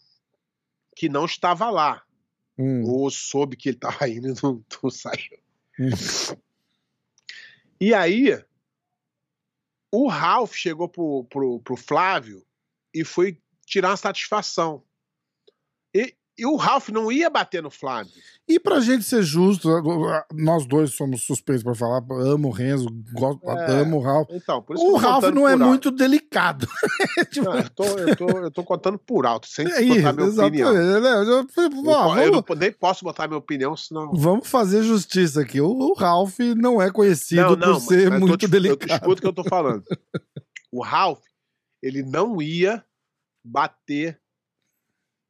que 0.97 1.09
não 1.09 1.25
estava 1.25 1.71
lá. 1.71 2.03
Hum. 2.59 2.85
Ou 2.85 3.11
soube 3.11 3.57
que 3.57 3.71
ele 3.71 3.77
estava 3.77 4.09
indo 4.09 4.29
e 4.29 4.35
não, 4.43 4.65
não 4.83 4.91
saiu. 4.91 5.39
Hum. 5.79 5.91
E 7.81 7.95
aí, 7.95 8.39
o 9.91 10.07
Ralph 10.09 10.55
chegou 10.55 10.89
pro, 10.89 11.25
pro, 11.25 11.61
pro 11.61 11.77
Flávio 11.77 12.45
e 12.93 13.05
foi 13.05 13.41
tirar 13.65 13.91
uma 13.91 13.97
satisfação. 13.97 14.83
E, 16.41 16.47
o 16.47 16.57
Ralph 16.57 16.89
não 16.89 17.13
ia 17.13 17.29
bater 17.29 17.63
no 17.63 17.71
Flávio. 17.71 18.11
E 18.49 18.59
pra 18.59 18.81
gente 18.81 19.05
ser 19.05 19.23
justo, 19.23 19.69
nós 20.33 20.67
dois 20.67 20.95
somos 20.95 21.23
suspeitos 21.23 21.63
pra 21.63 21.75
falar. 21.75 22.03
Amo 22.11 22.49
o 22.49 22.51
Renzo, 22.51 22.87
gosto, 23.13 23.49
É. 23.49 23.81
amo 23.83 23.99
o 23.99 24.01
Ralph. 24.01 24.29
Então, 24.31 24.65
O 24.69 24.75
eu 24.75 24.97
Ralph 24.97 25.25
não 25.33 25.47
é 25.49 25.53
alto. 25.53 25.65
muito 25.65 25.91
delicado. 25.91 26.67
Tipo, 27.31 27.45
Não, 27.51 27.59
eu, 27.59 27.71
tô, 27.71 27.85
eu, 27.85 28.17
tô, 28.17 28.29
eu 28.29 28.51
tô 28.51 28.65
contando 28.65 28.99
por 28.99 29.25
alto, 29.27 29.47
sem 29.47 29.67
é 29.71 29.83
isso, 29.83 29.95
minha 29.95 30.11
opinião. 30.11 30.29
exatamente. 30.29 30.63
né? 30.65 31.11
Eu 31.11 31.23
Eu, 31.23 31.47
ó, 31.87 32.17
eu 32.19 32.33
vamos, 32.33 32.45
não, 32.49 32.57
nem 32.57 32.73
posso 32.73 33.05
botar 33.05 33.29
minha 33.29 33.39
opinião, 33.39 33.77
senão. 33.77 34.11
vamos 34.13 34.49
fazer 34.49 34.83
justiça 34.83 35.43
aqui. 35.43 35.61
O, 35.61 35.69
o 35.71 35.95
Ralph 35.95 36.39
não 36.57 36.81
é 36.83 36.91
conhecido 36.91 37.57
Não, 37.57 37.57
não, 37.57 37.81
por 37.81 37.81
ser 37.89 38.13
eu 38.13 38.19
muito 38.19 38.37
te- 38.39 38.45
Eu 38.47 38.51
delicado. 38.51 38.93
escuta 39.03 39.19
o 39.19 39.21
que 39.21 39.27
eu 39.27 39.33
tô 39.33 39.45
falando. 39.45 39.85
O 40.73 40.83
Ralph, 40.83 41.21
ele 41.83 42.03
não 42.03 42.41
ia 42.43 42.85
bater 43.45 44.21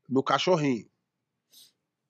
no 0.09 0.23
cachorrinho. 0.23 0.87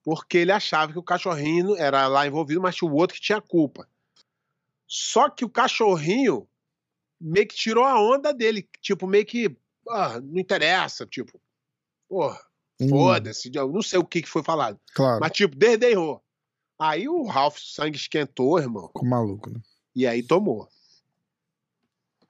Porque 0.03 0.39
ele 0.39 0.53
achava 0.53 0.93
que 0.93 0.99
o 0.99 1.03
cachorrinho 1.03 1.77
era 1.77 2.07
lá 2.07 2.27
envolvido, 2.27 2.61
mas 2.61 2.75
tinha 2.75 2.91
o 2.91 2.95
outro 2.95 3.17
que 3.17 3.23
tinha 3.23 3.41
culpa. 3.41 3.89
Só 4.87 5.29
que 5.29 5.45
o 5.45 5.51
cachorrinho 5.51 6.49
meio 7.21 7.47
que 7.47 7.55
tirou 7.55 7.85
a 7.85 8.01
onda 8.01 8.33
dele. 8.33 8.69
Tipo, 8.81 9.07
meio 9.07 9.27
que. 9.27 9.57
ah, 9.89 10.21
não 10.21 10.41
interessa. 10.41 11.07
Tipo, 11.07 11.41
porra, 12.09 12.41
Hum, 12.81 12.89
foda-se. 12.89 13.51
Não 13.51 13.83
sei 13.83 13.99
o 13.99 14.05
que, 14.05 14.23
que 14.23 14.29
foi 14.29 14.43
falado. 14.43 14.81
Claro, 14.95 15.21
Mas, 15.21 15.33
tipo, 15.33 15.55
desdenhou. 15.55 16.25
Aí 16.79 17.07
o 17.07 17.25
Ralph, 17.25 17.59
o 17.59 17.61
sangue 17.61 17.99
esquentou, 17.99 18.59
irmão. 18.59 18.87
ficou 18.87 19.07
maluco, 19.07 19.51
né? 19.51 19.61
E 19.95 20.07
aí 20.07 20.23
tomou. 20.23 20.67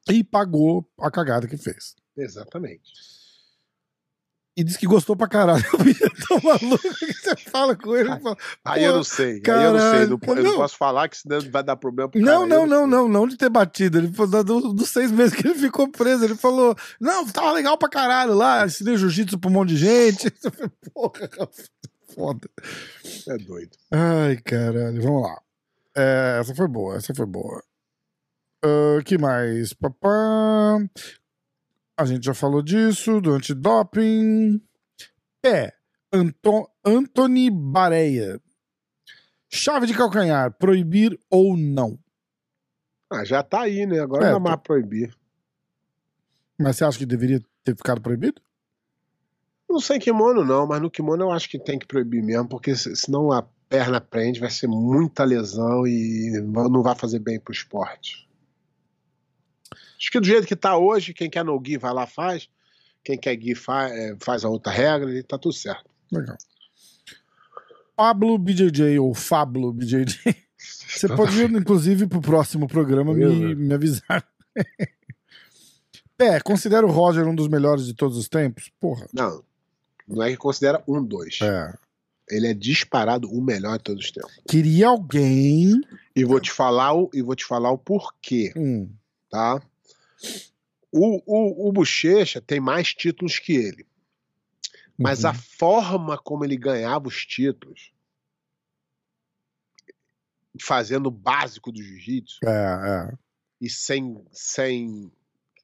E 0.08 0.24
pagou 0.24 0.84
a 0.98 1.08
cagada 1.10 1.46
que 1.46 1.56
fez. 1.56 1.94
Exatamente. 2.16 2.92
E 4.60 4.64
disse 4.64 4.78
que 4.78 4.86
gostou 4.86 5.16
pra 5.16 5.26
caralho. 5.26 5.64
O 5.72 5.82
bicho 5.82 6.04
é 6.04 6.08
tão 6.28 6.38
maluco 6.42 6.78
que 6.98 7.12
você 7.14 7.36
fala 7.36 7.74
com 7.74 7.96
ele. 7.96 8.08
fala, 8.20 8.36
Aí 8.64 8.84
eu 8.84 8.94
não 8.96 9.02
sei. 9.04 9.40
aí 9.46 9.64
eu 9.64 9.72
não 9.72 9.78
sei. 9.80 10.06
Não, 10.06 10.18
caralho, 10.18 10.18
po- 10.18 10.32
eu 10.32 10.36
não 10.36 10.42
não. 10.52 10.56
posso 10.58 10.76
falar 10.76 11.08
que 11.08 11.16
senão 11.16 11.40
vai 11.50 11.62
dar 11.62 11.76
problema 11.76 12.10
pro 12.10 12.20
Não, 12.20 12.46
cara. 12.46 12.60
não, 12.60 12.66
não, 12.66 12.86
não, 12.86 13.08
não 13.08 13.26
de 13.26 13.36
ter 13.38 13.48
batido. 13.48 13.98
Ele 13.98 14.12
falou 14.12 14.44
do- 14.44 14.72
dos 14.74 14.88
seis 14.90 15.10
meses 15.10 15.34
que 15.34 15.46
ele 15.48 15.54
ficou 15.58 15.88
preso. 15.90 16.24
Ele 16.24 16.34
falou: 16.34 16.76
Não, 17.00 17.26
tava 17.26 17.52
legal 17.52 17.78
pra 17.78 17.88
caralho 17.88 18.34
lá, 18.34 18.66
ensinei 18.66 18.96
jiu-jitsu 18.96 19.38
pra 19.38 19.48
um 19.48 19.52
monte 19.54 19.70
de 19.70 19.76
gente. 19.78 20.30
Porra, 20.92 21.28
foda. 22.14 22.48
É 23.28 23.36
doido. 23.38 23.70
Ai, 23.90 24.36
caralho, 24.44 25.00
vamos 25.02 25.22
lá. 25.22 25.40
É, 25.96 26.38
essa 26.40 26.54
foi 26.54 26.68
boa, 26.68 26.96
essa 26.96 27.14
foi 27.14 27.26
boa. 27.26 27.62
O 28.64 29.02
que 29.04 29.16
mais? 29.16 29.72
Papá. 29.72 30.78
A 32.00 32.04
gente 32.06 32.24
já 32.24 32.32
falou 32.32 32.62
disso, 32.62 33.20
do 33.20 33.32
antidoping. 33.32 34.58
Pé. 35.42 35.74
Anto 36.10 36.66
Anthony 36.82 37.50
Bareia. 37.50 38.40
Chave 39.50 39.86
de 39.86 39.92
calcanhar, 39.92 40.50
proibir 40.56 41.18
ou 41.28 41.58
não? 41.58 41.98
Ah, 43.12 43.22
já 43.22 43.42
tá 43.42 43.60
aí, 43.60 43.84
né? 43.84 44.00
Agora 44.00 44.24
É, 44.24 44.30
não 44.32 44.38
tô- 44.38 44.48
mais 44.48 44.60
proibir. 44.62 45.14
Mas 46.58 46.76
você 46.76 46.84
acha 46.86 46.96
que 46.98 47.04
deveria 47.04 47.38
ter 47.62 47.76
ficado 47.76 48.00
proibido? 48.00 48.40
Não 49.68 49.78
sei 49.78 49.98
kimono, 49.98 50.42
não, 50.42 50.66
mas 50.66 50.80
no 50.80 50.90
kimono 50.90 51.24
eu 51.24 51.30
acho 51.30 51.50
que 51.50 51.58
tem 51.58 51.78
que 51.78 51.86
proibir 51.86 52.22
mesmo, 52.22 52.48
porque 52.48 52.74
se- 52.74 52.96
senão 52.96 53.30
a 53.30 53.42
perna 53.68 54.00
prende, 54.00 54.40
vai 54.40 54.50
ser 54.50 54.68
muita 54.68 55.22
lesão 55.22 55.86
e 55.86 56.40
não 56.40 56.82
vai 56.82 56.94
fazer 56.94 57.18
bem 57.18 57.38
pro 57.38 57.52
esporte. 57.52 58.26
Acho 60.00 60.10
que 60.10 60.20
do 60.20 60.26
jeito 60.26 60.46
que 60.46 60.56
tá 60.56 60.78
hoje, 60.78 61.12
quem 61.12 61.28
quer 61.28 61.44
no 61.44 61.58
Gui 61.60 61.76
vai 61.76 61.92
lá 61.92 62.06
faz, 62.06 62.48
quem 63.04 63.18
quer 63.18 63.36
Gui 63.36 63.54
faz, 63.54 63.92
faz 64.20 64.44
a 64.44 64.48
outra 64.48 64.72
regra 64.72 65.12
e 65.12 65.22
tá 65.22 65.36
tudo 65.36 65.54
certo. 65.54 65.90
Legal. 66.10 66.36
Pablo 67.94 68.38
BJJ 68.38 68.98
ou 68.98 69.14
Fablo 69.14 69.72
BJJ. 69.72 70.16
Você 70.56 71.06
pode, 71.08 71.42
inclusive, 71.44 72.06
pro 72.06 72.20
próximo 72.20 72.66
programa 72.66 73.12
me, 73.12 73.54
me 73.54 73.74
avisar. 73.74 74.26
Pé, 76.16 76.40
considera 76.40 76.86
o 76.86 76.90
Roger 76.90 77.26
um 77.26 77.34
dos 77.34 77.48
melhores 77.48 77.86
de 77.86 77.94
todos 77.94 78.16
os 78.16 78.28
tempos? 78.28 78.70
Porra. 78.80 79.06
Não, 79.12 79.42
não 80.08 80.22
é 80.22 80.30
que 80.30 80.36
considera 80.36 80.82
um, 80.86 81.02
dois. 81.02 81.38
É. 81.42 81.74
Ele 82.28 82.46
é 82.48 82.54
disparado 82.54 83.30
o 83.30 83.42
melhor 83.42 83.78
de 83.78 83.84
todos 83.84 84.04
os 84.04 84.10
tempos. 84.10 84.32
Queria 84.48 84.88
alguém. 84.88 85.80
E 86.14 86.24
vou 86.24 86.40
te 86.40 86.50
falar 86.50 86.94
o, 86.94 87.10
e 87.14 87.22
vou 87.22 87.34
te 87.34 87.44
falar 87.44 87.70
o 87.70 87.78
porquê, 87.78 88.52
Hum, 88.56 88.90
tá? 89.30 89.62
O, 90.92 91.22
o, 91.24 91.68
o 91.68 91.72
Bochecha 91.72 92.40
tem 92.40 92.60
mais 92.60 92.92
títulos 92.92 93.38
que 93.38 93.52
ele. 93.52 93.86
Mas 94.98 95.24
uhum. 95.24 95.30
a 95.30 95.34
forma 95.34 96.18
como 96.18 96.44
ele 96.44 96.56
ganhava 96.56 97.08
os 97.08 97.24
títulos, 97.24 97.92
fazendo 100.60 101.06
o 101.06 101.10
básico 101.10 101.72
do 101.72 101.82
jiu-jitsu, 101.82 102.38
É, 102.44 103.10
é. 103.10 103.18
e 103.60 103.70
sem, 103.70 104.22
sem. 104.30 105.10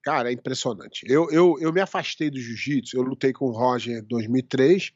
Cara, 0.03 0.31
é 0.31 0.33
impressionante. 0.33 1.05
Eu, 1.07 1.31
eu, 1.31 1.59
eu 1.61 1.73
me 1.73 1.81
afastei 1.81 2.31
do 2.31 2.41
jiu-jitsu, 2.41 2.97
eu 2.97 3.03
lutei 3.03 3.33
com 3.33 3.47
o 3.47 3.51
Roger 3.51 3.99
em 3.99 4.05
2003. 4.05 4.93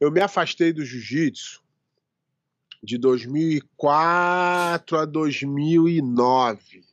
Eu 0.00 0.12
me 0.12 0.20
afastei 0.20 0.72
do 0.72 0.84
jiu-jitsu 0.84 1.60
De 2.82 2.98
2004 2.98 4.98
a 4.98 5.04
2009. 5.04 6.87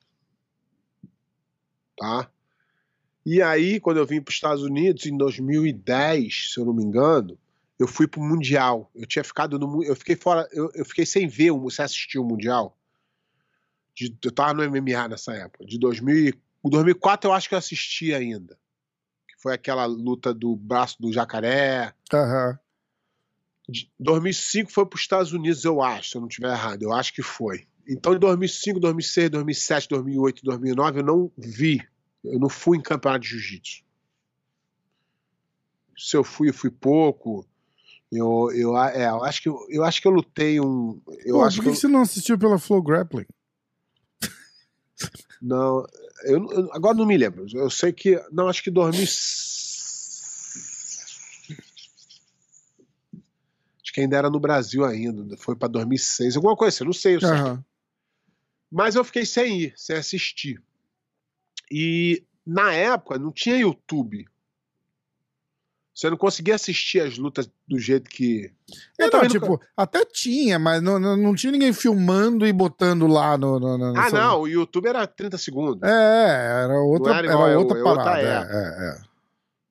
Tá? 1.98 2.30
E 3.26 3.42
aí, 3.42 3.80
quando 3.80 3.98
eu 3.98 4.06
vim 4.06 4.22
para 4.22 4.30
os 4.30 4.36
Estados 4.36 4.64
Unidos, 4.64 5.06
em 5.06 5.18
2010, 5.18 6.54
se 6.54 6.60
eu 6.60 6.66
não 6.66 6.74
me 6.74 6.84
engano, 6.84 7.38
eu 7.80 7.88
fui 7.88 8.08
pro 8.08 8.22
Mundial. 8.22 8.90
Eu 8.94 9.06
tinha 9.06 9.24
ficado 9.24 9.58
no. 9.58 9.84
Eu 9.84 9.96
fiquei 9.96 10.16
fora. 10.16 10.48
Eu, 10.52 10.72
eu 10.76 10.86
fiquei 10.86 11.06
sem 11.06 11.28
ver. 11.28 11.52
Você 11.52 11.82
assistiu 11.82 12.22
o 12.22 12.26
Mundial? 12.26 12.78
De, 13.96 14.16
eu 14.24 14.32
tava 14.32 14.54
no 14.54 14.70
MMA 14.70 15.08
nessa 15.08 15.34
época. 15.34 15.66
De 15.66 15.80
2000, 15.80 16.34
2004 16.64 17.30
eu 17.30 17.34
acho 17.34 17.50
que 17.50 17.56
eu 17.56 17.60
assisti 17.60 18.14
ainda. 18.14 18.58
Que 19.28 19.42
foi 19.42 19.54
aquela 19.54 19.86
luta 19.86 20.34
do 20.34 20.56
braço 20.56 21.02
do 21.02 21.12
jacaré. 21.12 21.94
Aham. 22.14 22.60
De 23.68 23.92
2005 24.00 24.72
foi 24.72 24.86
para 24.86 24.96
os 24.96 25.02
Estados 25.02 25.34
Unidos, 25.34 25.66
eu 25.66 25.82
acho, 25.82 26.12
se 26.12 26.18
eu 26.18 26.22
não 26.22 26.28
estiver 26.28 26.52
errado. 26.52 26.84
Eu 26.84 26.94
acho 26.94 27.12
que 27.12 27.24
foi. 27.24 27.68
Então, 27.88 28.16
em 28.16 28.20
2005, 28.20 28.80
2006, 28.80 29.30
2007, 29.30 29.90
2008, 29.90 30.44
2009, 30.44 31.00
eu 31.00 31.04
não 31.06 31.32
vi. 31.38 31.82
Eu 32.24 32.40
não 32.40 32.50
fui 32.50 32.78
em 32.78 32.82
campeonato 32.82 33.24
de 33.24 33.30
jiu-jitsu. 33.30 33.84
Se 35.98 36.18
eu 36.18 36.24
fui, 36.24 36.50
eu 36.50 36.54
fui 36.54 36.72
pouco. 36.72 37.46
Eu, 38.12 38.52
eu, 38.54 38.78
é, 38.78 39.08
eu, 39.10 39.24
acho 39.24 39.42
que 39.42 39.50
eu, 39.50 39.84
acho 39.84 40.02
que 40.02 40.08
eu 40.08 40.12
lutei 40.12 40.60
um. 40.60 41.00
Eu 41.26 41.36
Pô, 41.38 41.44
acho 41.44 41.58
por 41.58 41.64
que 41.64 41.70
que, 41.70 41.76
eu- 41.76 41.80
você 41.82 41.88
não 41.88 42.02
assistiu 42.02 42.38
pela 42.38 42.58
Flow 42.58 42.82
Grappling? 42.82 43.26
Não, 45.42 45.86
eu, 46.24 46.52
eu- 46.52 46.74
agora 46.74 46.96
não 46.98 47.06
me 47.06 47.18
lembro. 47.18 47.46
Eu 47.54 47.70
sei 47.70 47.92
que. 47.94 48.20
Não, 48.32 48.48
acho 48.48 48.64
que 48.64 48.72
2000. 48.72 49.04
Acho 49.04 49.14
que 53.94 54.02
ainda 54.02 54.18
era 54.18 54.30
no 54.30 54.40
Brasil 54.40 54.84
ainda. 54.86 55.38
Foi 55.38 55.56
pra 55.56 55.68
2006, 55.68 56.36
alguma 56.36 56.56
coisa 56.56 56.76
assim, 56.76 56.84
eu 56.84 56.88
não 56.88 56.94
sei. 56.94 57.16
Eu 57.16 57.20
sei. 57.22 57.30
Aham. 57.30 57.64
Mas 58.72 58.96
eu 58.96 59.04
fiquei 59.04 59.26
sem 59.26 59.62
ir, 59.62 59.74
sem 59.76 59.96
assistir. 59.96 60.62
E 61.72 62.24
na 62.46 62.74
época 62.74 63.18
não 63.18 63.32
tinha 63.32 63.58
YouTube. 63.58 64.26
Você 65.94 66.10
não 66.10 66.18
conseguia 66.18 66.56
assistir 66.56 67.00
as 67.00 67.18
lutas 67.18 67.50
do 67.66 67.80
jeito 67.80 68.10
que. 68.10 68.52
É, 69.00 69.08
não, 69.10 69.22
nunca- 69.22 69.30
tipo, 69.30 69.62
até 69.78 70.04
tinha, 70.04 70.60
mas 70.60 70.82
não, 70.82 71.00
não, 71.00 71.16
não 71.16 71.34
tinha 71.34 71.54
ninguém 71.54 71.72
filmando 71.72 72.46
e 72.46 72.52
botando 72.52 73.08
lá 73.08 73.38
no. 73.38 73.58
no, 73.62 73.78
no 73.78 73.98
Ah, 73.98 74.10
não, 74.10 74.42
o 74.42 74.48
YouTube 74.48 74.88
era 74.88 75.08
30 75.08 75.38
segundos. 75.38 75.82
É, 75.90 76.64
era 76.66 76.78
outra, 76.82 77.14
Não 77.14 77.18
era 77.20 77.28
era 77.28 77.34
igual, 77.34 77.50
é 77.50 77.58
outra 77.58 77.78
outra 77.78 77.96
parada. 78.04 78.20
época. 78.22 78.54
é, 78.58 78.60
é, 78.62 78.90
é. 78.90 79.02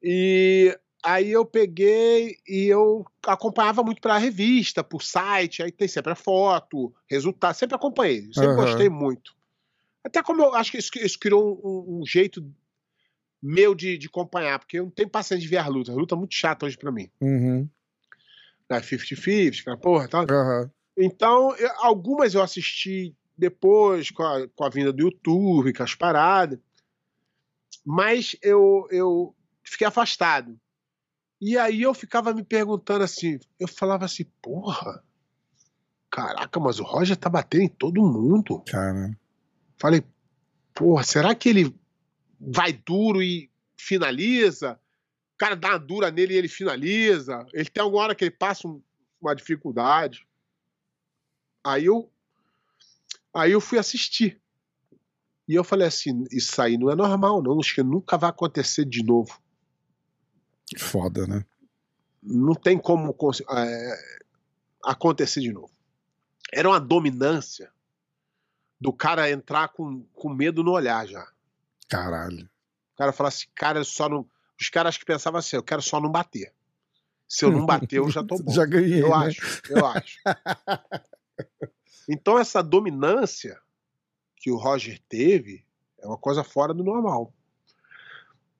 E 0.02 0.78
aí 1.04 1.30
eu 1.30 1.44
peguei 1.44 2.36
e 2.48 2.66
eu 2.66 3.04
acompanhava 3.26 3.82
muito 3.82 4.00
pela 4.00 4.16
revista, 4.18 4.82
por 4.82 5.02
site, 5.02 5.62
aí 5.62 5.70
tem 5.70 5.86
sempre 5.86 6.12
a 6.12 6.16
foto, 6.16 6.94
resultado, 7.08 7.54
sempre 7.54 7.76
acompanhei, 7.76 8.22
sempre 8.32 8.48
Aham. 8.48 8.56
gostei 8.56 8.88
muito. 8.88 9.34
Até 10.02 10.22
como 10.22 10.42
eu 10.42 10.54
acho 10.54 10.70
que 10.70 10.78
isso, 10.78 10.90
isso 10.96 11.18
criou 11.18 11.60
um, 11.64 12.00
um 12.00 12.06
jeito 12.06 12.44
meu 13.42 13.74
de, 13.74 13.98
de 13.98 14.06
acompanhar, 14.06 14.58
porque 14.58 14.78
eu 14.78 14.84
não 14.84 14.90
tenho 14.90 15.08
paciência 15.08 15.42
de 15.42 15.48
ver 15.48 15.58
as 15.58 15.68
lutas, 15.68 15.94
a 15.94 15.98
luta 15.98 16.14
é 16.14 16.18
muito 16.18 16.34
chata 16.34 16.64
hoje 16.66 16.76
pra 16.78 16.90
mim. 16.90 17.10
Uhum. 17.20 17.68
Né, 18.70 18.80
50-50, 18.80 19.60
aquela 19.60 19.76
porra 19.76 20.04
e 20.06 20.08
tal. 20.08 20.26
Aham. 20.30 20.70
Então, 20.96 21.54
eu- 21.56 21.72
algumas 21.78 22.34
eu 22.34 22.42
assisti 22.42 23.14
depois, 23.36 24.10
com 24.10 24.22
a, 24.22 24.48
com 24.48 24.64
a 24.64 24.70
vinda 24.70 24.92
do 24.92 25.02
YouTube, 25.02 25.72
com 25.74 25.82
as 25.82 25.94
paradas. 25.94 26.58
Mas 27.84 28.34
eu, 28.40 28.86
eu 28.90 29.34
fiquei 29.62 29.86
afastado. 29.86 30.58
E 31.46 31.58
aí 31.58 31.82
eu 31.82 31.92
ficava 31.92 32.32
me 32.32 32.42
perguntando 32.42 33.04
assim, 33.04 33.38
eu 33.60 33.68
falava 33.68 34.06
assim, 34.06 34.24
porra, 34.40 35.04
caraca, 36.10 36.58
mas 36.58 36.80
o 36.80 36.84
Roger 36.84 37.18
tá 37.18 37.28
batendo 37.28 37.64
em 37.64 37.68
todo 37.68 38.00
mundo. 38.00 38.62
Cara. 38.66 39.14
Falei, 39.76 40.02
porra, 40.72 41.02
será 41.02 41.34
que 41.34 41.50
ele 41.50 41.78
vai 42.40 42.72
duro 42.72 43.22
e 43.22 43.50
finaliza? 43.76 44.80
O 45.34 45.36
cara 45.36 45.54
dá 45.54 45.72
uma 45.72 45.78
dura 45.78 46.10
nele 46.10 46.32
e 46.32 46.36
ele 46.38 46.48
finaliza. 46.48 47.44
Ele 47.52 47.68
tem 47.68 47.82
alguma 47.82 48.04
hora 48.04 48.14
que 48.14 48.24
ele 48.24 48.30
passa 48.30 48.66
um- 48.66 48.80
uma 49.20 49.36
dificuldade. 49.36 50.26
Aí 51.62 51.84
eu, 51.84 52.10
aí 53.34 53.52
eu 53.52 53.60
fui 53.60 53.78
assistir. 53.78 54.40
E 55.46 55.54
eu 55.54 55.62
falei 55.62 55.86
assim, 55.86 56.24
isso 56.32 56.62
aí 56.62 56.78
não 56.78 56.90
é 56.90 56.96
normal, 56.96 57.42
não. 57.42 57.60
Acho 57.60 57.74
que 57.74 57.82
nunca 57.82 58.16
vai 58.16 58.30
acontecer 58.30 58.86
de 58.86 59.04
novo. 59.04 59.43
Foda, 60.78 61.26
né? 61.26 61.44
Não 62.22 62.54
tem 62.54 62.78
como 62.78 63.14
é, 63.50 63.98
acontecer 64.82 65.40
de 65.40 65.52
novo. 65.52 65.72
Era 66.52 66.68
uma 66.68 66.80
dominância 66.80 67.70
do 68.80 68.92
cara 68.92 69.30
entrar 69.30 69.68
com, 69.68 70.04
com 70.14 70.28
medo 70.28 70.62
no 70.62 70.72
olhar 70.72 71.06
já. 71.06 71.26
Caralho. 71.88 72.44
O 72.94 72.96
cara 72.96 73.12
fala 73.12 73.28
assim, 73.28 73.46
cara, 73.54 73.78
eu 73.78 73.84
só 73.84 74.08
não. 74.08 74.26
Os 74.58 74.68
caras 74.68 74.96
que 74.96 75.04
pensavam 75.04 75.38
assim, 75.38 75.56
eu 75.56 75.62
quero 75.62 75.82
só 75.82 76.00
não 76.00 76.10
bater. 76.10 76.52
Se 77.28 77.44
eu 77.44 77.50
não 77.50 77.66
bater, 77.66 77.98
eu 77.98 78.10
já 78.10 78.22
tô 78.22 78.38
bom. 78.42 78.52
Já 78.52 78.64
ganhei. 78.64 79.02
eu 79.02 79.08
né? 79.08 79.26
acho, 79.26 79.62
eu 79.70 79.86
acho. 79.86 80.18
Então, 82.08 82.38
essa 82.38 82.62
dominância 82.62 83.58
que 84.36 84.50
o 84.50 84.56
Roger 84.56 85.00
teve 85.08 85.64
é 85.98 86.06
uma 86.06 86.18
coisa 86.18 86.44
fora 86.44 86.74
do 86.74 86.84
normal. 86.84 87.32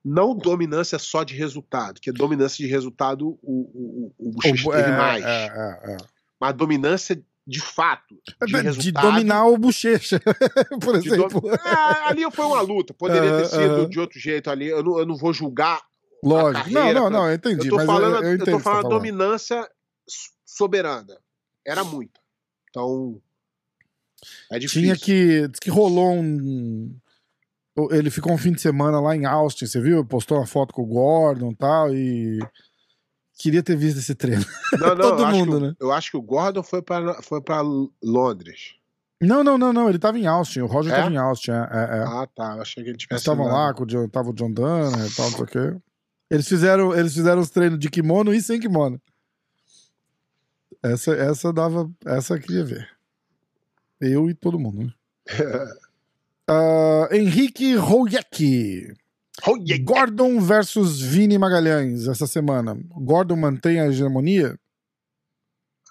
Não 0.07 0.35
dominância 0.35 0.99
só 0.99 1.23
de 1.23 1.33
resultado, 1.35 1.99
que 1.99 2.11
dominância 2.11 2.63
de 2.63 2.69
resultado 2.71 3.27
o, 3.27 3.37
o, 3.41 4.13
o, 4.19 4.29
O- 4.29 4.41
teve 4.41 4.69
é, 4.69 4.97
mais. 4.97 5.25
é, 5.25 5.45
é, 5.47 5.93
é. 5.93 5.97
Mas 6.39 6.53
dominância 6.53 7.19
de 7.47 7.59
fato. 7.59 8.15
De, 8.45 8.53
De, 8.53 8.61
resultado, 8.61 9.09
dominar 9.11 9.45
o 9.47 9.57
bochecha, 9.57 10.19
por 10.79 10.99
de 10.99 11.07
exemplo. 11.07 11.41
Ah, 11.63 12.09
ali 12.09 12.21
foi 12.31 12.45
uma 12.45 12.61
luta. 12.61 12.93
Poderia 12.93 13.37
ter 13.37 13.45
sido 13.47 13.61
aham. 13.81 13.89
de 13.89 13.99
outro 13.99 14.19
jeito 14.19 14.49
ali. 14.51 14.67
Eu 14.67 14.83
não, 14.83 14.99
eu 14.99 15.05
não 15.07 15.15
vou 15.15 15.33
julgar 15.33 15.81
Lógico. 16.23 16.53
carreira, 16.71 16.93
não, 16.93 16.93
não, 16.93 17.09
pra- 17.09 17.19
não, 17.19 17.27
eu 17.29 17.35
entendi. 17.35 17.65
Eu 17.67 17.69
tô 17.71 17.75
mas 17.77 17.85
falando, 17.87 18.23
eu, 18.25 18.31
eu 18.33 18.37
tô 18.37 18.43
o 18.43 18.45
que 18.45 18.51
você 18.51 18.57
tá 18.57 18.59
falando 18.63 18.89
dominância 18.89 19.67
soberana. 20.45 21.17
Era 21.65 21.83
muita. 21.83 22.19
Então. 22.69 23.19
É 24.51 24.59
difícil. 24.59 24.81
Tinha 24.81 24.95
que. 24.95 25.49
Que 25.61 25.69
rolou 25.69 26.13
um. 26.13 26.95
Ele 27.91 28.09
ficou 28.09 28.31
um 28.31 28.37
fim 28.37 28.53
de 28.53 28.61
semana 28.61 28.99
lá 29.01 29.15
em 29.15 29.25
Austin, 29.25 29.65
você 29.65 29.81
viu? 29.81 30.05
Postou 30.05 30.37
uma 30.37 30.47
foto 30.47 30.73
com 30.73 30.81
o 30.83 30.85
Gordon 30.85 31.51
e 31.51 31.55
tal, 31.55 31.93
e. 31.93 32.39
Queria 33.37 33.61
ter 33.61 33.75
visto 33.75 33.97
esse 33.99 34.15
treino. 34.15 34.45
Não, 34.79 34.89
não, 34.95 34.95
todo 34.95 35.27
mundo, 35.27 35.57
que, 35.59 35.65
né? 35.67 35.75
Eu 35.79 35.91
acho 35.91 36.09
que 36.11 36.15
o 36.17 36.21
Gordon 36.21 36.63
foi 36.63 36.81
pra, 36.81 37.21
foi 37.21 37.41
pra 37.41 37.61
Londres. 38.01 38.75
Não, 39.21 39.43
não, 39.43 39.57
não, 39.57 39.73
não. 39.73 39.89
Ele 39.89 39.99
tava 39.99 40.17
em 40.17 40.25
Austin. 40.25 40.61
O 40.61 40.67
Roger 40.67 40.93
É? 40.93 40.95
tava 40.97 41.11
em 41.11 41.17
Austin. 41.17 41.51
É, 41.51 41.55
é, 41.55 41.97
é. 41.97 42.03
Ah, 42.07 42.27
tá. 42.33 42.53
Eu 42.55 42.61
achei 42.61 42.75
que 42.75 42.89
ele 42.89 42.91
Eles 42.91 43.01
tivesse. 43.03 43.21
estavam 43.23 43.45
ido 43.45 43.53
lá, 43.53 43.73
com 43.73 43.83
o 43.83 43.85
John, 43.85 44.07
tava 44.07 44.29
o 44.29 44.33
John 44.33 44.51
Dana 44.53 45.05
e 45.05 45.11
tal, 45.13 45.29
não 45.31 45.37
sei 45.37 45.43
o 45.43 45.47
quê. 45.47 45.77
Eles 46.31 46.47
fizeram, 46.47 46.95
eles 46.95 47.13
fizeram 47.13 47.41
os 47.41 47.49
treinos 47.49 47.77
de 47.77 47.89
kimono 47.89 48.33
e 48.33 48.41
sem 48.41 48.57
kimono. 48.59 49.01
Essa, 50.81 51.13
essa 51.15 51.51
dava. 51.51 51.89
Essa 52.05 52.35
eu 52.35 52.39
queria 52.39 52.63
ver. 52.63 52.89
Eu 53.99 54.29
e 54.29 54.33
todo 54.33 54.57
mundo, 54.59 54.85
né? 54.85 54.93
Ah, 56.47 57.07
Henrique 57.11 57.75
yeah. 59.57 59.83
Gordon 59.83 60.39
versus 60.39 61.01
Vini 61.01 61.37
Magalhães 61.37 62.07
essa 62.07 62.27
semana. 62.27 62.77
Gordon 62.95 63.35
mantém 63.35 63.79
a 63.79 63.87
hegemonia? 63.87 64.57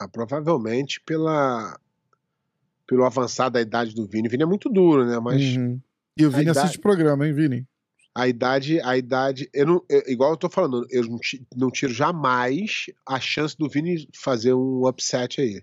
Ah, 0.00 0.08
provavelmente 0.08 1.00
pela. 1.00 1.78
Pelo 2.86 3.04
avançar 3.04 3.48
da 3.48 3.60
idade 3.60 3.94
do 3.94 4.06
Vini. 4.06 4.28
O 4.28 4.30
Vini 4.30 4.42
é 4.42 4.46
muito 4.46 4.68
duro, 4.68 5.04
né? 5.06 5.18
Mas 5.18 5.56
Uhum. 5.56 5.80
E 6.16 6.24
o 6.26 6.30
Vini 6.30 6.42
idade- 6.44 6.58
assiste 6.60 6.78
o 6.78 6.82
programa, 6.82 7.26
hein, 7.26 7.32
Vini? 7.32 7.66
a 8.14 8.28
idade. 8.28 8.80
A 8.82 8.96
idade. 8.96 9.48
Eu 9.52 9.66
não, 9.66 9.84
eu- 9.88 10.02
igual 10.06 10.30
eu 10.30 10.36
tô 10.36 10.48
falando, 10.48 10.86
eu 10.90 11.02
não, 11.04 11.18
não 11.56 11.70
tiro 11.70 11.92
jamais 11.92 12.86
a 13.06 13.18
chance 13.18 13.56
do 13.58 13.68
Vini 13.68 14.08
fazer 14.14 14.54
um 14.54 14.86
upset 14.86 15.40
aí. 15.40 15.62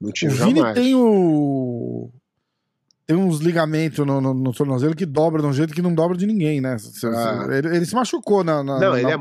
Não 0.00 0.10
O 0.10 0.12
tiro 0.12 0.32
Vini 0.32 0.60
jamais. 0.60 0.74
tem 0.74 0.94
o. 0.94 2.10
Tem 3.10 3.16
uns 3.18 3.40
ligamentos 3.40 4.06
no, 4.06 4.20
no, 4.20 4.32
no 4.32 4.52
tornozelo 4.52 4.94
que 4.94 5.04
dobra 5.04 5.42
de 5.42 5.48
um 5.48 5.52
jeito 5.52 5.74
que 5.74 5.82
não 5.82 5.92
dobra 5.92 6.16
de 6.16 6.26
ninguém, 6.26 6.60
né? 6.60 6.76
Ah. 7.04 7.46
Ele, 7.50 7.76
ele 7.76 7.84
se 7.86 7.94
machucou 7.94 8.44
na, 8.44 8.62
na, 8.62 8.78
Não, 8.78 8.92
na, 8.92 8.98
é, 9.00 9.16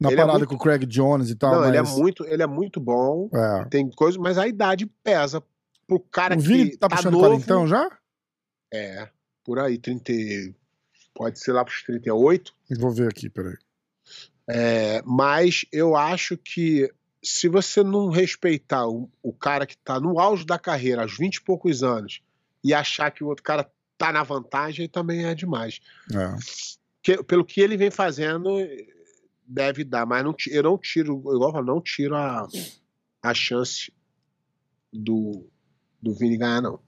na 0.00 0.12
é 0.12 0.16
parada 0.16 0.38
muito- 0.38 0.48
com 0.48 0.54
o 0.56 0.58
Craig 0.58 0.84
Jones 0.86 1.30
e 1.30 1.36
tal. 1.36 1.54
não, 1.54 1.68
ele 1.68 1.76
é 1.76 1.82
mas- 1.82 1.96
muito, 1.96 2.24
ele 2.26 2.42
é 2.42 2.46
muito 2.48 2.80
bom. 2.80 3.28
é. 3.32 3.64
Tem 3.66 3.88
coisa, 3.90 4.18
mas 4.18 4.38
a 4.38 4.48
idade 4.48 4.86
pesa 5.04 5.40
pro 5.86 6.00
cara 6.00 6.36
O 6.36 6.40
Vini 6.40 6.70
que 6.70 6.76
tá 6.78 6.88
tá 6.88 6.96
puxando 6.96 7.12
novo. 7.12 7.26
quarentão 7.28 7.66
já? 7.68 7.88
É, 8.74 9.08
por 9.44 9.58
aí, 9.60 9.78
30, 9.78 10.10
e- 10.12 10.52
pode 11.14 11.38
ser 11.38 11.52
lá 11.52 11.64
pros 11.64 11.82
38. 11.84 12.52
Vou 12.78 12.90
ver 12.90 13.08
aqui, 13.08 13.30
peraí. 13.30 13.54
É, 14.48 15.00
mas 15.04 15.64
eu 15.72 15.94
acho 15.96 16.36
que 16.36 16.90
se 17.22 17.48
você 17.48 17.82
não 17.82 18.08
respeitar 18.08 18.86
o, 18.88 19.08
o 19.22 19.32
cara 19.32 19.66
que 19.66 19.76
tá 19.78 20.00
no 20.00 20.18
auge 20.18 20.44
da 20.46 20.58
carreira, 20.58 21.02
aos 21.02 21.16
20 21.16 21.36
e 21.36 21.42
poucos 21.42 21.82
anos, 21.82 22.20
e 22.64 22.74
achar 22.74 23.10
que 23.10 23.22
o 23.22 23.28
outro 23.28 23.42
cara 23.42 23.70
tá 23.96 24.12
na 24.12 24.22
vantagem, 24.22 24.88
também 24.88 25.24
é 25.24 25.34
demais. 25.34 25.80
É. 26.12 26.36
Que- 27.02 27.22
pelo 27.24 27.44
que 27.44 27.60
ele 27.60 27.76
vem 27.76 27.90
fazendo, 27.90 28.48
deve 29.46 29.84
dar, 29.84 30.06
mas 30.06 30.24
não, 30.24 30.34
eu 30.50 30.62
não 30.62 30.78
tiro, 30.78 31.18
igual 31.18 31.48
eu 31.48 31.52
falo, 31.52 31.66
não 31.66 31.80
tiro 31.80 32.14
a, 32.14 32.46
a 33.22 33.34
chance 33.34 33.92
do, 34.92 35.48
do 36.00 36.14
Vini 36.14 36.36
ganhar, 36.36 36.60
não. 36.62 36.80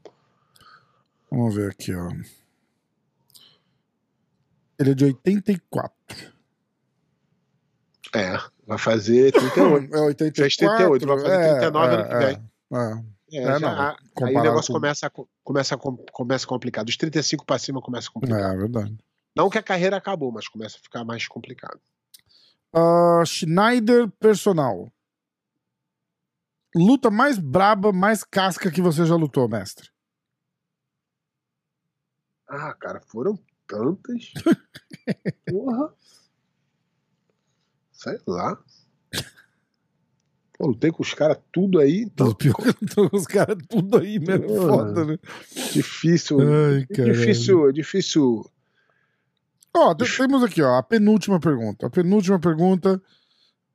Vamos 1.30 1.54
ver 1.54 1.70
aqui, 1.70 1.94
ó. 1.94 2.10
Ele 4.78 4.90
é 4.90 4.94
de 4.94 5.04
84. 5.04 5.94
É, 8.14 8.36
vai 8.66 8.78
fazer 8.78 9.32
38. 9.32 9.94
É 9.94 10.00
84. 10.00 10.34
Fez 10.42 10.56
38, 10.56 11.06
vai 11.06 11.18
fazer 11.20 11.34
é, 11.34 11.58
39 11.60 11.94
é, 11.94 11.94
ano 11.94 12.08
que 12.08 12.26
vem. 12.26 12.50
é, 12.72 13.04
é. 13.32 13.42
É, 13.42 13.58
não, 13.58 13.68
a- 13.68 13.96
aí 14.22 14.34
o 14.36 14.42
negócio 14.42 14.68
com- 14.72 14.80
começa, 14.80 15.06
a, 15.06 15.10
co- 15.10 15.28
começa, 15.44 15.74
a 15.74 15.78
começa 15.78 16.44
a 16.44 16.48
complicar. 16.48 16.84
Dos 16.84 16.96
35 16.96 17.44
pra 17.46 17.58
cima 17.58 17.80
começa 17.80 18.08
a 18.14 18.26
É, 18.26 18.54
é 18.54 18.56
verdade. 18.56 18.96
Não 19.36 19.48
que 19.48 19.58
a 19.58 19.62
carreira 19.62 19.96
acabou, 19.96 20.32
mas 20.32 20.48
começa 20.48 20.76
a 20.76 20.80
ficar 20.80 21.04
mais 21.04 21.26
complicado. 21.28 21.80
Ah, 22.72 23.22
Schneider 23.24 24.08
Personal. 24.18 24.90
Luta 26.74 27.10
mais 27.10 27.36
braba, 27.38 27.92
mais 27.92 28.22
casca 28.22 28.70
que 28.70 28.80
você 28.80 29.04
já 29.04 29.16
lutou, 29.16 29.48
mestre. 29.48 29.88
Ah, 32.48 32.74
cara, 32.74 33.00
foram 33.00 33.38
tantas. 33.66 34.32
Porra. 35.48 35.94
Sei 37.92 38.18
lá. 38.26 38.58
Pô, 40.60 40.66
lutei 40.66 40.90
com 40.90 41.02
os 41.02 41.14
caras 41.14 41.38
tudo 41.50 41.78
aí, 41.78 42.02
então 42.02 42.26
Os 42.28 42.34
pior 42.34 42.54
que 42.54 43.16
os 43.16 43.26
caras 43.26 43.56
tudo 43.66 43.96
aí. 43.96 44.20
Porra. 44.20 44.68
Foda, 44.68 45.04
né? 45.06 45.18
difícil. 45.72 46.38
Ai, 46.38 46.86
É 46.90 47.02
difícil, 47.04 47.70
é 47.70 47.72
difícil. 47.72 48.44
Ó, 49.74 49.94
te- 49.94 50.16
temos 50.18 50.44
aqui, 50.44 50.60
ó, 50.60 50.76
a 50.76 50.82
penúltima 50.82 51.40
pergunta. 51.40 51.86
A 51.86 51.90
penúltima 51.90 52.38
pergunta 52.38 53.00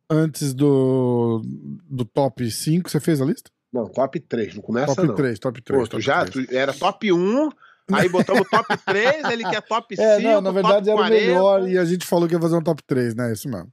antes 0.08 0.54
do, 0.54 1.42
do 1.90 2.06
top 2.06 2.52
5. 2.52 2.88
Você 2.88 3.00
fez 3.00 3.20
a 3.20 3.26
lista? 3.26 3.50
Não, 3.74 3.88
top 3.88 4.20
3, 4.20 4.54
não 4.54 4.62
começa 4.62 4.94
top 4.94 5.08
não. 5.08 5.16
3, 5.16 5.40
top 5.40 5.62
3. 5.64 5.82
Pô, 5.82 5.88
tu 5.88 6.00
já 6.00 6.24
tu 6.24 6.46
era 6.52 6.72
top 6.72 7.12
1, 7.12 7.50
aí 7.94 8.08
botamos 8.10 8.48
top 8.48 8.78
3, 8.86 9.26
ele 9.32 9.44
quer 9.44 9.62
top 9.64 9.96
5, 9.96 10.06
É, 10.08 10.20
não, 10.20 10.40
na 10.40 10.52
verdade 10.52 10.86
top 10.86 10.90
era 10.92 10.96
o 10.96 11.10
40. 11.10 11.26
melhor 11.26 11.68
e 11.68 11.80
a 11.80 11.84
gente 11.86 12.06
falou 12.06 12.28
que 12.28 12.36
ia 12.36 12.40
fazer 12.40 12.56
um 12.58 12.62
top 12.62 12.84
3, 12.84 13.16
né? 13.16 13.34
Isso 13.34 13.50
mesmo. 13.50 13.72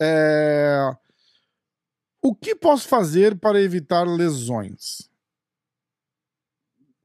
É... 0.00 0.94
O 2.24 2.34
que 2.34 2.54
posso 2.54 2.88
fazer 2.88 3.38
para 3.38 3.60
evitar 3.60 4.04
lesões? 4.04 5.10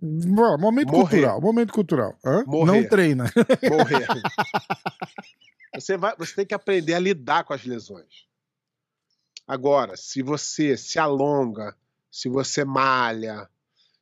Momento 0.01 0.93
Morrer. 0.93 1.09
cultural, 1.09 1.41
momento 1.41 1.73
cultural. 1.73 2.17
Hã? 2.23 2.45
Morrer. 2.47 2.71
Não 2.71 2.87
treina. 2.87 3.25
morrer. 3.69 4.07
Você, 5.75 5.97
vai, 5.97 6.15
você 6.17 6.33
tem 6.35 6.45
que 6.47 6.53
aprender 6.53 6.95
a 6.95 6.99
lidar 6.99 7.43
com 7.43 7.53
as 7.53 7.63
lesões. 7.63 8.25
Agora, 9.47 9.95
se 9.95 10.21
você 10.23 10.75
se 10.75 10.97
alonga, 10.97 11.75
se 12.11 12.27
você 12.27 12.65
malha, 12.65 13.47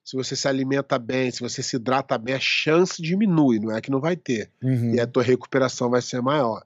se 0.04 0.16
você 0.16 0.34
se 0.36 0.48
alimenta 0.48 0.98
bem, 0.98 1.30
se 1.30 1.42
você 1.42 1.62
se 1.62 1.76
hidrata 1.76 2.18
bem, 2.18 2.36
a 2.36 2.40
chance 2.40 3.02
diminui, 3.02 3.60
não 3.60 3.76
é 3.76 3.82
que 3.82 3.92
não 3.92 4.00
vai 4.00 4.16
ter. 4.16 4.50
Uhum. 4.64 4.96
E 4.96 5.00
a 5.00 5.06
tua 5.06 5.22
recuperação 5.22 5.90
vai 5.90 6.02
ser 6.02 6.22
maior. 6.22 6.66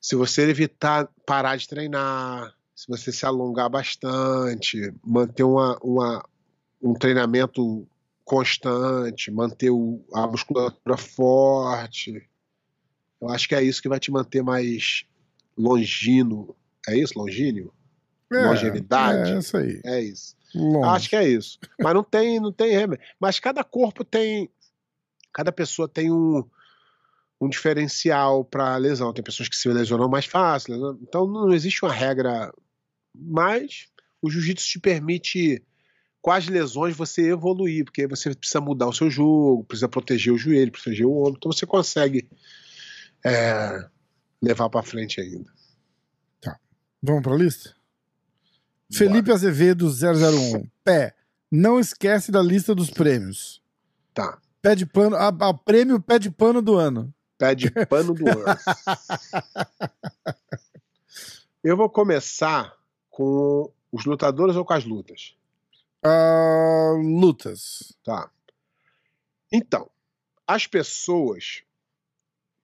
Se 0.00 0.14
você 0.14 0.48
evitar 0.48 1.08
parar 1.26 1.56
de 1.56 1.66
treinar, 1.68 2.54
se 2.78 2.86
você 2.86 3.10
se 3.10 3.26
alongar 3.26 3.68
bastante, 3.68 4.94
manter 5.04 5.42
uma, 5.42 5.76
uma- 5.82 6.24
um 6.80 6.94
treinamento 6.94 7.84
constante, 8.24 9.32
manter 9.32 9.70
o- 9.70 10.04
a 10.14 10.28
musculatura 10.28 10.96
forte, 10.96 12.28
eu 13.20 13.28
acho 13.30 13.48
que 13.48 13.54
é 13.56 13.62
isso 13.64 13.82
que 13.82 13.88
vai 13.88 13.98
te 13.98 14.12
manter 14.12 14.42
mais 14.44 15.04
longino. 15.56 16.54
É 16.88 16.96
isso? 16.96 17.18
Longíneo? 17.18 17.72
É, 18.32 18.46
longevidade. 18.46 19.32
É, 19.32 19.38
isso 19.38 19.56
aí. 19.56 19.80
É 19.84 20.00
isso. 20.00 20.36
Longe. 20.54 20.88
Acho 20.90 21.08
que 21.10 21.16
é 21.16 21.28
isso. 21.28 21.58
Mas 21.80 21.94
não 21.94 22.04
tem, 22.04 22.38
não 22.38 22.52
tem 22.52 22.70
remédio. 22.70 23.04
Mas 23.18 23.40
cada 23.40 23.64
corpo 23.64 24.04
tem. 24.04 24.48
Cada 25.32 25.50
pessoa 25.50 25.88
tem 25.88 26.12
um, 26.12 26.44
um 27.40 27.48
diferencial 27.48 28.44
para 28.44 28.76
lesão. 28.76 29.12
Tem 29.12 29.24
pessoas 29.24 29.48
que 29.48 29.56
se 29.56 29.68
lesionam 29.68 30.08
mais 30.08 30.26
fácil. 30.26 30.74
lesão- 30.74 30.98
Então 31.02 31.26
não 31.26 31.52
existe 31.52 31.84
uma 31.84 31.92
regra. 31.92 32.52
Mas 33.14 33.88
o 34.20 34.30
jiu-jitsu 34.30 34.66
te 34.66 34.80
permite, 34.80 35.62
com 36.20 36.30
as 36.30 36.48
lesões, 36.48 36.96
você 36.96 37.30
evoluir, 37.30 37.84
porque 37.84 38.02
aí 38.02 38.06
você 38.06 38.34
precisa 38.34 38.60
mudar 38.60 38.88
o 38.88 38.92
seu 38.92 39.10
jogo, 39.10 39.64
precisa 39.64 39.88
proteger 39.88 40.32
o 40.32 40.38
joelho, 40.38 40.72
proteger 40.72 41.06
o 41.06 41.18
ombro. 41.18 41.34
Então 41.36 41.52
você 41.52 41.66
consegue 41.66 42.28
é, 43.24 43.88
levar 44.42 44.68
para 44.68 44.82
frente 44.82 45.20
ainda. 45.20 45.50
Vamos 47.02 47.22
pra 47.22 47.36
lista? 47.36 47.74
Felipe 48.92 49.30
Azevedo 49.30 49.88
001. 49.88 50.68
Pé. 50.82 51.14
Não 51.50 51.78
esquece 51.78 52.32
da 52.32 52.42
lista 52.42 52.74
dos 52.74 52.90
prêmios. 52.90 53.62
Tá. 54.12 54.38
Pé 54.60 54.74
de 54.74 54.84
pano. 54.84 55.16
A, 55.16 55.28
a 55.28 55.54
prêmio 55.54 56.00
pé 56.00 56.18
de 56.18 56.30
pano 56.30 56.60
do 56.60 56.76
ano. 56.76 57.14
Pé 57.38 57.54
de 57.54 57.70
pano 57.86 58.14
do 58.14 58.28
ano. 58.28 58.44
Eu 61.62 61.76
vou 61.76 61.88
começar 61.88 62.77
com 63.18 63.68
os 63.90 64.04
lutadores 64.04 64.54
ou 64.54 64.64
com 64.64 64.72
as 64.72 64.84
lutas? 64.84 65.34
Ah, 66.04 66.92
lutas. 67.02 67.92
Tá. 68.04 68.30
Então, 69.50 69.90
as 70.46 70.68
pessoas 70.68 71.64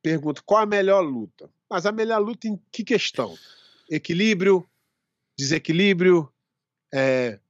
perguntam 0.01 0.45
qual 0.47 0.63
a 0.63 0.67
melhor 0.67 1.01
luta. 1.01 1.51
Mas 1.69 1.87
a 1.87 1.91
melhor 1.91 2.21
luta 2.21 2.47
em 2.47 2.57
que 2.71 2.85
questão? 2.85 3.37
Equilíbrio, 3.91 4.65
desequilíbrio, 5.37 6.33
é, 6.93 7.41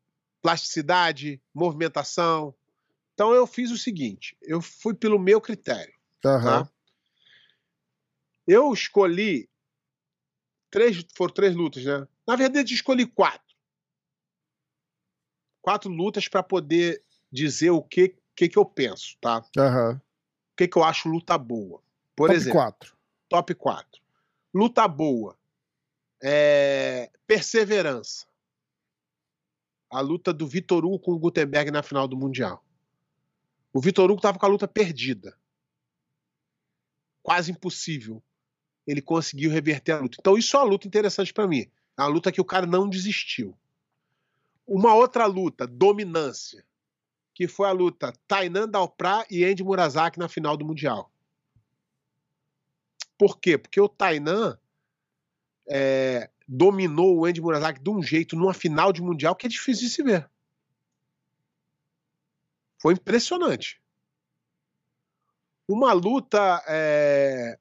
plasticidade, 0.41 1.39
movimentação. 1.53 2.55
Então 3.13 3.35
eu 3.35 3.47
fiz 3.47 3.71
o 3.71 3.77
seguinte: 3.77 4.35
eu 4.41 4.63
fui 4.63 4.95
pelo 4.95 5.19
meu 5.19 5.43
critério. 5.43 5.93
Aham. 6.25 6.65
Tá? 6.65 6.73
Eu 8.47 8.73
escolhi 8.73 9.47
três, 10.71 11.05
foram 11.15 11.35
três 11.35 11.55
lutas, 11.55 11.85
né? 11.85 12.09
Na 12.27 12.37
verdade, 12.37 12.73
eu 12.73 12.75
escolhi 12.75 13.07
quatro. 13.07 13.55
Quatro 15.61 15.91
lutas 15.91 16.29
para 16.29 16.43
poder 16.43 17.03
dizer 17.31 17.71
o 17.71 17.83
que, 17.83 18.17
que 18.35 18.49
que 18.49 18.59
eu 18.59 18.65
penso, 18.65 19.17
tá? 19.21 19.45
Aham. 19.57 20.01
O 20.53 20.57
que 20.57 20.69
que 20.69 20.79
eu 20.79 20.85
acho 20.85 21.09
luta 21.09 21.37
boa. 21.37 21.83
Por 22.15 22.29
Top 22.29 22.37
exemplo, 22.37 22.61
4. 22.61 22.97
top 23.29 23.55
4. 23.55 24.03
Luta 24.55 24.87
boa. 24.87 25.37
É, 26.23 27.11
Perseverança. 27.27 28.27
A 29.91 30.01
luta 30.01 30.33
do 30.33 30.47
Vitor 30.47 30.85
Hugo 30.85 30.99
com 30.99 31.13
o 31.13 31.19
Gutenberg 31.19 31.71
na 31.71 31.83
final 31.83 32.07
do 32.07 32.17
Mundial. 32.17 32.65
O 33.73 33.81
Vitor 33.81 34.05
Hugo 34.11 34.19
estava 34.19 34.39
com 34.39 34.47
a 34.47 34.49
luta 34.49 34.69
perdida. 34.69 35.37
Quase 37.23 37.51
impossível. 37.51 38.23
Ele 38.87 39.03
conseguiu 39.03 39.51
reverter 39.51 39.93
a 39.93 40.01
luta. 40.01 40.17
Então, 40.21 40.39
isso 40.39 40.57
é 40.57 40.61
uma 40.61 40.67
luta 40.67 40.87
interessante 40.87 41.33
para 41.33 41.49
mim. 41.49 41.71
Uma 41.97 42.07
luta 42.07 42.33
que 42.33 42.41
o 42.41 42.45
cara 42.45 42.67
não 42.67 42.89
desistiu. 42.89 43.57
Uma 44.67 44.95
outra 44.95 45.27
luta, 45.27 45.67
dominância, 45.67 46.65
que 47.33 47.47
foi 47.47 47.69
a 47.69 47.73
luta 47.73 48.13
Tainan 48.27 48.69
Dalprá 48.69 49.25
e 49.31 49.45
Andy 49.45 49.63
Murazaki 49.63 50.19
na 50.19 50.29
final 50.29 50.57
do 50.57 50.65
Mundial. 50.65 51.11
Por 53.19 53.39
quê? 53.39 53.57
Porque 53.57 53.81
o 53.81 53.89
Tainan 53.89 54.59
é, 55.69 56.31
dominou 56.47 57.19
o 57.19 57.25
Andy 57.25 57.41
Murazaki 57.41 57.81
de 57.81 57.91
um 57.91 58.03
jeito 58.03 58.37
numa 58.37 58.55
final 58.55 58.93
de 58.93 59.03
mundial 59.03 59.35
que 59.35 59.47
é 59.47 59.49
difícil 59.49 59.89
de 59.89 59.95
se 59.95 60.03
ver. 60.03 60.29
Foi 62.79 62.95
impressionante. 62.95 63.81
Uma 65.67 65.93
luta 65.93 66.63
é, 66.67 67.59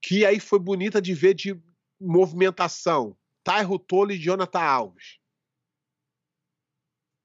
que 0.00 0.26
aí 0.26 0.38
foi 0.38 0.58
bonita 0.58 1.00
de 1.00 1.14
ver 1.14 1.34
de 1.34 1.58
movimentação. 1.98 3.16
Tairo 3.46 3.78
Tolo 3.78 4.10
e 4.10 4.18
Jonathan 4.18 4.58
Alves. 4.60 5.20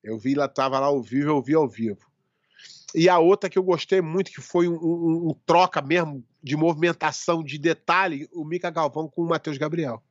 Eu 0.03 0.19
vi 0.19 0.35
lá, 0.35 0.47
tava 0.47 0.79
lá 0.79 0.85
ao 0.85 1.01
vivo, 1.01 1.29
eu 1.31 1.41
vi 1.41 1.55
ao 1.55 1.67
vivo. 1.67 2.05
E 2.93 3.09
a 3.09 3.17
outra 3.17 3.49
que 3.49 3.57
eu 3.57 3.63
gostei 3.63 4.01
muito, 4.01 4.29
que 4.29 4.39
foi 4.39 4.67
um, 4.67 4.75
um- 4.75 5.29
um 5.29 5.33
troca 5.47 5.81
mesmo 5.81 6.23
de 6.43 6.55
movimentação, 6.55 7.43
de 7.43 7.57
detalhe, 7.57 8.29
o 8.31 8.45
Mika 8.45 8.69
Galvão 8.69 9.07
com 9.09 9.23
o 9.23 9.27
Matheus 9.27 9.57
Gabriel. 9.57 10.03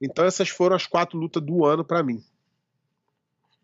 Então 0.00 0.24
essas 0.24 0.48
foram 0.48 0.76
as 0.76 0.86
quatro 0.86 1.18
lutas 1.18 1.42
do 1.42 1.64
ano 1.64 1.84
pra 1.84 2.00
mim. 2.04 2.24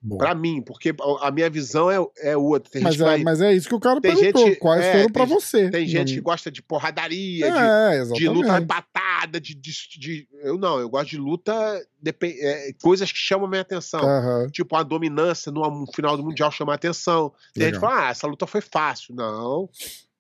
Boa. 0.08 0.18
Pra 0.18 0.34
mim, 0.36 0.62
porque 0.62 0.94
a 1.20 1.30
minha 1.32 1.50
visão 1.50 1.90
é, 1.90 1.96
é 2.18 2.36
outra. 2.36 2.70
Mas 2.80 2.94
que 2.96 3.02
é, 3.02 3.04
vai- 3.04 3.22
mas 3.24 3.40
é 3.40 3.52
isso 3.52 3.68
que 3.68 3.74
o 3.74 3.80
cara 3.80 4.00
tem 4.00 4.14
perguntou. 4.14 4.46
gente- 4.46 4.58
Quais 4.60 4.84
é, 4.84 4.92
foram 4.92 5.10
pra 5.12 5.26
tem- 5.26 5.34
você? 5.34 5.68
tem 5.70 5.86
gente 5.88 6.10
que 6.12 6.16
Não- 6.18 6.22
gosta 6.22 6.48
de 6.50 6.62
porradaria, 6.62 7.50
de, 7.50 7.58
É, 7.58 7.90
de 7.90 7.96
exatamente. 7.96 8.28
luta 8.28 8.58
empatada, 8.60 9.40
de, 9.40 9.54
de, 9.54 9.72
de- 9.98 10.28
Eu 10.44 10.56
não, 10.56 10.78
eu 10.78 10.88
gosto 10.88 11.10
de 11.10 11.16
luta. 11.18 11.52
depen- 12.00 12.36
é, 12.38 12.72
coisas 12.80 13.10
que 13.10 13.18
chamam 13.18 13.46
a 13.46 13.48
minha 13.50 13.62
atenção. 13.62 13.98
Aham. 14.00 14.46
Tipo, 14.52 14.76
a 14.76 14.84
dominância 14.84 15.50
no 15.50 15.84
final 15.92 16.16
do 16.16 16.22
Mundial 16.22 16.52
chama 16.52 16.70
a 16.72 16.76
atenção. 16.76 17.32
Tem 17.52 17.64
gente 17.64 17.72
que 17.74 17.78
Legal. 17.78 17.90
fala, 17.90 18.06
ah, 18.06 18.10
essa 18.10 18.26
luta 18.28 18.46
foi 18.46 18.60
fácil. 18.60 19.12
Não. 19.12 19.68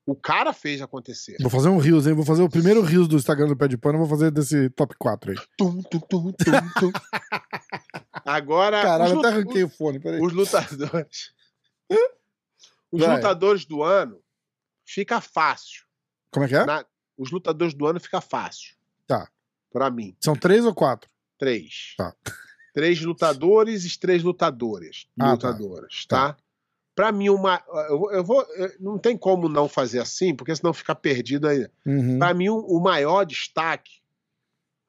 O 0.04 0.14
cara 0.14 0.52
fez 0.52 0.80
acontecer. 0.82 1.36
Vou 1.40 1.50
fazer 1.50 1.68
um 1.68 1.78
Rios, 1.78 2.06
hein? 2.06 2.14
Vou 2.14 2.24
fazer 2.24 2.42
o 2.42 2.48
primeiro 2.48 2.80
Rios 2.80 3.08
do 3.08 3.16
Instagram 3.16 3.48
do 3.48 3.56
Pé 3.56 3.66
de 3.68 3.76
Pano. 3.76 3.98
Vou 3.98 4.06
fazer 4.08 4.30
desse 4.30 4.70
top 4.70 4.94
4 4.98 5.32
aí. 5.32 5.36
Tum, 5.58 5.82
tum, 5.82 5.98
tum, 5.98 6.32
tum, 6.32 6.34
tum. 6.80 6.92
Agora, 8.26 8.82
Caralho, 8.82 9.12
eu 9.14 9.18
até 9.20 9.28
arranquei 9.28 9.64
o 9.64 9.68
fone, 9.68 10.00
peraí. 10.00 10.20
os 10.20 10.32
lutadores. 10.32 11.32
Os 12.92 13.00
Vai. 13.02 13.16
lutadores 13.16 13.64
do 13.64 13.82
ano 13.82 14.20
fica 14.84 15.20
fácil. 15.20 15.84
Como 16.30 16.44
é 16.46 16.48
que 16.48 16.54
é? 16.54 16.64
Na- 16.64 16.84
os 17.18 17.30
lutadores 17.30 17.74
do 17.74 17.86
ano 17.86 17.98
fica 18.00 18.20
fácil. 18.20 18.76
Tá. 19.06 19.28
Pra 19.72 19.90
mim, 19.90 20.16
São 20.20 20.34
três 20.36 20.64
ou 20.64 20.74
quatro? 20.74 21.10
três. 21.38 21.94
Tá. 21.96 22.14
Três 22.72 23.00
lutadores 23.00 23.86
e 23.86 23.98
três 23.98 24.22
lutadoras. 24.22 25.06
Ah, 25.18 25.24
tá. 25.28 25.48
lutadoras, 25.48 26.04
tá? 26.06 26.36
Pra 26.94 27.10
mim, 27.10 27.30
uma. 27.30 27.62
Eu, 27.88 28.10
eu 28.12 28.22
vou. 28.22 28.42
eu- 28.54 28.70
Não 28.78 28.98
tem 28.98 29.16
como 29.16 29.48
não 29.48 29.66
fazer 29.66 29.98
assim, 29.98 30.34
porque 30.36 30.54
senão 30.54 30.74
fica 30.74 30.94
perdido 30.94 31.48
aí. 31.48 31.66
Uhum. 31.86 32.18
Pra 32.18 32.34
mim, 32.34 32.50
o- 32.50 32.58
o 32.66 32.78
maior 32.78 33.24
destaque 33.24 33.92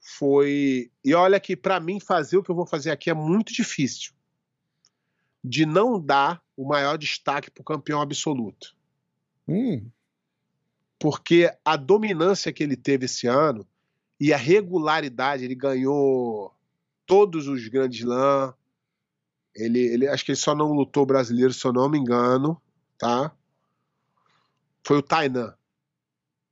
foi. 0.08 0.90
E 1.04 1.14
olha 1.14 1.38
que 1.38 1.56
pra 1.56 1.82
mim 1.82 2.00
fazer 2.00 2.38
o 2.38 2.44
que 2.44 2.50
eu 2.50 2.56
vou 2.56 2.66
fazer 2.66 2.92
aqui 2.92 3.10
é 3.10 3.14
muito 3.14 3.54
difícil. 3.54 4.14
De 5.44 5.66
não 5.66 6.00
dar 6.00 6.42
o 6.56 6.66
maior 6.66 6.98
destaque 6.98 7.52
pro 7.52 7.64
campeão 7.64 8.02
absoluto. 8.02 8.74
Hum, 9.48 9.90
Porque 10.98 11.52
a 11.64 11.76
dominância 11.76 12.54
que 12.54 12.64
ele 12.64 12.78
teve 12.78 13.06
esse 13.06 13.28
ano 13.28 13.68
e 14.20 14.34
a 14.34 14.38
regularidade, 14.38 15.44
ele 15.44 15.56
ganhou 15.56 16.56
todos 17.06 17.48
os 17.48 17.68
grandes 17.68 18.00
Slam. 18.00 18.54
Ele, 19.54 19.80
ele, 19.80 20.08
acho 20.08 20.24
que 20.24 20.32
ele 20.32 20.38
só 20.38 20.56
não 20.56 20.72
lutou 20.72 21.06
brasileiro, 21.06 21.54
se 21.54 21.66
eu 21.66 21.74
não 21.74 21.90
me 21.90 21.98
engano, 21.98 22.62
tá? 22.98 23.36
Foi 24.84 24.98
o 24.98 25.04
Tainan 25.04 25.54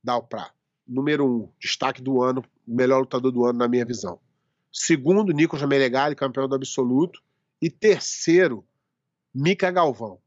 da 0.04 0.12
Alpra. 0.12 0.50
Número 0.86 1.26
um, 1.26 1.52
destaque 1.58 2.02
do 2.02 2.22
ano, 2.22 2.44
melhor 2.66 3.00
lutador 3.00 3.30
do 3.32 3.44
ano 3.44 3.58
na 3.58 3.68
minha 3.68 3.84
visão. 3.84 4.18
Segundo, 4.72 5.32
Nicolas 5.32 5.66
Menegali, 5.68 6.14
campeão 6.14 6.48
do 6.48 6.54
absoluto. 6.54 7.22
E 7.62 7.70
terceiro, 7.70 8.64
Mika 9.34 9.70
Galvão. 9.70 10.18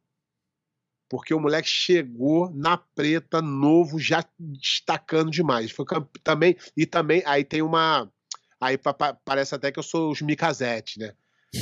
Porque 1.10 1.34
o 1.34 1.40
moleque 1.40 1.68
chegou 1.68 2.52
na 2.54 2.78
preta, 2.78 3.42
novo, 3.42 4.00
já 4.00 4.24
destacando 4.40 5.32
demais. 5.32 5.72
Foi 5.72 5.86
também 6.24 6.56
E 6.78 6.86
também, 6.86 7.24
aí 7.26 7.44
tem 7.44 7.62
uma. 7.62 8.12
Aí 8.62 8.78
pa- 8.78 8.94
pa- 8.94 9.14
parece 9.26 9.56
até 9.56 9.72
que 9.72 9.80
eu 9.80 9.84
sou 9.84 10.12
os 10.12 10.22
Mikazete, 10.22 11.00
né? 11.00 11.14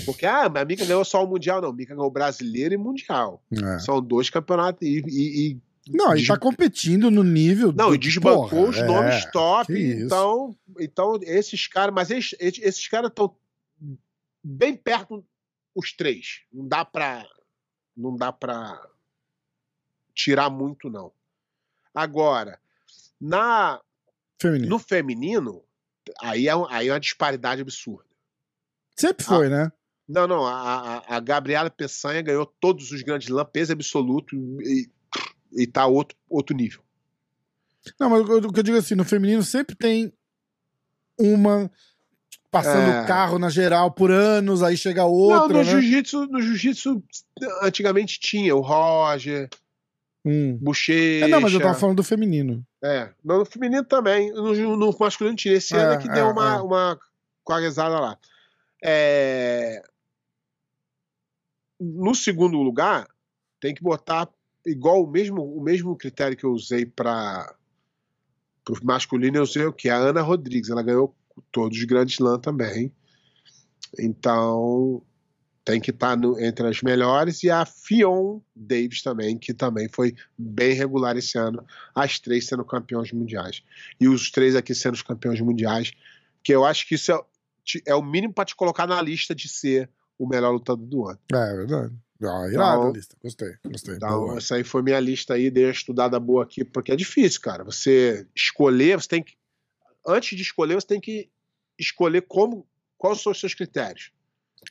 Porque, 0.05 0.25
ah, 0.25 0.49
mas 0.49 0.63
a 0.63 0.65
Mika 0.65 0.85
ganhou 0.85 1.05
só 1.05 1.23
o 1.23 1.27
Mundial, 1.27 1.61
não. 1.61 1.71
Mika 1.71 1.95
ganhou 1.95 2.11
brasileiro 2.11 2.73
e 2.73 2.77
Mundial. 2.77 3.41
é. 3.53 3.79
São 3.79 4.01
dois 4.01 4.29
campeonatos. 4.29 4.81
E, 4.85 5.01
e- 5.07 5.51
e- 5.51 5.61
Não, 5.93 6.13
ele 6.15 6.25
tá 6.25 6.37
competindo 6.37 7.09
no 7.11 7.23
nível. 7.23 7.71
não, 7.73 7.89
do- 7.89 7.95
e 7.95 7.97
desbancou 7.97 8.49
porra, 8.49 8.69
os 8.69 8.77
é, 8.77 8.83
nomes 8.85 9.25
top. 9.31 9.71
que 9.73 9.79
isso. 9.79 10.05
Então, 10.05 10.55
então, 10.79 11.19
esses 11.23 11.67
caras. 11.67 11.93
Mas 11.93 12.09
esses, 12.11 12.35
esses- 12.39 12.87
caras 12.87 13.09
estão 13.09 13.35
bem 14.43 14.75
perto, 14.75 15.25
os 15.75 15.91
três. 15.93 16.41
Não 16.51 16.67
dá 16.67 16.83
pra. 16.85 17.25
Não 17.95 18.15
dá 18.15 18.31
pra 18.31 18.79
tirar 20.13 20.49
muito, 20.49 20.89
não. 20.89 21.11
Agora, 21.93 22.59
na, 23.19 23.81
Feminino. 24.39 24.69
no 24.69 24.79
feminino, 24.79 25.63
aí 26.21 26.47
é, 26.47 26.51
aí 26.69 26.87
é 26.89 26.93
uma 26.93 26.99
disparidade 26.99 27.61
absurda. 27.61 28.05
Sempre 28.95 29.25
foi, 29.25 29.49
né? 29.49 29.71
Não, 30.07 30.27
não, 30.27 30.45
a, 30.45 30.99
a, 30.99 31.17
a 31.17 31.19
Gabriela 31.19 31.69
Peçanha 31.69 32.21
ganhou 32.21 32.45
todos 32.45 32.91
os 32.91 33.01
grandes 33.01 33.27
lãs, 33.29 33.47
peso 33.51 33.73
absoluto, 33.73 34.35
e, 34.61 34.89
e 35.53 35.67
tá 35.67 35.85
outro, 35.85 36.17
outro 36.29 36.55
nível. 36.55 36.81
Não, 37.99 38.09
mas 38.09 38.21
o 38.21 38.51
que 38.51 38.59
eu 38.59 38.63
digo 38.63 38.77
assim, 38.77 38.95
no 38.95 39.05
feminino 39.05 39.41
sempre 39.43 39.75
tem 39.75 40.11
uma 41.19 41.71
passando 42.51 42.89
É. 42.89 43.05
carro 43.07 43.37
na 43.39 43.49
geral 43.49 43.91
por 43.91 44.09
anos, 44.11 44.63
aí 44.63 44.75
chega 44.77 45.01
não, 45.01 45.11
outra, 45.11 45.47
no 45.59 45.63
né? 45.63 45.63
jiu-jitsu, 45.63 46.27
no 46.27 46.41
jiu-jitsu 46.41 47.03
antigamente 47.61 48.19
tinha 48.19 48.55
o 48.55 48.61
Roger, 48.61 49.49
Hum. 50.25 50.57
Bochecha. 50.61 51.23
É, 51.25 51.27
não, 51.29 51.39
mas 51.39 51.53
eu 51.53 51.61
tava 51.61 51.73
falando 51.79 51.97
do 51.97 52.03
feminino. 52.03 52.61
É, 52.83 53.09
no 53.23 53.45
feminino 53.45 53.85
também, 53.85 54.29
no, 54.33 54.75
no 54.75 54.97
masculino 54.99 55.37
tinha. 55.37 55.53
Esse 55.53 55.73
É, 55.73 55.79
ano 55.79 55.93
é 55.93 55.97
que 55.97 56.09
é, 56.09 56.13
deu 56.13 56.29
uma, 56.29 56.55
é. 56.55 56.61
uma 56.61 56.99
quaresada 57.45 57.97
lá. 57.97 58.17
É, 58.83 59.81
No 61.79 62.13
segundo 62.13 62.57
lugar, 62.57 63.07
tem 63.61 63.73
que 63.73 63.81
botar 63.81 64.27
igual 64.67 65.03
o 65.03 65.09
mesmo, 65.09 65.41
o 65.41 65.61
mesmo 65.61 65.95
critério 65.95 66.37
que 66.37 66.43
eu 66.43 66.51
usei 66.51 66.85
para 66.85 67.55
o 68.69 68.85
masculino, 68.85 69.37
eu 69.37 69.43
usei 69.43 69.65
o 69.65 69.73
que? 69.73 69.89
A 69.89 69.95
Ana 69.95 70.21
Rodrigues. 70.21 70.69
Ela 70.69 70.83
ganhou 70.83 71.15
todos 71.51 71.77
os 71.77 71.83
grandes 71.85 72.19
lãs 72.19 72.39
também. 72.39 72.91
Então, 73.97 75.01
tem 75.63 75.79
que 75.79 75.91
estar 75.91 76.17
entre 76.39 76.67
as 76.67 76.81
melhores. 76.81 77.43
E 77.43 77.49
a 77.49 77.65
Fion 77.65 78.39
Davis 78.55 79.01
também, 79.01 79.37
que 79.37 79.53
também 79.53 79.87
foi 79.89 80.15
bem 80.37 80.73
regular 80.73 81.15
esse 81.17 81.37
ano. 81.37 81.65
As 81.95 82.19
três 82.19 82.45
sendo 82.45 82.65
campeões 82.65 83.11
mundiais. 83.11 83.63
E 83.99 84.07
os 84.07 84.29
três 84.29 84.55
aqui 84.55 84.75
sendo 84.75 84.95
os 84.95 85.01
campeões 85.01 85.39
mundiais. 85.39 85.93
Que 86.43 86.53
eu 86.53 86.65
acho 86.65 86.87
que 86.87 86.95
isso 86.95 87.11
é, 87.11 87.19
é 87.87 87.95
o 87.95 88.03
mínimo 88.03 88.33
para 88.33 88.45
te 88.45 88.55
colocar 88.55 88.85
na 88.85 89.01
lista 89.01 89.33
de 89.33 89.47
ser 89.47 89.89
o 90.17 90.27
melhor 90.27 90.51
lutador 90.51 90.85
do 90.85 91.07
ano. 91.07 91.19
É, 91.33 91.37
é 91.37 91.55
verdade. 91.55 91.95
Ah, 92.23 92.47
irada 92.51 92.75
Então- 92.77 92.89
a 92.89 92.91
lista. 92.91 93.15
Gostei, 93.23 93.53
gostei. 93.65 93.95
Então, 93.95 94.09
Boa. 94.25 94.37
essa 94.37 94.55
aí 94.55 94.63
foi 94.63 94.81
minha 94.81 94.99
lista 94.99 95.33
aí, 95.35 95.49
dei 95.51 95.65
uma 95.65 95.71
estudada 95.71 96.19
boa 96.19 96.43
aqui, 96.43 96.63
porque 96.65 96.91
é 96.91 96.95
difícil, 96.95 97.39
cara. 97.41 97.63
Você 97.63 98.27
escolher, 98.35 98.99
você 98.99 99.07
tem 99.07 99.23
que. 99.23 99.35
Antes 100.05 100.35
de 100.35 100.41
escolher, 100.41 100.75
você 100.75 100.87
tem 100.87 100.99
que 100.99 101.29
escolher 101.79 102.21
como. 102.21 102.65
Quais 102.97 103.21
são 103.21 103.31
os 103.31 103.39
seus 103.39 103.53
critérios. 103.53 104.11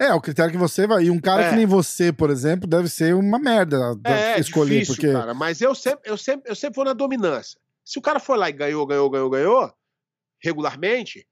É, 0.00 0.12
o 0.12 0.20
critério 0.20 0.50
que 0.50 0.58
você 0.58 0.84
vai. 0.86 1.04
E 1.04 1.10
um 1.10 1.20
cara 1.20 1.44
É. 1.44 1.50
que 1.50 1.56
nem 1.56 1.64
você, 1.66 2.12
por 2.12 2.28
exemplo, 2.28 2.66
deve 2.66 2.88
ser 2.88 3.14
uma 3.14 3.38
merda 3.38 3.76
É, 4.04 4.40
escolher, 4.40 4.80
difícil, 4.80 4.94
porque. 4.96 5.12
cara. 5.12 5.32
Mas 5.32 5.60
eu 5.60 5.74
sempre, 5.76 6.10
eu, 6.10 6.16
sempre, 6.18 6.50
eu 6.50 6.56
sempre 6.56 6.74
vou 6.76 6.84
na 6.84 6.92
dominância. 6.92 7.56
Se 7.84 7.96
o 7.98 8.02
cara 8.02 8.18
for 8.18 8.36
lá 8.36 8.48
e 8.48 8.52
ganhou, 8.52 8.84
ganhou, 8.84 9.08
ganhou, 9.08 9.30
ganhou, 9.30 9.72
regularmente, 10.42 11.26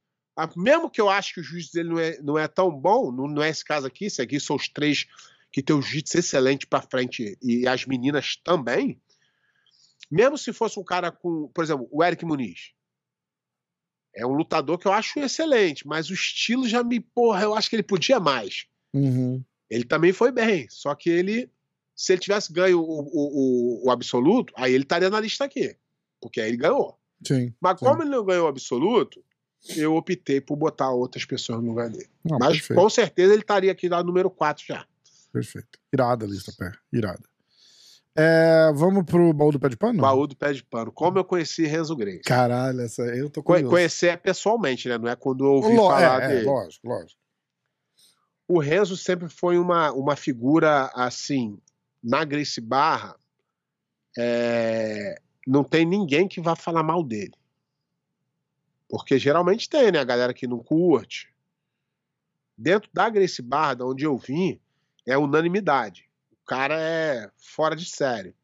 mesmo 0.57 0.91
que 0.91 1.01
eu 1.01 1.09
acho 1.09 1.35
que 1.35 1.41
o 1.41 1.45
juiz 1.45 1.71
dele 1.71 1.89
não 1.89 1.99
é, 1.99 2.19
não 2.23 2.39
é 2.39 2.47
tão 2.49 2.71
bom, 2.71 3.11
não, 3.13 3.27
não 3.27 3.43
é 3.43 3.49
esse 3.49 3.65
caso 3.65 3.87
aqui, 3.87 4.07
esse 4.07 4.23
aqui 4.23 4.39
são 4.41 4.57
os 4.57 4.69
três 4.69 5.07
que 5.55 5.63
tem 5.63 5.77
o 5.77 5.81
jiu-jitsu 5.81 6.19
excelente 6.19 6.67
pra 6.67 6.83
frente 6.83 7.39
e 7.41 7.65
as 7.69 7.87
meninas 7.87 8.35
também, 8.43 9.01
mesmo 10.11 10.37
se 10.37 10.53
fosse 10.53 10.81
um 10.81 10.83
cara 10.83 11.13
com, 11.13 11.47
por 11.55 11.63
exemplo, 11.63 11.87
o 11.93 12.03
Eric 12.03 12.25
Muniz. 12.25 12.73
É 14.13 14.27
um 14.27 14.33
lutador 14.33 14.79
que 14.79 14.89
eu 14.89 14.93
acho 14.93 15.21
excelente, 15.21 15.87
mas 15.87 16.11
o 16.11 16.13
estilo 16.13 16.67
já 16.67 16.83
me, 16.83 16.99
porra, 16.99 17.45
eu 17.45 17.55
acho 17.55 17.71
que 17.71 17.77
ele 17.77 17.85
podia 17.85 18.19
mais. 18.19 18.67
Uhum. 18.93 19.45
Ele 19.71 19.85
também 19.85 20.13
foi 20.13 20.33
bem, 20.33 20.67
só 20.69 20.93
que 20.93 21.09
ele, 21.09 21.49
se 21.95 22.13
ele 22.13 22.21
tivesse 22.21 22.53
ganho 22.53 22.81
o, 22.81 22.83
o, 22.83 23.85
o, 23.85 23.87
o 23.87 23.91
absoluto, 23.93 24.53
aí 24.57 24.75
ele 24.75 24.83
estaria 24.83 25.09
na 25.09 25.21
lista 25.21 25.45
aqui, 25.45 25.77
porque 26.21 26.41
aí 26.41 26.49
ele 26.49 26.57
ganhou. 26.57 26.99
Sim. 27.25 27.55
Mas 27.61 27.79
Sim. 27.79 27.87
como 27.87 28.03
ele 28.03 28.11
não 28.11 28.25
ganhou 28.25 28.47
o 28.47 28.49
absoluto, 28.49 29.25
eu 29.77 29.95
optei 29.95 30.41
por 30.41 30.57
botar 30.57 30.91
outras 30.91 31.25
pessoas 31.25 31.63
no 31.63 31.69
lugar 31.69 31.91
dele. 31.91 32.11
Não, 32.25 32.41
Mas 32.41 32.57
perfeito, 32.57 32.83
com 32.83 32.91
certeza 32.91 33.33
ele 33.33 33.43
estaria 33.43 33.71
aqui 33.71 33.89
na 33.89 34.03
número 34.03 34.29
4 34.29 34.65
já. 34.67 34.85
Perfeito. 35.35 35.79
Irada 35.93 36.25
a 36.25 36.29
lista, 36.29 36.53
pé. 36.57 36.73
Irada. 36.93 37.23
É, 38.17 38.71
vamos 38.75 39.05
pro 39.05 39.33
baú 39.33 39.51
do 39.51 39.59
pé 39.59 39.69
de 39.69 39.77
pano? 39.77 40.01
Baú 40.01 40.27
do 40.29 40.37
pé 40.37 40.53
de 40.53 40.63
pano. 40.63 40.93
Como 40.93 41.19
eu 41.19 41.25
conheci 41.25 41.67
Renzo 41.67 41.97
Grace? 41.97 42.21
Caralho, 42.21 42.81
essa 42.81 43.03
eu 43.03 43.29
tô 43.29 43.43
curioso. 43.43 43.69
Conhecer 43.71 44.17
pessoalmente, 44.19 44.89
né? 44.89 44.97
Não 44.97 45.09
é 45.09 45.17
quando 45.17 45.45
eu 45.45 45.51
ouvi 45.55 45.75
Lo- 45.75 45.89
falar 45.89 46.23
é, 46.23 46.25
é, 46.25 46.29
dele. 46.29 46.47
lógico, 46.47 46.87
lógico. 46.89 47.21
o 48.47 48.61
Renzo 48.61 48.97
sempre 48.97 49.29
foi 49.29 49.59
uma, 49.59 49.91
uma 49.93 50.15
figura 50.15 50.93
assim, 50.95 51.59
na 52.01 52.23
Grace 52.25 52.61
Barra, 52.61 53.17
é, 54.17 55.21
não 55.45 55.65
tem 55.65 55.85
ninguém 55.85 56.29
que 56.29 56.41
vá 56.41 56.55
falar 56.55 56.85
mal 56.85 57.03
dele. 57.03 57.35
Porque 58.89 59.19
geralmente 59.19 59.69
tem, 59.69 59.91
né? 59.91 59.99
A 59.99 60.05
galera 60.05 60.33
que 60.33 60.47
não 60.47 60.61
curte. 60.63 61.35
Dentro 62.57 62.89
da 62.95 63.09
Grace 63.11 63.43
Barra, 63.43 63.75
da 63.75 63.85
onde 63.87 64.05
eu 64.05 64.17
vim, 64.17 64.61
é 65.07 65.17
unanimidade. 65.17 66.09
O 66.33 66.45
cara 66.47 66.81
é 66.81 67.31
fora 67.37 67.75
de 67.75 67.87
série. 67.87 68.35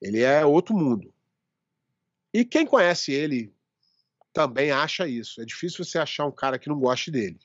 Ele 0.00 0.20
é 0.22 0.44
outro 0.44 0.74
mundo. 0.76 1.12
E 2.32 2.44
quem 2.44 2.66
conhece 2.66 3.12
ele 3.12 3.52
também 4.32 4.70
acha 4.70 5.08
isso. 5.08 5.40
É 5.40 5.44
difícil 5.44 5.84
você 5.84 5.98
achar 5.98 6.26
um 6.26 6.32
cara 6.32 6.58
que 6.58 6.68
não 6.68 6.78
goste 6.78 7.10
dele. 7.10 7.40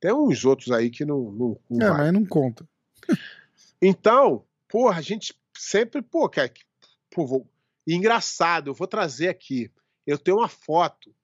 Tem 0.00 0.12
uns 0.12 0.44
outros 0.44 0.70
aí 0.70 0.90
que 0.90 1.04
não, 1.04 1.32
não, 1.32 1.60
não 1.68 1.86
É, 1.86 1.90
vai. 1.90 1.98
mas 1.98 2.12
não 2.12 2.24
conta. 2.26 2.68
Então, 3.86 4.46
porra, 4.66 4.98
a 4.98 5.02
gente 5.02 5.38
sempre, 5.54 6.00
pô, 6.00 6.26
quer 6.26 6.48
que. 6.48 6.62
Pô, 7.10 7.26
vou... 7.26 7.46
e 7.86 7.94
engraçado, 7.94 8.70
eu 8.70 8.74
vou 8.74 8.86
trazer 8.86 9.28
aqui. 9.28 9.70
Eu 10.06 10.18
tenho 10.18 10.38
uma 10.38 10.48
foto. 10.48 11.14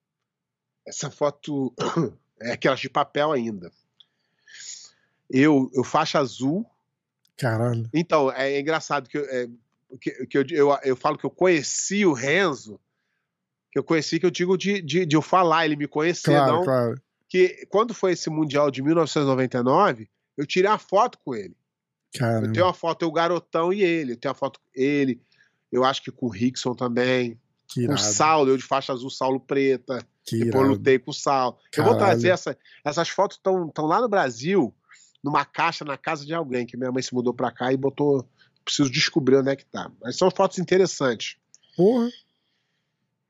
Essa 0.85 1.09
foto 1.09 1.73
é 2.39 2.51
aquelas 2.51 2.79
de 2.79 2.87
papel 2.87 3.31
ainda. 3.31 3.71
Eu, 5.31 5.69
eu 5.73 5.83
faixa 5.83 6.19
azul. 6.19 6.65
Caralho. 7.37 7.89
Então, 7.93 8.31
é 8.31 8.59
engraçado 8.59 9.07
que, 9.09 9.17
eu- 9.17 9.25
é, 9.25 9.47
que, 9.99 10.25
que 10.27 10.37
eu, 10.37 10.45
eu, 10.51 10.77
eu 10.83 10.95
falo 10.95 11.17
que 11.17 11.25
eu 11.25 11.29
conheci 11.29 12.05
o 12.05 12.13
Renzo. 12.13 12.79
Que 13.71 13.79
eu 13.79 13.83
conheci, 13.83 14.19
que 14.19 14.25
eu 14.25 14.31
digo 14.31 14.57
de, 14.57 14.81
de, 14.81 15.05
de 15.05 15.15
eu 15.15 15.21
falar, 15.21 15.65
ele 15.65 15.77
me 15.77 15.87
conhecer, 15.87 16.31
Claro, 16.31 16.51
não 16.57 16.63
claro. 16.63 17.01
que 17.29 17.65
quando 17.69 17.93
foi 17.93 18.11
esse 18.11 18.29
Mundial 18.29 18.69
de 18.69 18.81
1999, 18.81 20.09
eu 20.37 20.45
tirei 20.45 20.69
uma 20.69 20.77
foto 20.77 21.17
com 21.23 21.33
ele. 21.33 21.55
Cara, 22.17 22.45
Eu 22.47 22.51
tenho 22.51 22.65
uma 22.65 22.73
foto, 22.73 23.03
eu, 23.03 23.07
o 23.07 23.11
garotão 23.13 23.71
e 23.71 23.81
ele. 23.81 24.11
Eu 24.13 24.17
tenho 24.17 24.29
uma 24.33 24.37
foto 24.37 24.59
com 24.59 24.65
ele. 24.75 25.21
Eu 25.71 25.85
acho 25.85 26.03
que 26.03 26.11
com 26.11 26.25
o 26.25 26.29
Rickson 26.29 26.75
também. 26.75 27.39
que 27.69 27.87
Com 27.87 27.93
o. 27.93 27.97
Saulo, 27.97 28.49
eu 28.49 28.57
de 28.57 28.63
faixa 28.63 28.91
azul, 28.91 29.09
Saulo 29.09 29.39
preta. 29.39 30.05
Que 30.25 30.35
Depois 30.39 30.53
eu 30.55 30.59
irado. 30.59 30.73
lutei 30.73 30.99
com 30.99 31.11
o 31.11 31.13
Saulo. 31.13 31.57
Eu 31.75 31.83
vou 31.85 31.93
Caralho. 31.93 32.11
trazer 32.11 32.27
essa, 32.29 32.57
essas 32.83 33.07
fotos, 33.07 33.37
estão 33.37 33.71
lá 33.87 34.01
no 34.01 34.09
Brasil, 34.09 34.75
numa 35.23 35.45
caixa 35.45 35.83
na 35.85 35.97
casa 35.97 36.25
de 36.25 36.33
alguém, 36.33 36.65
que 36.65 36.75
minha 36.77 36.91
mãe 36.91 37.01
se 37.01 37.13
mudou 37.13 37.33
pra 37.33 37.51
cá 37.51 37.71
e 37.71 37.77
botou. 37.77 38.27
Preciso 38.63 38.91
descobrir 38.91 39.37
onde 39.37 39.49
é 39.49 39.55
que 39.55 39.65
tá. 39.65 39.91
Mas 40.01 40.17
são 40.17 40.29
fotos 40.31 40.59
interessantes. 40.59 41.35
Porra, 41.75 42.09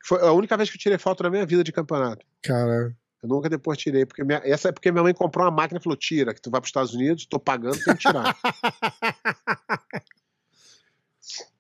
Foi 0.06 0.20
a 0.22 0.32
única 0.34 0.58
vez 0.58 0.70
que 0.70 0.76
eu 0.78 0.80
tirei 0.82 0.98
foto 0.98 1.24
na 1.24 1.30
minha 1.30 1.46
vida 1.46 1.64
de 1.64 1.72
campeonato. 1.72 2.26
cara. 2.42 2.96
Eu 3.24 3.30
nunca 3.30 3.48
depois 3.48 3.78
tirei, 3.78 4.04
porque 4.04 4.24
minha- 4.24 4.42
essa 4.44 4.70
é 4.70 4.72
porque 4.72 4.92
minha 4.92 5.04
mãe 5.04 5.14
comprou 5.14 5.46
uma 5.46 5.52
máquina 5.52 5.80
e 5.80 5.84
falou: 5.84 5.96
tira, 5.96 6.34
que 6.34 6.42
tu 6.42 6.50
vai 6.50 6.60
para 6.60 6.66
os 6.66 6.70
Estados 6.70 6.94
Unidos, 6.96 7.26
tô 7.28 7.40
pagando, 7.40 7.78
tem 7.84 7.94
que 7.96 8.00
tirar. 8.02 8.36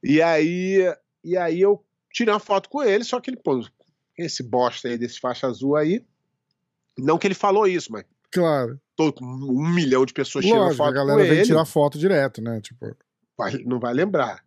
e 0.04 0.22
aí, 0.22 0.80
e 1.24 1.38
aí 1.38 1.62
eu 1.62 1.84
tirei 2.12 2.34
uma 2.34 2.40
foto 2.40 2.68
com 2.70 2.82
ele, 2.82 3.04
só 3.04 3.20
que 3.20 3.30
ele, 3.30 3.38
pô, 3.38 3.64
esse 4.18 4.42
bosta 4.44 4.88
aí 4.88 4.98
desse 4.98 5.20
faixa 5.20 5.48
azul 5.48 5.76
aí. 5.76 6.04
Não 6.98 7.18
que 7.18 7.28
ele 7.28 7.36
falou 7.36 7.68
isso, 7.68 7.92
mas 7.92 8.04
Claro. 8.32 8.80
com 8.98 9.26
um 9.26 9.68
milhão 9.74 10.06
de 10.06 10.14
pessoas 10.14 10.46
Lógico, 10.46 10.84
a 10.84 10.86
foto 10.86 10.94
galera 10.94 11.20
com 11.22 11.28
vem 11.28 11.38
ele, 11.38 11.46
tirar 11.46 11.66
foto 11.66 11.98
direto, 11.98 12.42
né? 12.42 12.62
Tipo, 12.62 12.96
vai- 13.38 13.58
não 13.66 13.80
vai 13.80 13.94
lembrar. 13.94 14.46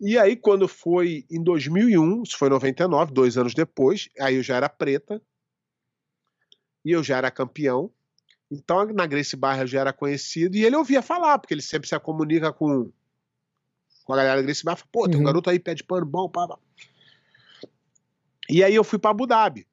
E 0.00 0.16
aí, 0.16 0.34
quando 0.36 0.66
foi 0.68 1.26
em 1.30 1.42
2001, 1.42 2.22
isso 2.22 2.38
foi 2.38 2.48
em 2.48 2.52
99, 2.52 3.12
dois 3.12 3.36
anos 3.36 3.52
depois, 3.52 4.08
aí 4.20 4.36
eu 4.36 4.42
já 4.42 4.56
era 4.56 4.68
preta 4.68 5.20
e 6.84 6.92
eu 6.92 7.02
já 7.02 7.18
era 7.18 7.30
campeão. 7.30 7.90
Então, 8.50 8.86
na 8.86 9.04
Grace 9.06 9.36
Barra 9.36 9.62
eu 9.62 9.66
já 9.66 9.80
era 9.80 9.92
conhecido 9.92 10.56
e 10.56 10.64
ele 10.64 10.74
ouvia 10.76 11.02
falar, 11.02 11.38
porque 11.38 11.52
ele 11.54 11.60
sempre 11.62 11.88
se 11.88 11.98
comunica 12.00 12.52
com, 12.52 12.90
com 14.04 14.12
a 14.12 14.16
galera 14.16 14.36
da 14.36 14.42
Grace 14.42 14.64
Barra. 14.64 14.78
Pô, 14.90 15.06
tem 15.06 15.16
um 15.16 15.18
Uhum. 15.20 15.26
garoto 15.26 15.50
aí, 15.50 15.58
pé 15.58 15.74
de 15.74 15.84
pano, 15.84 16.06
bom, 16.06 16.28
pá, 16.28 16.48
pá. 16.48 16.58
E 18.48 18.64
aí 18.64 18.74
eu 18.74 18.82
fui 18.84 18.98
para 18.98 19.10
Abu 19.10 19.26
Dhabi. 19.26 19.66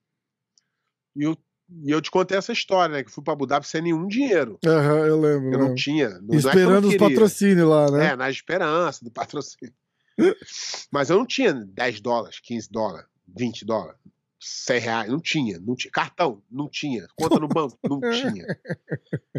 E 1.16 1.24
eu, 1.24 1.38
e 1.70 1.92
eu 1.92 2.02
te 2.02 2.10
contei 2.12 2.38
essa 2.38 2.52
história, 2.54 2.96
né? 2.96 3.04
Que 3.04 3.12
fui 3.12 3.24
para 3.24 3.34
Abu 3.34 3.46
Dhabi 3.46 3.68
sem 3.68 3.82
nenhum 3.82 4.08
dinheiro. 4.08 4.58
aham, 4.66 5.06
eu 5.06 5.20
lembro. 5.20 5.48
Eu 5.48 5.52
não 5.58 5.60
lembro. 5.68 5.76
tinha. 5.76 6.10
Não, 6.10 6.22
não 6.28 6.36
é 6.36 6.38
Esperando 6.38 6.82
não 6.82 6.90
os 6.90 6.94
queria. 6.96 7.10
patrocínios 7.10 7.68
lá, 7.68 7.92
né? 7.92 8.08
É, 8.08 8.16
na 8.16 8.30
esperança 8.30 9.04
do 9.04 9.12
patrocínio. 9.12 9.74
Mas 10.92 11.10
eu 11.10 11.18
não 11.18 11.26
tinha 11.26 11.54
10 11.54 12.02
dólares, 12.02 12.40
15 12.40 12.72
dólares, 12.72 13.08
20 13.38 13.66
dólares, 13.66 14.00
100 14.40 14.80
reais. 14.80 15.12
Não 15.12 15.20
tinha, 15.20 15.60
não 15.60 15.76
tinha. 15.76 15.92
Cartão, 15.92 16.42
não 16.50 16.70
tinha. 16.70 17.08
Conta 17.16 17.40
no 17.40 17.48
banco, 17.48 17.78
não 17.88 18.00
tinha. 18.12 18.46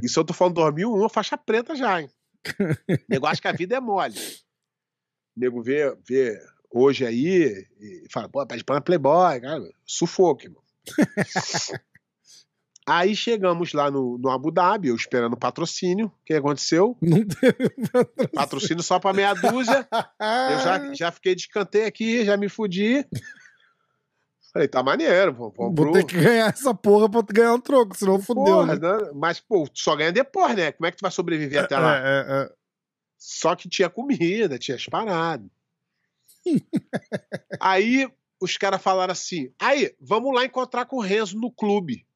Isso 0.03 0.21
eu 0.21 0.25
tô 0.25 0.33
falando 0.33 0.55
2001, 0.55 1.03
eu 1.03 1.09
faixa 1.09 1.37
preta 1.37 1.75
já, 1.75 2.01
hein? 2.03 2.11
Nego 3.09 3.27
acha 3.27 3.41
que 3.41 3.49
a 3.49 3.53
vida 3.53 3.77
é 3.77 3.81
mole. 3.81 4.15
Nego 5.37 5.63
vê, 5.63 5.97
vê 6.09 6.39
hoje 6.71 7.05
aí 7.07 7.67
e 7.81 8.07
fala, 8.13 8.29
pô, 8.29 8.45
pede 8.47 8.63
pra 8.65 8.81
Playboy, 8.81 9.41
cara. 9.41 9.63
Sufoco, 9.87 10.45
irmão. 10.45 10.63
Aí 12.89 13.15
chegamos 13.15 13.75
lá 13.75 13.91
no, 13.91 14.17
no 14.17 14.31
Abu 14.31 14.51
Dhabi, 14.51 14.89
eu 14.89 14.97
esperando 14.97 15.35
o 15.35 15.39
patrocínio. 15.39 16.07
O 16.07 16.25
que 16.25 16.33
aconteceu? 16.33 16.97
Não 17.03 17.23
teve 17.27 18.29
Patrocínio 18.33 18.83
só 18.83 18.99
pra 18.99 19.13
meia 19.13 19.35
dúzia. 19.35 19.87
Eu 20.19 20.59
já, 20.61 20.95
já 20.95 21.13
fiquei 21.13 21.35
de 21.35 21.43
escanteio 21.43 21.87
aqui, 21.87 22.25
já 22.25 22.37
me 22.37 22.49
fudi. 22.49 23.07
Falei, 24.53 24.67
tá 24.67 24.83
maneiro, 24.83 25.35
vamos, 25.35 25.55
vamos 25.55 25.75
Vou 25.77 25.87
pro... 25.87 25.93
ter 25.93 26.05
que 26.05 26.19
ganhar 26.19 26.49
essa 26.49 26.75
porra 26.75 27.11
pra 27.11 27.21
ganhar 27.23 27.53
um 27.53 27.61
troco, 27.61 27.95
senão 27.95 28.21
fudeu, 28.21 28.45
Porra, 28.45 28.77
né? 28.77 28.99
né? 28.99 29.11
Mas, 29.15 29.39
pô, 29.39 29.69
tu 29.69 29.79
só 29.79 29.95
ganha 29.95 30.11
depois, 30.11 30.57
né? 30.57 30.73
Como 30.73 30.87
é 30.87 30.91
que 30.91 30.97
tu 30.97 31.03
vai 31.03 31.11
sobreviver 31.11 31.63
até 31.63 31.79
lá? 31.79 31.99
É, 31.99 32.01
é, 32.01 32.43
é. 32.43 32.53
Só 33.19 33.55
que 33.55 33.69
tinha 33.69 33.91
comida, 33.91 34.59
tinha 34.59 34.77
as 34.77 34.87
paradas. 34.87 35.47
aí 37.61 38.11
os 38.41 38.57
caras 38.57 38.83
falaram 38.83 39.13
assim: 39.13 39.53
aí, 39.61 39.95
vamos 40.01 40.35
lá 40.35 40.47
encontrar 40.47 40.87
com 40.87 40.97
o 40.97 41.03
Renzo 41.03 41.39
no 41.39 41.53
clube. 41.53 42.08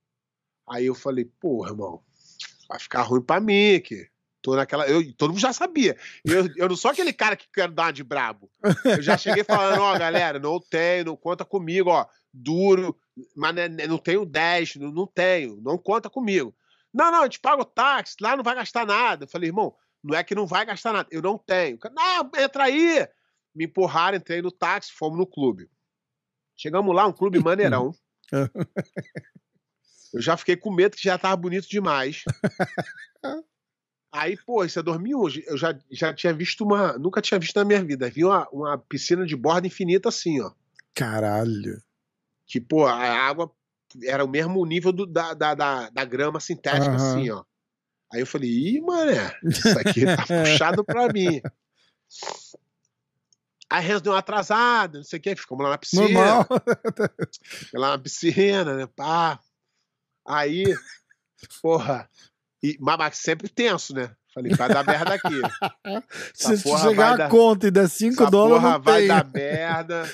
Aí 0.68 0.86
eu 0.86 0.94
falei, 0.94 1.24
porra, 1.24 1.70
irmão, 1.70 2.02
vai 2.68 2.78
ficar 2.78 3.02
ruim 3.02 3.22
pra 3.22 3.40
mim, 3.40 3.80
que 3.80 4.08
tô 4.42 4.56
naquela. 4.56 4.86
Eu, 4.86 5.00
todo 5.14 5.30
mundo 5.30 5.40
já 5.40 5.52
sabia. 5.52 5.96
Eu, 6.24 6.48
eu 6.56 6.68
não 6.68 6.76
sou 6.76 6.90
aquele 6.90 7.12
cara 7.12 7.36
que 7.36 7.48
quero 7.52 7.72
dar 7.72 7.92
de 7.92 8.02
brabo. 8.02 8.50
Eu 8.84 9.02
já 9.02 9.16
cheguei 9.16 9.44
falando, 9.44 9.80
ó, 9.80 9.98
galera, 9.98 10.38
não 10.38 10.58
tenho, 10.60 11.06
não 11.06 11.16
conta 11.16 11.44
comigo, 11.44 11.90
ó, 11.90 12.06
duro, 12.32 12.96
mas 13.36 13.54
né, 13.54 13.68
né, 13.68 13.86
não 13.86 13.98
tenho 13.98 14.26
10, 14.26 14.76
não, 14.76 14.90
não 14.90 15.06
tenho, 15.06 15.60
não 15.62 15.78
conta 15.78 16.10
comigo. 16.10 16.54
Não, 16.92 17.10
não, 17.10 17.22
eu 17.22 17.28
te 17.28 17.40
pago 17.40 17.62
o 17.62 17.66
táxi, 17.66 18.16
lá 18.20 18.36
não 18.36 18.44
vai 18.44 18.54
gastar 18.54 18.84
nada. 18.84 19.24
Eu 19.24 19.28
falei, 19.28 19.48
irmão, 19.48 19.74
não 20.02 20.16
é 20.16 20.24
que 20.24 20.34
não 20.34 20.46
vai 20.46 20.66
gastar 20.66 20.92
nada, 20.92 21.08
eu 21.10 21.22
não 21.22 21.38
tenho. 21.38 21.78
Não, 21.94 22.30
entra 22.36 22.64
aí. 22.64 23.06
Me 23.54 23.66
empurraram, 23.66 24.16
entrei 24.16 24.42
no 24.42 24.50
táxi, 24.50 24.92
fomos 24.92 25.18
no 25.18 25.26
clube. 25.26 25.70
Chegamos 26.56 26.94
lá, 26.94 27.06
um 27.06 27.12
clube 27.12 27.38
maneirão. 27.42 27.92
Eu 30.12 30.20
já 30.20 30.36
fiquei 30.36 30.56
com 30.56 30.70
medo 30.72 30.96
que 30.96 31.02
já 31.04 31.16
tava 31.16 31.36
bonito 31.36 31.68
demais. 31.68 32.24
Aí, 34.12 34.36
pô, 34.36 34.62
isso 34.64 34.78
é 34.78 34.82
2001. 34.82 35.28
Eu 35.46 35.56
já, 35.56 35.74
já 35.90 36.12
tinha 36.12 36.34
visto 36.34 36.64
uma. 36.64 36.98
Nunca 36.98 37.22
tinha 37.22 37.40
visto 37.40 37.56
na 37.56 37.64
minha 37.64 37.82
vida. 37.82 38.10
Vi 38.10 38.24
uma, 38.24 38.46
uma 38.50 38.76
piscina 38.78 39.24
de 39.24 39.34
borda 39.34 39.66
infinita 39.66 40.10
assim, 40.10 40.40
ó. 40.42 40.52
Caralho. 40.94 41.82
Que, 42.46 42.60
pô, 42.60 42.84
a 42.84 42.94
água 42.94 43.50
era 44.04 44.22
o 44.22 44.28
mesmo 44.28 44.64
nível 44.66 44.92
do- 44.92 45.06
da, 45.06 45.32
da, 45.32 45.54
da, 45.54 45.88
da 45.88 46.04
grama 46.04 46.40
sintética, 46.40 46.94
Aham. 46.94 46.96
assim, 46.96 47.30
ó. 47.30 47.42
Aí 48.12 48.20
eu 48.20 48.26
falei, 48.26 48.50
ih, 48.50 48.80
mané, 48.82 49.34
isso 49.42 49.78
aqui 49.78 50.04
tá 50.04 50.26
puxado 50.28 50.84
pra 50.84 51.08
mim. 51.08 51.40
Aí 53.70 53.82
Renzo 53.86 54.02
deu 54.02 54.12
uma 54.12 54.18
atrasada, 54.18 54.98
não 54.98 55.04
sei 55.04 55.18
o 55.18 55.22
quê, 55.22 55.34
ficamos 55.34 55.64
lá 55.64 55.70
na 55.70 55.78
piscina. 55.78 56.02
Normal. 56.12 56.46
Lá 57.72 57.90
na 57.92 57.98
piscina, 57.98 58.76
né? 58.76 58.86
Pá. 58.94 59.40
Aí, 60.26 60.64
porra. 61.60 62.08
E, 62.62 62.76
mas, 62.80 63.16
sempre 63.18 63.48
tenso, 63.48 63.94
né? 63.94 64.14
Falei, 64.32 64.54
vai 64.54 64.68
dar 64.68 64.84
merda 64.86 65.14
aqui. 65.14 65.40
Se 66.32 66.56
chegar 66.58 67.12
a 67.12 67.16
dar- 67.16 67.28
conta 67.30 67.66
e 67.66 67.70
der 67.70 67.88
5 67.88 68.22
Essa 68.22 68.30
dólares, 68.30 68.62
porra 68.62 68.78
vai 68.78 68.98
tem. 69.00 69.08
dar 69.08 69.24
merda. 69.32 70.10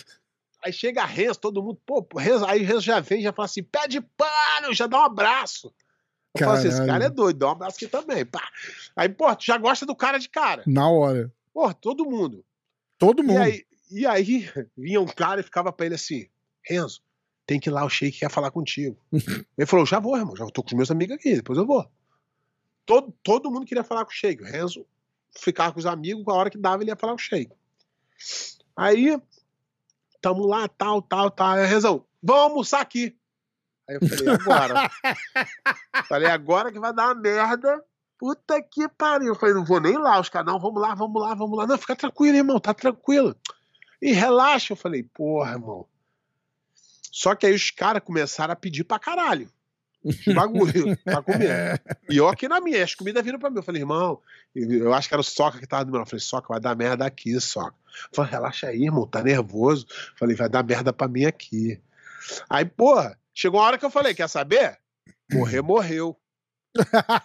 Aí 0.64 0.72
chega 0.72 1.04
Renzo, 1.04 1.38
todo 1.38 1.62
mundo, 1.62 1.80
pô, 1.86 2.04
Renzo, 2.16 2.44
aí 2.46 2.62
Renzo 2.62 2.80
já 2.80 2.98
vem, 3.00 3.22
já 3.22 3.32
fala 3.32 3.46
assim, 3.46 3.62
pede 3.62 4.00
pano, 4.00 4.72
já 4.74 4.86
dá 4.88 4.98
um 4.98 5.04
abraço. 5.04 5.72
Eu 6.34 6.44
falo 6.44 6.58
assim, 6.58 6.68
esse 6.68 6.84
cara 6.84 7.04
é 7.04 7.08
doido, 7.10 7.38
dá 7.38 7.46
um 7.48 7.52
abraço 7.52 7.76
aqui 7.76 7.86
também. 7.86 8.24
Pá. 8.26 8.42
Aí, 8.96 9.08
pô, 9.08 9.34
tu 9.36 9.44
já 9.44 9.56
gosta 9.56 9.86
do 9.86 9.94
cara 9.94 10.18
de 10.18 10.28
cara. 10.28 10.62
Na 10.66 10.88
hora. 10.90 11.32
Pô, 11.52 11.72
todo 11.72 12.04
mundo. 12.04 12.44
Todo 12.98 13.22
E 13.22 13.26
mundo. 13.26 13.38
aí, 13.40 13.64
e 13.90 14.04
aí 14.06 14.50
vinha 14.76 15.00
um 15.00 15.06
cara 15.06 15.40
e 15.40 15.44
ficava 15.44 15.72
pra 15.72 15.86
ele 15.86 15.94
assim: 15.94 16.28
Renzo, 16.64 17.00
tem 17.48 17.58
que 17.58 17.70
ir 17.70 17.72
lá, 17.72 17.82
o 17.82 17.88
Sheik 17.88 18.18
quer 18.18 18.30
falar 18.30 18.50
contigo. 18.50 18.98
ele 19.56 19.66
falou: 19.66 19.86
já 19.86 19.98
vou, 19.98 20.18
irmão, 20.18 20.36
já 20.36 20.44
tô 20.50 20.62
com 20.62 20.68
os 20.68 20.74
meus 20.74 20.90
amigos 20.90 21.16
aqui, 21.16 21.36
depois 21.36 21.58
eu 21.58 21.66
vou. 21.66 21.90
Todo, 22.84 23.10
todo 23.22 23.50
mundo 23.50 23.64
queria 23.64 23.82
falar 23.82 24.04
com 24.04 24.10
o 24.10 24.14
Sheik. 24.14 24.42
O 24.42 24.46
Renzo 24.46 24.86
ficava 25.34 25.72
com 25.72 25.78
os 25.78 25.86
amigos, 25.86 26.22
a 26.28 26.34
hora 26.34 26.50
que 26.50 26.58
dava, 26.58 26.82
ele 26.82 26.90
ia 26.90 26.96
falar 26.96 27.14
com 27.14 27.18
o 27.18 27.22
Sheik. 27.22 27.50
Aí, 28.76 29.18
tamo 30.20 30.46
lá, 30.46 30.68
tal, 30.68 31.00
tal, 31.00 31.30
tal. 31.30 31.52
Aí, 31.52 31.66
Renzão, 31.66 32.04
vamos 32.22 32.42
almoçar 32.42 32.82
aqui. 32.82 33.16
Aí 33.88 33.96
eu 33.96 34.06
falei, 34.06 34.34
agora. 34.34 34.90
falei, 36.06 36.30
agora 36.30 36.70
que 36.70 36.78
vai 36.78 36.92
dar 36.92 37.06
uma 37.06 37.14
merda. 37.14 37.82
Puta 38.18 38.60
que 38.60 38.86
pariu. 38.90 39.28
Eu 39.28 39.34
falei, 39.34 39.54
não 39.54 39.64
vou 39.64 39.80
nem 39.80 39.96
lá. 39.96 40.20
Os 40.20 40.28
caras, 40.28 40.52
não, 40.52 40.60
vamos 40.60 40.82
lá, 40.82 40.94
vamos 40.94 41.22
lá, 41.22 41.34
vamos 41.34 41.56
lá. 41.56 41.66
Não, 41.66 41.78
fica 41.78 41.96
tranquilo, 41.96 42.36
irmão, 42.36 42.60
tá 42.60 42.74
tranquilo. 42.74 43.34
E 44.02 44.12
relaxa. 44.12 44.74
Eu 44.74 44.76
falei, 44.76 45.02
porra, 45.02 45.52
irmão. 45.52 45.86
Só 47.12 47.34
que 47.34 47.46
aí 47.46 47.54
os 47.54 47.70
caras 47.70 48.02
começaram 48.02 48.52
a 48.52 48.56
pedir 48.56 48.84
pra 48.84 48.98
caralho. 48.98 49.50
De 50.04 50.32
bagulho, 50.32 50.96
pra 51.04 51.20
comer. 51.22 51.82
E 52.08 52.16
eu 52.16 52.28
aqui 52.28 52.48
na 52.48 52.60
minha, 52.60 52.82
as 52.84 52.94
comidas 52.94 53.24
viram 53.24 53.38
pra 53.38 53.50
mim. 53.50 53.56
Eu 53.56 53.62
falei, 53.62 53.82
irmão, 53.82 54.20
eu 54.54 54.92
acho 54.94 55.08
que 55.08 55.14
era 55.14 55.20
o 55.20 55.24
Soca 55.24 55.58
que 55.58 55.66
tava 55.66 55.84
do 55.84 55.90
meu 55.90 55.98
lado. 55.98 56.06
Eu 56.06 56.10
falei, 56.10 56.20
Soca, 56.24 56.48
vai 56.48 56.60
dar 56.60 56.76
merda 56.76 57.04
aqui, 57.04 57.38
Soca. 57.40 57.74
Eu 58.04 58.08
falei, 58.14 58.30
relaxa 58.30 58.68
aí, 58.68 58.84
irmão, 58.84 59.06
tá 59.06 59.22
nervoso. 59.22 59.86
Eu 59.90 60.16
falei, 60.18 60.36
vai 60.36 60.48
dar 60.48 60.62
merda 60.64 60.92
pra 60.92 61.08
mim 61.08 61.24
aqui. 61.24 61.80
Aí, 62.48 62.64
porra, 62.64 63.18
chegou 63.34 63.58
uma 63.60 63.66
hora 63.66 63.78
que 63.78 63.84
eu 63.84 63.90
falei, 63.90 64.14
quer 64.14 64.28
saber? 64.28 64.78
Morrer, 65.32 65.62
morreu. 65.62 66.16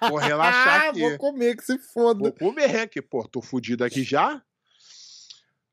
Vou 0.10 0.18
relaxar 0.18 0.86
Ah, 0.88 0.90
aqui. 0.90 1.00
vou 1.00 1.18
comer, 1.18 1.56
que 1.56 1.64
se 1.64 1.78
foda. 1.78 2.20
Vou 2.22 2.32
comer 2.34 2.76
aqui, 2.80 3.02
pô, 3.02 3.28
tô 3.28 3.40
fudido 3.42 3.84
aqui 3.84 4.04
já. 4.04 4.42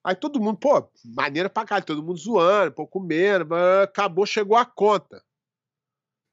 Aí 0.03 0.15
todo 0.15 0.41
mundo, 0.41 0.59
pô, 0.59 0.91
maneira 1.05 1.51
pra 1.51 1.65
caralho, 1.65 1.85
todo 1.85 2.03
mundo 2.03 2.19
zoando, 2.19 2.73
pô, 2.73 2.87
comendo, 2.87 3.47
mas 3.47 3.85
acabou, 3.85 4.25
chegou 4.25 4.57
a 4.57 4.65
conta. 4.65 5.23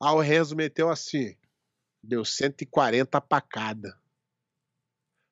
Aí 0.01 0.13
o 0.13 0.19
Renzo 0.19 0.55
meteu 0.55 0.89
assim, 0.89 1.35
deu 2.01 2.23
140 2.23 3.19
pra 3.19 3.41
cada. 3.41 3.97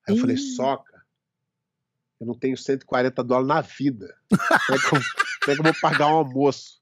Aí 0.07 0.15
eu 0.15 0.17
falei, 0.17 0.35
Ih. 0.35 0.55
soca, 0.55 0.95
eu 2.19 2.27
não 2.27 2.37
tenho 2.37 2.57
140 2.57 3.23
dólares 3.23 3.47
na 3.47 3.61
vida. 3.61 4.17
Como 4.29 4.77
é 4.77 4.79
que 4.79 4.85
eu, 4.85 4.89
como 4.89 5.51
é 5.51 5.53
que 5.53 5.59
eu 5.59 5.63
vou 5.63 5.81
pagar 5.81 6.07
um 6.07 6.17
almoço? 6.17 6.81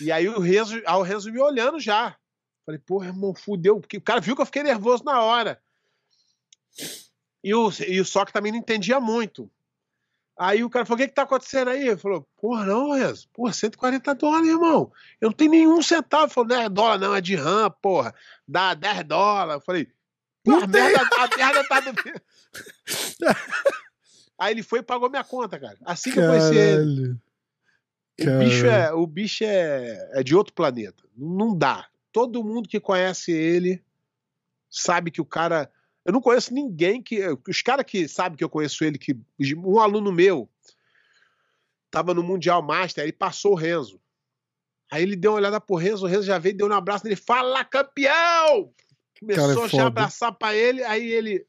E 0.00 0.12
aí 0.12 0.28
o 0.28 0.38
Renzo, 0.38 0.76
aí 0.86 0.94
o 0.94 1.02
Renzo 1.02 1.32
me 1.32 1.40
olhando 1.40 1.80
já. 1.80 2.16
Falei, 2.64 2.78
porra, 2.78 3.06
irmão, 3.06 3.34
fudeu. 3.34 3.80
Porque 3.80 3.96
o 3.96 4.02
cara 4.02 4.20
viu 4.20 4.36
que 4.36 4.42
eu 4.42 4.46
fiquei 4.46 4.62
nervoso 4.62 5.02
na 5.04 5.22
hora. 5.22 5.60
E 7.42 7.54
o, 7.54 7.70
e 7.86 8.00
o 8.00 8.04
Sock 8.04 8.32
também 8.32 8.52
não 8.52 8.58
entendia 8.58 9.00
muito. 9.00 9.50
Aí 10.38 10.62
o 10.62 10.70
cara 10.70 10.86
falou: 10.86 10.98
o 10.98 11.00
que, 11.00 11.08
que 11.08 11.14
tá 11.14 11.22
acontecendo 11.22 11.68
aí? 11.68 11.88
Ele 11.88 11.96
falou: 11.96 12.26
porra, 12.40 12.64
não, 12.64 12.92
Renzo, 12.92 13.28
porra, 13.32 13.52
140 13.52 14.14
dólares, 14.14 14.48
irmão. 14.48 14.92
Eu 15.20 15.30
não 15.30 15.36
tenho 15.36 15.50
nenhum 15.50 15.82
centavo. 15.82 16.32
Falou: 16.32 16.48
não 16.48 16.60
é 16.60 16.68
dólar, 16.68 16.98
não, 16.98 17.14
é 17.14 17.20
de 17.20 17.34
RAM, 17.34 17.70
porra. 17.82 18.14
Dá 18.46 18.74
10 18.74 19.04
dólares. 19.04 19.54
Eu 19.54 19.60
falei: 19.60 19.88
a 20.46 20.66
merda, 20.66 21.00
a 21.00 21.36
merda 21.36 21.68
tá 21.68 21.80
do. 21.80 21.92
aí 24.38 24.54
ele 24.54 24.62
foi 24.62 24.78
e 24.78 24.82
pagou 24.82 25.10
minha 25.10 25.24
conta, 25.24 25.58
cara. 25.58 25.76
Assim 25.84 26.12
que 26.12 26.20
eu 26.20 26.28
conheci 26.28 26.56
ele. 26.56 27.16
O 28.20 28.38
bicho, 28.38 28.66
é, 28.66 28.92
o 28.92 29.06
bicho 29.06 29.44
é, 29.44 30.10
é 30.14 30.22
de 30.22 30.34
outro 30.34 30.52
planeta. 30.52 31.04
Não 31.16 31.56
dá. 31.56 31.86
Todo 32.12 32.42
mundo 32.42 32.68
que 32.68 32.80
conhece 32.80 33.32
ele 33.32 33.82
sabe 34.70 35.10
que 35.10 35.20
o 35.20 35.24
cara. 35.24 35.70
Eu 36.08 36.12
não 36.12 36.22
conheço 36.22 36.54
ninguém 36.54 37.02
que. 37.02 37.20
Os 37.46 37.60
caras 37.60 37.84
que 37.84 38.08
sabem 38.08 38.38
que 38.38 38.42
eu 38.42 38.48
conheço 38.48 38.82
ele, 38.82 38.96
que 38.96 39.14
um 39.58 39.78
aluno 39.78 40.10
meu 40.10 40.48
tava 41.90 42.14
no 42.14 42.22
Mundial 42.22 42.62
Master, 42.62 43.04
aí 43.04 43.12
passou 43.12 43.52
o 43.52 43.54
Renzo. 43.54 44.00
Aí 44.90 45.02
ele 45.02 45.14
deu 45.14 45.32
uma 45.32 45.36
olhada 45.36 45.60
pro 45.60 45.76
Renzo, 45.76 46.06
o 46.06 46.08
Renzo 46.08 46.22
já 46.22 46.38
veio, 46.38 46.56
deu 46.56 46.66
um 46.66 46.72
abraço 46.72 47.04
nele, 47.04 47.14
fala 47.14 47.62
campeão! 47.62 48.72
Começou 49.20 49.66
é 49.66 49.82
a 49.82 49.86
abraçar 49.86 50.32
pra 50.32 50.54
ele, 50.56 50.82
aí 50.82 51.06
ele. 51.10 51.46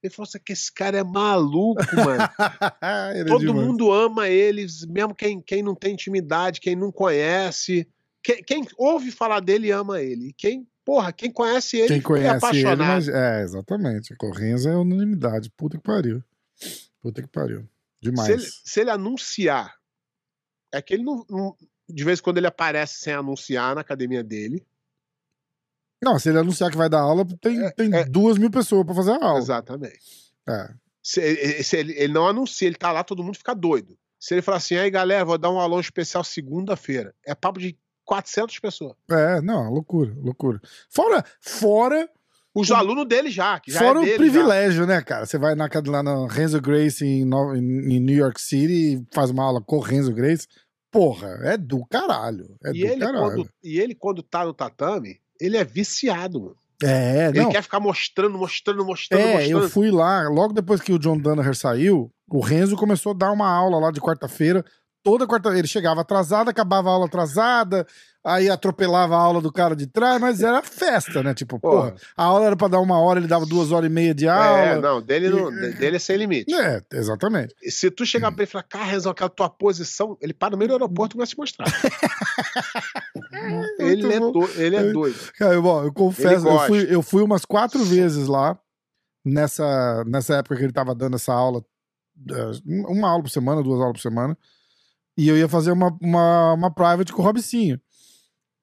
Ele 0.00 0.14
falou 0.14 0.28
assim: 0.28 0.38
que 0.38 0.52
esse 0.52 0.72
cara 0.72 0.98
é 0.98 1.02
maluco, 1.02 1.82
mano. 1.96 2.22
É 2.80 3.24
Todo 3.24 3.52
mundo 3.52 3.90
ama 3.90 4.28
eles, 4.28 4.86
mesmo 4.86 5.16
quem, 5.16 5.40
quem 5.40 5.64
não 5.64 5.74
tem 5.74 5.94
intimidade, 5.94 6.60
quem 6.60 6.76
não 6.76 6.92
conhece. 6.92 7.88
Quem, 8.22 8.40
quem 8.44 8.64
ouve 8.76 9.10
falar 9.10 9.40
dele 9.40 9.72
ama 9.72 10.00
ele. 10.00 10.32
Quem, 10.38 10.64
porra, 10.86 11.12
quem 11.12 11.32
conhece 11.32 11.76
ele 11.76 11.88
quem 11.88 11.98
é 11.98 12.00
conhece 12.00 12.28
é 12.28 12.36
apaixonado. 12.36 12.80
Ele, 12.80 12.88
mas, 12.88 13.08
é, 13.08 13.42
exatamente. 13.42 14.12
A 14.12 14.16
Correnza 14.16 14.70
é 14.70 14.76
unanimidade. 14.76 15.50
Puta 15.50 15.76
que 15.76 15.82
pariu. 15.82 16.22
Puta 17.02 17.20
que 17.20 17.28
pariu. 17.28 17.68
Demais. 18.00 18.26
Se 18.26 18.32
ele, 18.32 18.50
se 18.64 18.80
ele 18.80 18.90
anunciar, 18.90 19.74
é 20.72 20.80
que 20.80 20.94
ele 20.94 21.02
não, 21.02 21.26
não, 21.28 21.56
De 21.88 22.04
vez 22.04 22.20
em 22.20 22.22
quando 22.22 22.38
ele 22.38 22.46
aparece 22.46 23.00
sem 23.00 23.12
anunciar 23.12 23.74
na 23.74 23.80
academia 23.80 24.22
dele. 24.22 24.64
Não, 26.02 26.18
se 26.20 26.28
ele 26.28 26.38
anunciar 26.38 26.70
que 26.70 26.76
vai 26.76 26.88
dar 26.88 27.00
aula, 27.00 27.26
tem, 27.40 27.64
é, 27.64 27.70
tem 27.72 27.92
é, 27.92 28.04
duas 28.04 28.38
mil 28.38 28.50
pessoas 28.50 28.86
para 28.86 28.94
fazer 28.94 29.10
a 29.10 29.24
aula. 29.24 29.40
Exatamente. 29.40 30.32
É. 30.48 30.72
Se, 31.02 31.62
se 31.64 31.76
ele, 31.76 31.94
ele, 31.94 32.12
não 32.12 32.28
anuncia, 32.28 32.68
ele 32.68 32.76
tá 32.76 32.92
lá, 32.92 33.02
todo 33.02 33.24
mundo 33.24 33.36
fica 33.36 33.54
doido. 33.54 33.98
Se 34.20 34.34
ele 34.34 34.42
falar 34.42 34.58
assim, 34.58 34.76
aí 34.76 34.90
galera, 34.90 35.24
vou 35.24 35.38
dar 35.38 35.50
um 35.50 35.58
aulão 35.58 35.80
especial 35.80 36.22
segunda-feira, 36.22 37.14
é 37.24 37.34
papo 37.34 37.58
de 37.58 37.76
400 38.06 38.58
pessoas. 38.60 38.94
É, 39.10 39.40
não, 39.42 39.70
loucura, 39.70 40.14
loucura. 40.16 40.60
Fora, 40.88 41.24
fora 41.40 42.08
os 42.56 42.70
alunos 42.70 43.06
dele 43.06 43.30
já, 43.30 43.60
que 43.60 43.70
já 43.70 43.80
Fora 43.80 43.98
é 43.98 44.14
o 44.14 44.16
privilégio, 44.16 44.80
já. 44.80 44.86
né, 44.86 45.02
cara? 45.02 45.26
Você 45.26 45.36
vai 45.36 45.54
na, 45.54 45.68
lá 45.86 46.02
no 46.02 46.26
Renzo 46.26 46.58
Grace 46.58 47.04
em, 47.04 47.20
em, 47.22 48.00
New 48.00 48.16
York 48.16 48.40
City 48.40 48.94
e 48.94 49.06
faz 49.14 49.28
uma 49.28 49.44
aula 49.44 49.60
com 49.60 49.76
o 49.76 49.80
Renzo 49.80 50.10
Grace. 50.14 50.48
Porra, 50.90 51.38
é 51.42 51.58
do 51.58 51.84
caralho. 51.84 52.56
É 52.64 52.70
e 52.70 52.80
do 52.80 52.86
ele, 52.86 53.00
caralho. 53.00 53.20
Quando, 53.20 53.50
e 53.62 53.78
ele, 53.78 53.94
quando 53.94 54.22
tá 54.22 54.46
no 54.46 54.54
tatame, 54.54 55.20
ele 55.38 55.58
é 55.58 55.64
viciado, 55.64 56.40
mano. 56.40 56.56
É, 56.82 57.28
ele 57.28 57.40
não. 57.40 57.50
quer 57.50 57.62
ficar 57.62 57.80
mostrando, 57.80 58.38
mostrando, 58.38 58.84
mostrando, 58.86 59.20
é, 59.20 59.32
mostrando. 59.34 59.62
eu 59.64 59.68
fui 59.68 59.90
lá, 59.90 60.26
logo 60.28 60.54
depois 60.54 60.80
que 60.80 60.92
o 60.92 60.98
John 60.98 61.18
Danaher 61.18 61.54
saiu, 61.54 62.10
o 62.26 62.40
Renzo 62.40 62.76
começou 62.76 63.12
a 63.12 63.16
dar 63.16 63.32
uma 63.32 63.48
aula 63.48 63.78
lá 63.78 63.90
de 63.90 64.00
quarta-feira. 64.00 64.64
Toda 65.06 65.24
quarta 65.24 65.56
ele 65.56 65.68
chegava 65.68 66.00
atrasado, 66.00 66.48
acabava 66.48 66.88
a 66.88 66.92
aula 66.94 67.06
atrasada, 67.06 67.86
aí 68.24 68.50
atropelava 68.50 69.14
a 69.14 69.20
aula 69.20 69.40
do 69.40 69.52
cara 69.52 69.76
de 69.76 69.86
trás, 69.86 70.20
mas 70.20 70.42
era 70.42 70.60
festa, 70.62 71.22
né? 71.22 71.32
Tipo, 71.32 71.60
porra, 71.60 71.92
porra 71.92 72.02
a 72.16 72.24
aula 72.24 72.46
era 72.46 72.56
pra 72.56 72.66
dar 72.66 72.80
uma 72.80 72.98
hora, 72.98 73.20
ele 73.20 73.28
dava 73.28 73.46
duas 73.46 73.70
horas 73.70 73.88
e 73.88 73.92
meia 73.92 74.12
de 74.12 74.26
aula. 74.26 74.58
É, 74.58 74.80
não, 74.80 75.00
dele, 75.00 75.28
não, 75.28 75.48
dele 75.52 75.94
é 75.94 75.98
sem 76.00 76.16
limite. 76.16 76.52
É, 76.52 76.82
exatamente. 76.92 77.54
E 77.62 77.70
se 77.70 77.88
tu 77.88 78.04
chegar 78.04 78.32
pra 78.32 78.42
ele 78.42 78.48
e 78.48 78.50
falar, 78.50 78.64
cara, 78.64 78.84
Renzo, 78.84 79.08
aquela 79.08 79.30
tua 79.30 79.48
posição, 79.48 80.18
ele 80.20 80.34
para 80.34 80.50
no 80.50 80.56
meio 80.56 80.70
do 80.70 80.74
aeroporto 80.74 81.16
e 81.16 81.18
vai 81.18 81.26
se 81.28 81.38
mostrar. 81.38 81.66
ele, 83.78 84.12
é 84.12 84.18
do, 84.18 84.50
ele 84.56 84.74
é 84.74 84.90
doido. 84.90 85.20
Cara, 85.38 85.54
eu, 85.54 85.62
bom, 85.62 85.84
eu 85.84 85.92
confesso, 85.92 86.48
eu 86.48 86.58
fui, 86.66 86.94
eu 86.96 87.00
fui 87.00 87.22
umas 87.22 87.44
quatro 87.44 87.84
vezes 87.84 88.26
lá, 88.26 88.58
nessa, 89.24 90.02
nessa 90.04 90.34
época 90.34 90.56
que 90.56 90.64
ele 90.64 90.72
tava 90.72 90.96
dando 90.96 91.14
essa 91.14 91.32
aula, 91.32 91.64
é, 92.28 92.50
uma 92.66 93.08
aula 93.08 93.22
por 93.22 93.30
semana, 93.30 93.62
duas 93.62 93.80
aulas 93.80 93.92
por 93.92 94.02
semana, 94.02 94.36
e 95.16 95.28
eu 95.28 95.36
ia 95.36 95.48
fazer 95.48 95.72
uma, 95.72 95.96
uma, 96.00 96.52
uma 96.52 96.70
private 96.70 97.12
com 97.12 97.22
o 97.22 97.24
Robicinho. 97.24 97.80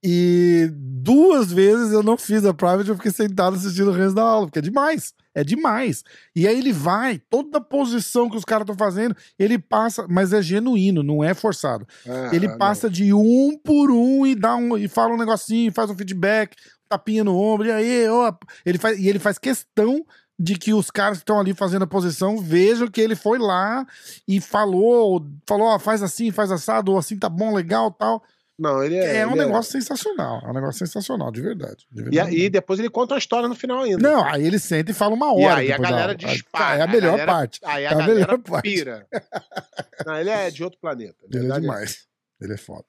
E 0.06 0.70
duas 0.74 1.52
vezes 1.52 1.94
eu 1.94 2.04
não 2.04 2.18
fiz 2.18 2.44
a 2.44 2.54
private, 2.54 2.90
eu 2.90 2.96
fiquei 2.98 3.12
sentado 3.12 3.56
assistindo 3.56 3.90
o 3.90 3.94
resto 3.94 4.16
da 4.16 4.22
aula, 4.22 4.48
porque 4.48 4.60
é 4.60 4.62
demais. 4.62 5.14
É 5.34 5.46
demais. 5.46 6.04
E 6.36 6.46
aí 6.46 6.60
ele 6.60 6.74
vai, 6.74 7.20
toda 7.30 7.58
a 7.58 7.62
posição 7.62 8.30
que 8.30 8.36
os 8.36 8.44
caras 8.44 8.64
estão 8.64 8.76
fazendo, 8.76 9.16
ele 9.40 9.58
passa, 9.58 10.06
mas 10.10 10.34
é 10.34 10.42
genuíno, 10.42 11.02
não 11.02 11.24
é 11.24 11.34
forçado. 11.34 11.88
Ah, 12.06 12.30
ele 12.34 12.50
passa 12.58 12.88
não. 12.88 12.94
de 12.94 13.14
um 13.14 13.58
por 13.64 13.90
um 13.90 14.28
e 14.28 14.36
dá 14.36 14.58
um 14.58 14.78
e 14.78 14.90
fala 14.90 15.14
um 15.14 15.18
negocinho, 15.18 15.72
faz 15.72 15.90
um 15.90 15.96
feedback, 15.96 16.56
tapinha 16.90 17.24
no 17.24 17.36
ombro, 17.36 17.68
e 17.68 17.72
aí, 17.72 18.08
ó, 18.10 18.32
ele 18.66 18.78
faz, 18.78 19.00
e 19.00 19.08
ele 19.08 19.20
faz 19.20 19.40
questão 19.40 20.06
de 20.44 20.56
que 20.56 20.74
os 20.74 20.92
caras 20.92 21.20
que 21.20 21.22
estão 21.22 21.40
ali 21.40 21.54
fazendo 21.54 21.84
a 21.84 21.88
posição 21.88 22.38
vejam 22.38 22.90
que 22.90 23.00
ele 23.00 23.16
foi 23.16 23.40
lá 23.40 23.88
e 24.28 24.42
falou, 24.42 25.26
falou, 25.48 25.68
ó, 25.68 25.80
faz 25.80 26.04
assim, 26.04 26.32
faz 26.32 26.52
assado, 26.52 26.92
ou 26.92 26.98
assim 26.98 27.18
tá 27.18 27.30
bom, 27.30 27.56
legal, 27.56 27.90
tal. 27.92 28.22
Não, 28.60 28.84
ele 28.84 28.98
é. 28.98 29.20
É 29.20 29.28
um 29.28 29.32
é 29.32 29.36
negócio 29.36 29.70
é... 29.70 29.82
sensacional. 29.82 30.42
É 30.44 30.50
um 30.50 30.54
negócio 30.54 30.86
sensacional, 30.86 31.32
de 31.32 31.42
verdade. 31.42 31.88
De 31.90 32.04
verdade 32.04 32.36
e 32.36 32.42
aí 32.44 32.50
depois 32.50 32.78
ele 32.78 32.90
conta 32.90 33.16
a 33.16 33.18
história 33.18 33.48
no 33.48 33.56
final 33.56 33.84
ainda. 33.84 33.98
Não, 33.98 34.22
aí 34.26 34.46
ele 34.46 34.60
senta 34.60 34.92
e 34.92 34.94
fala 34.94 35.16
uma 35.16 35.34
hora. 35.34 35.64
E 35.64 35.68
aí 35.68 35.72
a 35.72 35.78
galera 35.78 36.14
dispara. 36.14 36.80
É 36.80 36.82
a 36.82 36.88
melhor 36.88 37.14
a 37.14 37.18
galera, 37.18 37.32
parte. 37.32 37.60
Aí 37.64 37.86
a, 37.86 37.90
é 37.90 37.94
a 37.94 37.98
galera 37.98 38.14
melhor 38.14 38.40
parte. 38.40 38.64
pira. 38.64 39.08
Não, 40.06 40.18
ele 40.18 40.30
é 40.30 40.52
de 40.52 40.62
outro 40.62 40.78
planeta. 40.80 41.16
Ele 41.32 41.50
é 41.52 41.60
demais. 41.60 42.06
Ele 42.42 42.54
é 42.54 42.58
foda. 42.58 42.88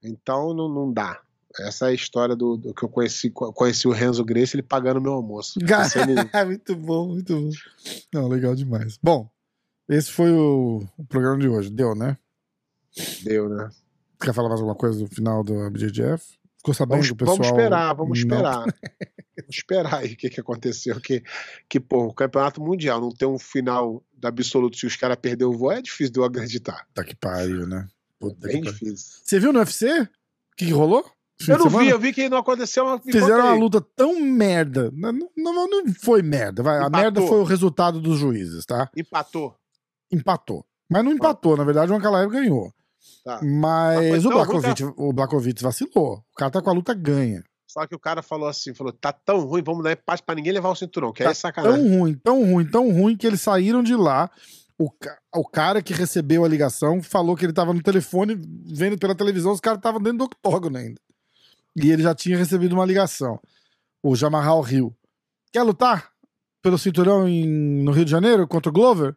Então 0.00 0.54
não, 0.54 0.68
não 0.68 0.92
dá. 0.92 1.20
Essa 1.60 1.86
é 1.86 1.88
a 1.90 1.94
história 1.94 2.36
do, 2.36 2.56
do, 2.56 2.74
que 2.74 2.82
eu 2.82 2.88
conheci, 2.88 3.30
conheci 3.30 3.88
o 3.88 3.92
Renzo 3.92 4.24
Grace, 4.24 4.56
ele 4.56 4.62
pagando 4.62 5.00
meu 5.00 5.12
almoço. 5.12 5.58
muito 6.46 6.76
bom, 6.76 7.08
muito 7.08 7.34
bom. 7.34 7.50
Não, 8.12 8.28
legal 8.28 8.54
demais. 8.54 8.98
Bom, 9.02 9.28
esse 9.88 10.10
foi 10.10 10.30
o, 10.30 10.86
o 10.98 11.04
programa 11.04 11.38
de 11.38 11.48
hoje. 11.48 11.70
Deu, 11.70 11.94
né? 11.94 12.16
Deu, 13.22 13.48
né? 13.48 13.68
Quer 14.20 14.34
falar 14.34 14.48
mais 14.48 14.60
alguma 14.60 14.76
coisa 14.76 14.98
do 14.98 15.06
final 15.06 15.44
do 15.44 15.70
BJJF? 15.70 16.36
Ficou 16.56 16.74
sabendo 16.74 17.02
vamos, 17.02 17.12
pessoal? 17.12 17.36
Vamos 17.36 17.46
esperar, 17.46 17.94
vamos 17.94 18.18
esperar. 18.18 18.58
vamos 18.58 19.50
esperar 19.50 19.94
aí 19.94 20.12
o 20.14 20.16
que, 20.16 20.30
que 20.30 20.40
aconteceu. 20.40 21.00
Que, 21.00 21.22
que, 21.68 21.78
pô, 21.78 22.06
o 22.06 22.14
campeonato 22.14 22.60
mundial 22.60 23.00
não 23.00 23.10
tem 23.10 23.28
um 23.28 23.38
final 23.38 24.02
absoluto 24.22 24.76
se 24.76 24.86
os 24.86 24.96
caras 24.96 25.16
perderam 25.20 25.52
o 25.52 25.56
voo, 25.56 25.70
é 25.70 25.80
difícil 25.80 26.12
de 26.12 26.18
eu 26.18 26.24
acreditar. 26.24 26.86
Tá 26.92 27.04
que 27.04 27.14
pariu, 27.14 27.66
né? 27.66 27.86
Puta 28.18 28.48
é 28.48 28.52
bem 28.52 28.62
difícil. 28.62 29.20
Você 29.22 29.38
viu 29.38 29.52
no 29.52 29.60
UFC? 29.60 29.86
O 30.00 30.08
que, 30.56 30.66
que 30.66 30.72
rolou? 30.72 31.08
Eu 31.48 31.58
não 31.58 31.68
vi, 31.68 31.88
eu 31.88 31.98
vi 31.98 32.12
que 32.12 32.28
não 32.28 32.38
aconteceu. 32.38 32.84
Mas 32.86 33.02
Fizeram 33.02 33.44
uma 33.46 33.54
luta 33.54 33.80
tão 33.94 34.20
merda. 34.20 34.90
Não, 34.92 35.12
não, 35.36 35.68
não 35.68 35.94
foi 35.94 36.22
merda. 36.22 36.62
Vai. 36.62 36.78
A 36.82 36.88
merda 36.88 37.20
foi 37.20 37.40
o 37.40 37.44
resultado 37.44 38.00
dos 38.00 38.18
juízes, 38.18 38.64
tá? 38.64 38.90
Empatou. 38.96 39.54
Empatou. 40.10 40.64
Mas 40.88 41.04
não 41.04 41.12
empatou, 41.12 41.56
na 41.56 41.64
verdade, 41.64 41.92
o 41.92 41.96
Ankalaev 41.96 42.30
ganhou. 42.30 42.72
Tá. 43.24 43.40
Mas 43.42 44.24
o 44.24 44.30
Blakovic, 44.30 44.84
o 44.96 45.12
Blakovic 45.12 45.62
vacilou. 45.62 46.24
O 46.32 46.36
cara 46.36 46.50
tá 46.50 46.62
com 46.62 46.70
a 46.70 46.72
luta 46.72 46.94
ganha. 46.94 47.42
Só 47.66 47.86
que 47.86 47.94
o 47.94 47.98
cara 47.98 48.22
falou 48.22 48.48
assim, 48.48 48.72
falou, 48.72 48.92
tá 48.92 49.12
tão 49.12 49.40
ruim, 49.40 49.62
vamos 49.62 49.82
dar 49.82 49.92
empate 49.92 50.22
pra 50.22 50.34
ninguém 50.34 50.52
levar 50.52 50.70
o 50.70 50.74
cinturão, 50.74 51.12
que 51.12 51.22
tá 51.22 51.30
é 51.30 51.34
sacanagem. 51.34 51.82
Tão 51.82 51.98
ruim, 51.98 52.14
tão 52.14 52.44
ruim, 52.44 52.64
tão 52.64 52.90
ruim 52.90 53.16
que 53.16 53.26
eles 53.26 53.40
saíram 53.40 53.82
de 53.82 53.94
lá. 53.94 54.30
O, 54.78 54.88
o 55.34 55.44
cara 55.44 55.82
que 55.82 55.92
recebeu 55.92 56.44
a 56.44 56.48
ligação 56.48 57.02
falou 57.02 57.36
que 57.36 57.44
ele 57.44 57.52
tava 57.52 57.74
no 57.74 57.82
telefone, 57.82 58.38
vendo 58.66 58.96
pela 58.96 59.14
televisão, 59.14 59.52
os 59.52 59.60
caras 59.60 59.78
estavam 59.78 60.00
dentro 60.00 60.18
do 60.18 60.24
octógono 60.24 60.78
ainda. 60.78 61.00
E 61.76 61.90
ele 61.90 62.02
já 62.02 62.14
tinha 62.14 62.38
recebido 62.38 62.72
uma 62.72 62.84
ligação. 62.84 63.38
O 64.02 64.16
Jamarral 64.16 64.60
Rio. 64.62 64.96
Quer 65.52 65.62
lutar 65.62 66.10
pelo 66.62 66.78
cinturão 66.78 67.28
em, 67.28 67.46
no 67.84 67.92
Rio 67.92 68.04
de 68.04 68.10
Janeiro 68.10 68.48
contra 68.48 68.70
o 68.70 68.72
Glover? 68.72 69.14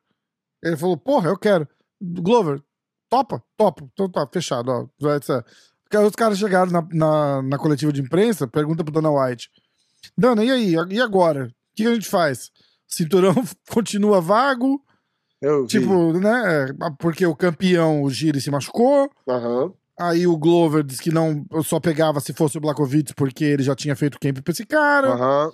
Ele 0.64 0.78
falou, 0.78 0.98
porra, 0.98 1.30
eu 1.30 1.38
quero. 1.38 1.68
Glover, 2.02 2.62
Topa? 3.10 3.44
Topa. 3.58 3.84
Então 3.92 4.10
tá, 4.10 4.28
fechado. 4.32 4.70
Ó. 4.72 4.88
Os 6.06 6.16
caras 6.16 6.38
chegaram 6.38 6.72
na, 6.72 6.88
na, 6.92 7.42
na, 7.42 7.58
coletiva 7.58 7.92
de 7.92 8.02
imprensa, 8.02 8.48
pergunta 8.48 8.84
pro 8.84 8.94
Dana 8.94 9.10
White. 9.10 9.50
Dana, 10.18 10.44
e 10.44 10.52
aí? 10.52 10.76
E 10.90 11.02
agora? 11.02 11.48
O 11.48 11.76
que 11.76 11.88
a 11.88 11.94
gente 11.94 12.08
faz? 12.08 12.52
Cinturão 12.88 13.34
continua 13.72 14.22
vago? 14.22 14.84
Eu 15.42 15.66
tipo, 15.66 16.14
vi. 16.14 16.20
né? 16.20 16.68
Porque 17.00 17.26
o 17.26 17.36
campeão, 17.36 18.04
o 18.04 18.10
Giri, 18.10 18.42
se 18.42 18.52
machucou. 18.52 19.10
Uhum. 19.26 19.74
Aí 20.00 20.26
o 20.26 20.38
Glover 20.38 20.82
disse 20.82 21.02
que 21.02 21.12
não 21.12 21.46
só 21.62 21.80
pegava 21.80 22.22
se 22.22 22.32
fosse 22.32 22.58
o 22.58 22.62
Blakovic, 22.62 23.14
porque 23.14 23.44
ele 23.44 23.64
já 23.64 23.76
tinha 23.76 23.96
feito 23.96 24.20
camp 24.20 24.40
pra 24.40 24.52
esse 24.52 24.66
cara. 24.66 25.16
Uhum. 25.16 25.52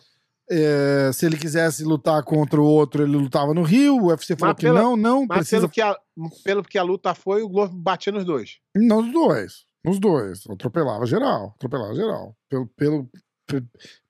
É, 0.48 1.10
se 1.12 1.26
ele 1.26 1.36
quisesse 1.36 1.84
lutar 1.84 2.22
contra 2.24 2.62
o 2.62 2.64
outro, 2.64 3.02
ele 3.02 3.18
lutava 3.18 3.56
no 3.56 3.64
Rio. 3.64 3.98
O 3.98 4.08
UFC 4.08 4.36
falou 4.36 4.54
mas 4.54 4.60
que 4.60 4.68
pela, 4.68 4.80
não, 4.80 4.96
não. 4.96 5.26
Mas 5.26 5.40
precisa... 5.40 5.62
pelo, 5.62 5.72
que 5.72 5.82
a, 5.82 5.98
pelo 6.44 6.64
que 6.64 6.78
a 6.78 6.84
luta 6.84 7.16
foi, 7.16 7.42
o 7.42 7.50
Globo 7.50 7.76
batia 7.76 8.14
nos 8.14 8.24
dois. 8.24 8.60
Nos 8.76 9.12
dois. 9.12 9.66
Nos 9.84 10.00
dois. 10.00 10.44
Atropelava 10.48 11.08
geral. 11.08 11.54
Atropelava 11.56 11.96
geral. 11.96 12.36
Pelo, 12.48 12.68
pelo, 12.68 13.10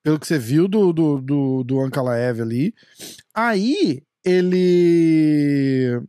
pelo 0.03 0.19
que 0.19 0.27
você 0.27 0.37
viu 0.37 0.67
do, 0.67 0.91
do, 0.91 1.21
do, 1.21 1.63
do 1.63 1.79
Ankalaev 1.79 2.41
ali. 2.41 2.73
Aí 3.33 4.03
ele. 4.25 6.01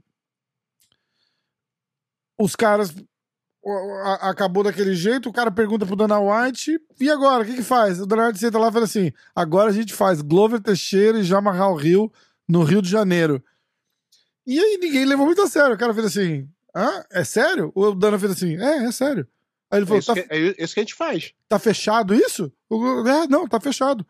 Os 2.36 2.56
caras. 2.56 2.92
Acabou 4.20 4.62
daquele 4.62 4.94
jeito, 4.94 5.28
o 5.28 5.32
cara 5.32 5.50
pergunta 5.50 5.84
pro 5.84 5.96
Dana 5.96 6.18
White, 6.20 6.78
e 7.00 7.10
agora, 7.10 7.42
o 7.42 7.46
que 7.46 7.54
que 7.56 7.62
faz? 7.62 8.00
O 8.00 8.06
Dana 8.06 8.28
White 8.28 8.38
senta 8.38 8.58
lá 8.58 8.68
e 8.68 8.72
fala 8.72 8.84
assim, 8.84 9.12
agora 9.34 9.70
a 9.70 9.72
gente 9.72 9.92
faz 9.92 10.20
Glover 10.22 10.60
Teixeira 10.60 11.18
e 11.18 11.24
Jamarral 11.24 11.74
Rio 11.74 12.12
no 12.48 12.62
Rio 12.62 12.80
de 12.80 12.88
Janeiro. 12.88 13.42
E 14.46 14.58
aí 14.60 14.78
ninguém 14.80 15.04
levou 15.04 15.26
muito 15.26 15.42
a 15.42 15.48
sério, 15.48 15.74
o 15.74 15.78
cara 15.78 15.92
fez 15.92 16.06
assim, 16.06 16.48
ah, 16.74 17.04
é 17.10 17.24
sério? 17.24 17.72
O 17.74 17.92
Dana 17.92 18.18
fez 18.18 18.32
assim, 18.32 18.56
é, 18.56 18.84
é 18.84 18.92
sério. 18.92 19.26
Aí 19.68 19.80
ele 19.80 19.84
É 19.84 19.86
falou, 19.86 19.98
isso, 19.98 20.14
tá, 20.14 20.22
que, 20.22 20.32
é 20.32 20.62
isso 20.62 20.74
que 20.74 20.80
a 20.80 20.82
gente 20.84 20.94
faz. 20.94 21.32
tá 21.48 21.58
fechado 21.58 22.14
isso? 22.14 22.52
O- 22.70 23.04
É, 23.08 23.26
não, 23.26 23.48
tá 23.48 23.58
fechado. 23.58 24.06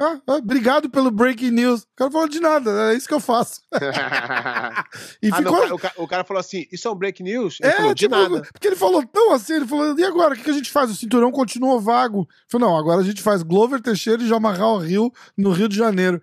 Ah, 0.00 0.20
ah, 0.28 0.34
obrigado 0.36 0.88
pelo 0.88 1.10
breaking 1.10 1.50
news. 1.50 1.82
O 1.82 1.86
cara 1.96 2.10
falou 2.10 2.28
de 2.28 2.38
nada, 2.38 2.92
é 2.92 2.96
isso 2.96 3.08
que 3.08 3.14
eu 3.14 3.18
faço. 3.20 3.60
E 5.22 5.28
Ah, 5.32 5.40
não, 5.40 5.52
ficou. 5.54 5.56
o, 5.56 5.60
cara, 5.60 5.74
o 5.74 5.78
cara- 5.78 5.94
o 6.04 6.08
cara 6.08 6.24
falou 6.24 6.40
assim: 6.40 6.66
Isso 6.70 6.86
é 6.86 6.90
um 6.90 6.94
break 6.94 7.22
news? 7.22 7.58
Ele 7.60 7.70
É, 7.72 7.76
falou, 7.76 7.94
de 7.94 8.00
tipo, 8.04 8.14
nada. 8.14 8.42
porque 8.52 8.66
ele 8.68 8.76
falou 8.76 9.04
tão 9.06 9.32
assim, 9.32 9.54
ele 9.54 9.66
falou, 9.66 9.98
e 9.98 10.04
agora, 10.04 10.34
o 10.34 10.36
que, 10.36 10.44
que 10.44 10.50
a 10.50 10.54
gente 10.54 10.70
faz? 10.70 10.90
O 10.90 10.94
cinturão 10.94 11.30
continua 11.32 11.80
vago. 11.80 12.20
Ele 12.30 12.46
falou, 12.48 12.68
não, 12.70 12.76
agora 12.78 13.00
a 13.00 13.04
gente 13.04 13.20
faz 13.22 13.42
Glover 13.42 13.80
Teixeira 13.80 14.22
e 14.22 14.28
Jamarral 14.28 14.78
Rio 14.78 15.12
no 15.36 15.50
Rio 15.50 15.68
de 15.68 15.76
Janeiro. 15.76 16.22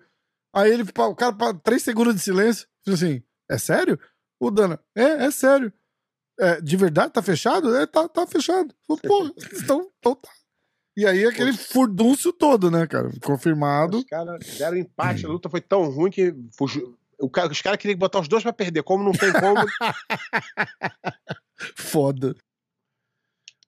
Aí 0.54 0.70
ele, 0.72 0.82
o 0.82 1.14
cara, 1.14 1.34
três 1.62 1.82
segundos 1.82 2.14
de 2.14 2.20
silêncio, 2.22 2.66
falou 2.84 2.96
assim, 2.96 3.22
é 3.50 3.58
sério? 3.58 3.98
O 4.40 4.50
Dana, 4.50 4.80
é, 4.94 5.26
é 5.26 5.30
sério. 5.30 5.70
É, 6.40 6.60
de 6.60 6.76
verdade, 6.76 7.12
tá 7.12 7.22
fechado? 7.22 7.74
É, 7.76 7.86
tá, 7.86 8.08
tá 8.08 8.26
fechado. 8.26 8.74
Falei, 8.86 9.02
Porra, 9.02 9.32
então, 9.62 9.90
então 9.98 10.14
tá. 10.14 10.30
E 10.96 11.06
aí 11.06 11.26
aquele 11.26 11.52
furdúncio 11.52 12.32
todo, 12.32 12.70
né, 12.70 12.86
cara? 12.86 13.10
Confirmado. 13.22 13.98
Os 13.98 14.04
caras 14.04 14.40
deram 14.58 14.76
empate, 14.78 15.26
a 15.26 15.28
luta 15.28 15.48
foi 15.50 15.60
tão 15.60 15.84
ruim 15.90 16.10
que 16.10 16.34
fugiu- 16.56 16.96
o 17.18 17.28
cara- 17.28 17.50
os 17.52 17.60
caras 17.60 17.78
queriam 17.78 17.98
botar 17.98 18.20
os 18.20 18.28
dois 18.28 18.42
pra 18.42 18.52
perder. 18.52 18.82
Como 18.82 19.04
não 19.04 19.12
tem 19.12 19.30
como. 19.32 19.56
Foda. 21.76 22.34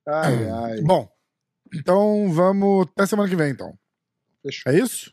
Ai, 0.06 0.48
ai. 0.50 0.80
Bom, 0.82 1.09
então 1.74 2.30
vamos 2.32 2.86
até 2.88 3.06
semana 3.06 3.28
que 3.28 3.36
vem, 3.36 3.50
então. 3.50 3.78
Fechou. 4.42 4.72
É 4.72 4.78
isso? 4.78 5.12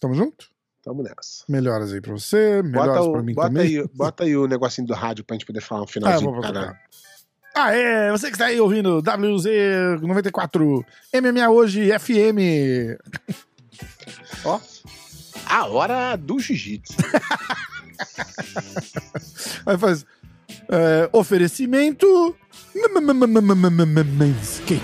Tamo 0.00 0.14
junto? 0.14 0.50
Tamo 0.82 1.02
nessa. 1.02 1.44
Melhoras 1.48 1.92
aí 1.92 2.00
pra 2.00 2.12
você, 2.12 2.60
melhoras 2.62 2.98
Bota, 3.06 3.12
pra 3.12 3.20
o, 3.20 3.24
mim 3.24 3.34
bota, 3.34 3.48
também. 3.48 3.78
aí, 3.78 3.88
bota 3.94 4.24
aí 4.24 4.36
o 4.36 4.48
negocinho 4.48 4.86
do 4.88 4.94
rádio 4.94 5.24
pra 5.24 5.34
gente 5.36 5.46
poder 5.46 5.60
falar 5.60 5.82
um 5.82 5.84
Ah, 5.84 5.88
finalzinho 5.88 6.40
canal. 6.40 6.74
Ah, 7.54 7.74
é, 7.74 8.10
você 8.10 8.26
que 8.28 8.32
está 8.32 8.46
aí 8.46 8.58
ouvindo 8.60 9.02
WZ94 9.02 10.84
MMA 11.14 11.48
hoje 11.50 11.90
FM. 11.98 12.96
Ó, 14.44 14.58
A 15.46 15.66
hora 15.66 16.16
do 16.16 16.38
jiu-jitsu. 16.38 16.94
aí 19.66 19.76
faz 19.78 20.06
é, 20.68 21.08
oferecimento 21.12 22.34
Manscaped. 24.16 24.80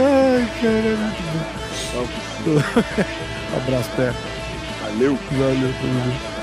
Ai, 0.00 0.46
cara, 0.60 0.96
muito 0.96 1.22
bom. 2.44 2.60
Abraço, 3.56 3.90
pé. 3.96 4.12
Valeu. 4.82 5.16
Valeu, 5.32 5.72
junto. 5.72 6.37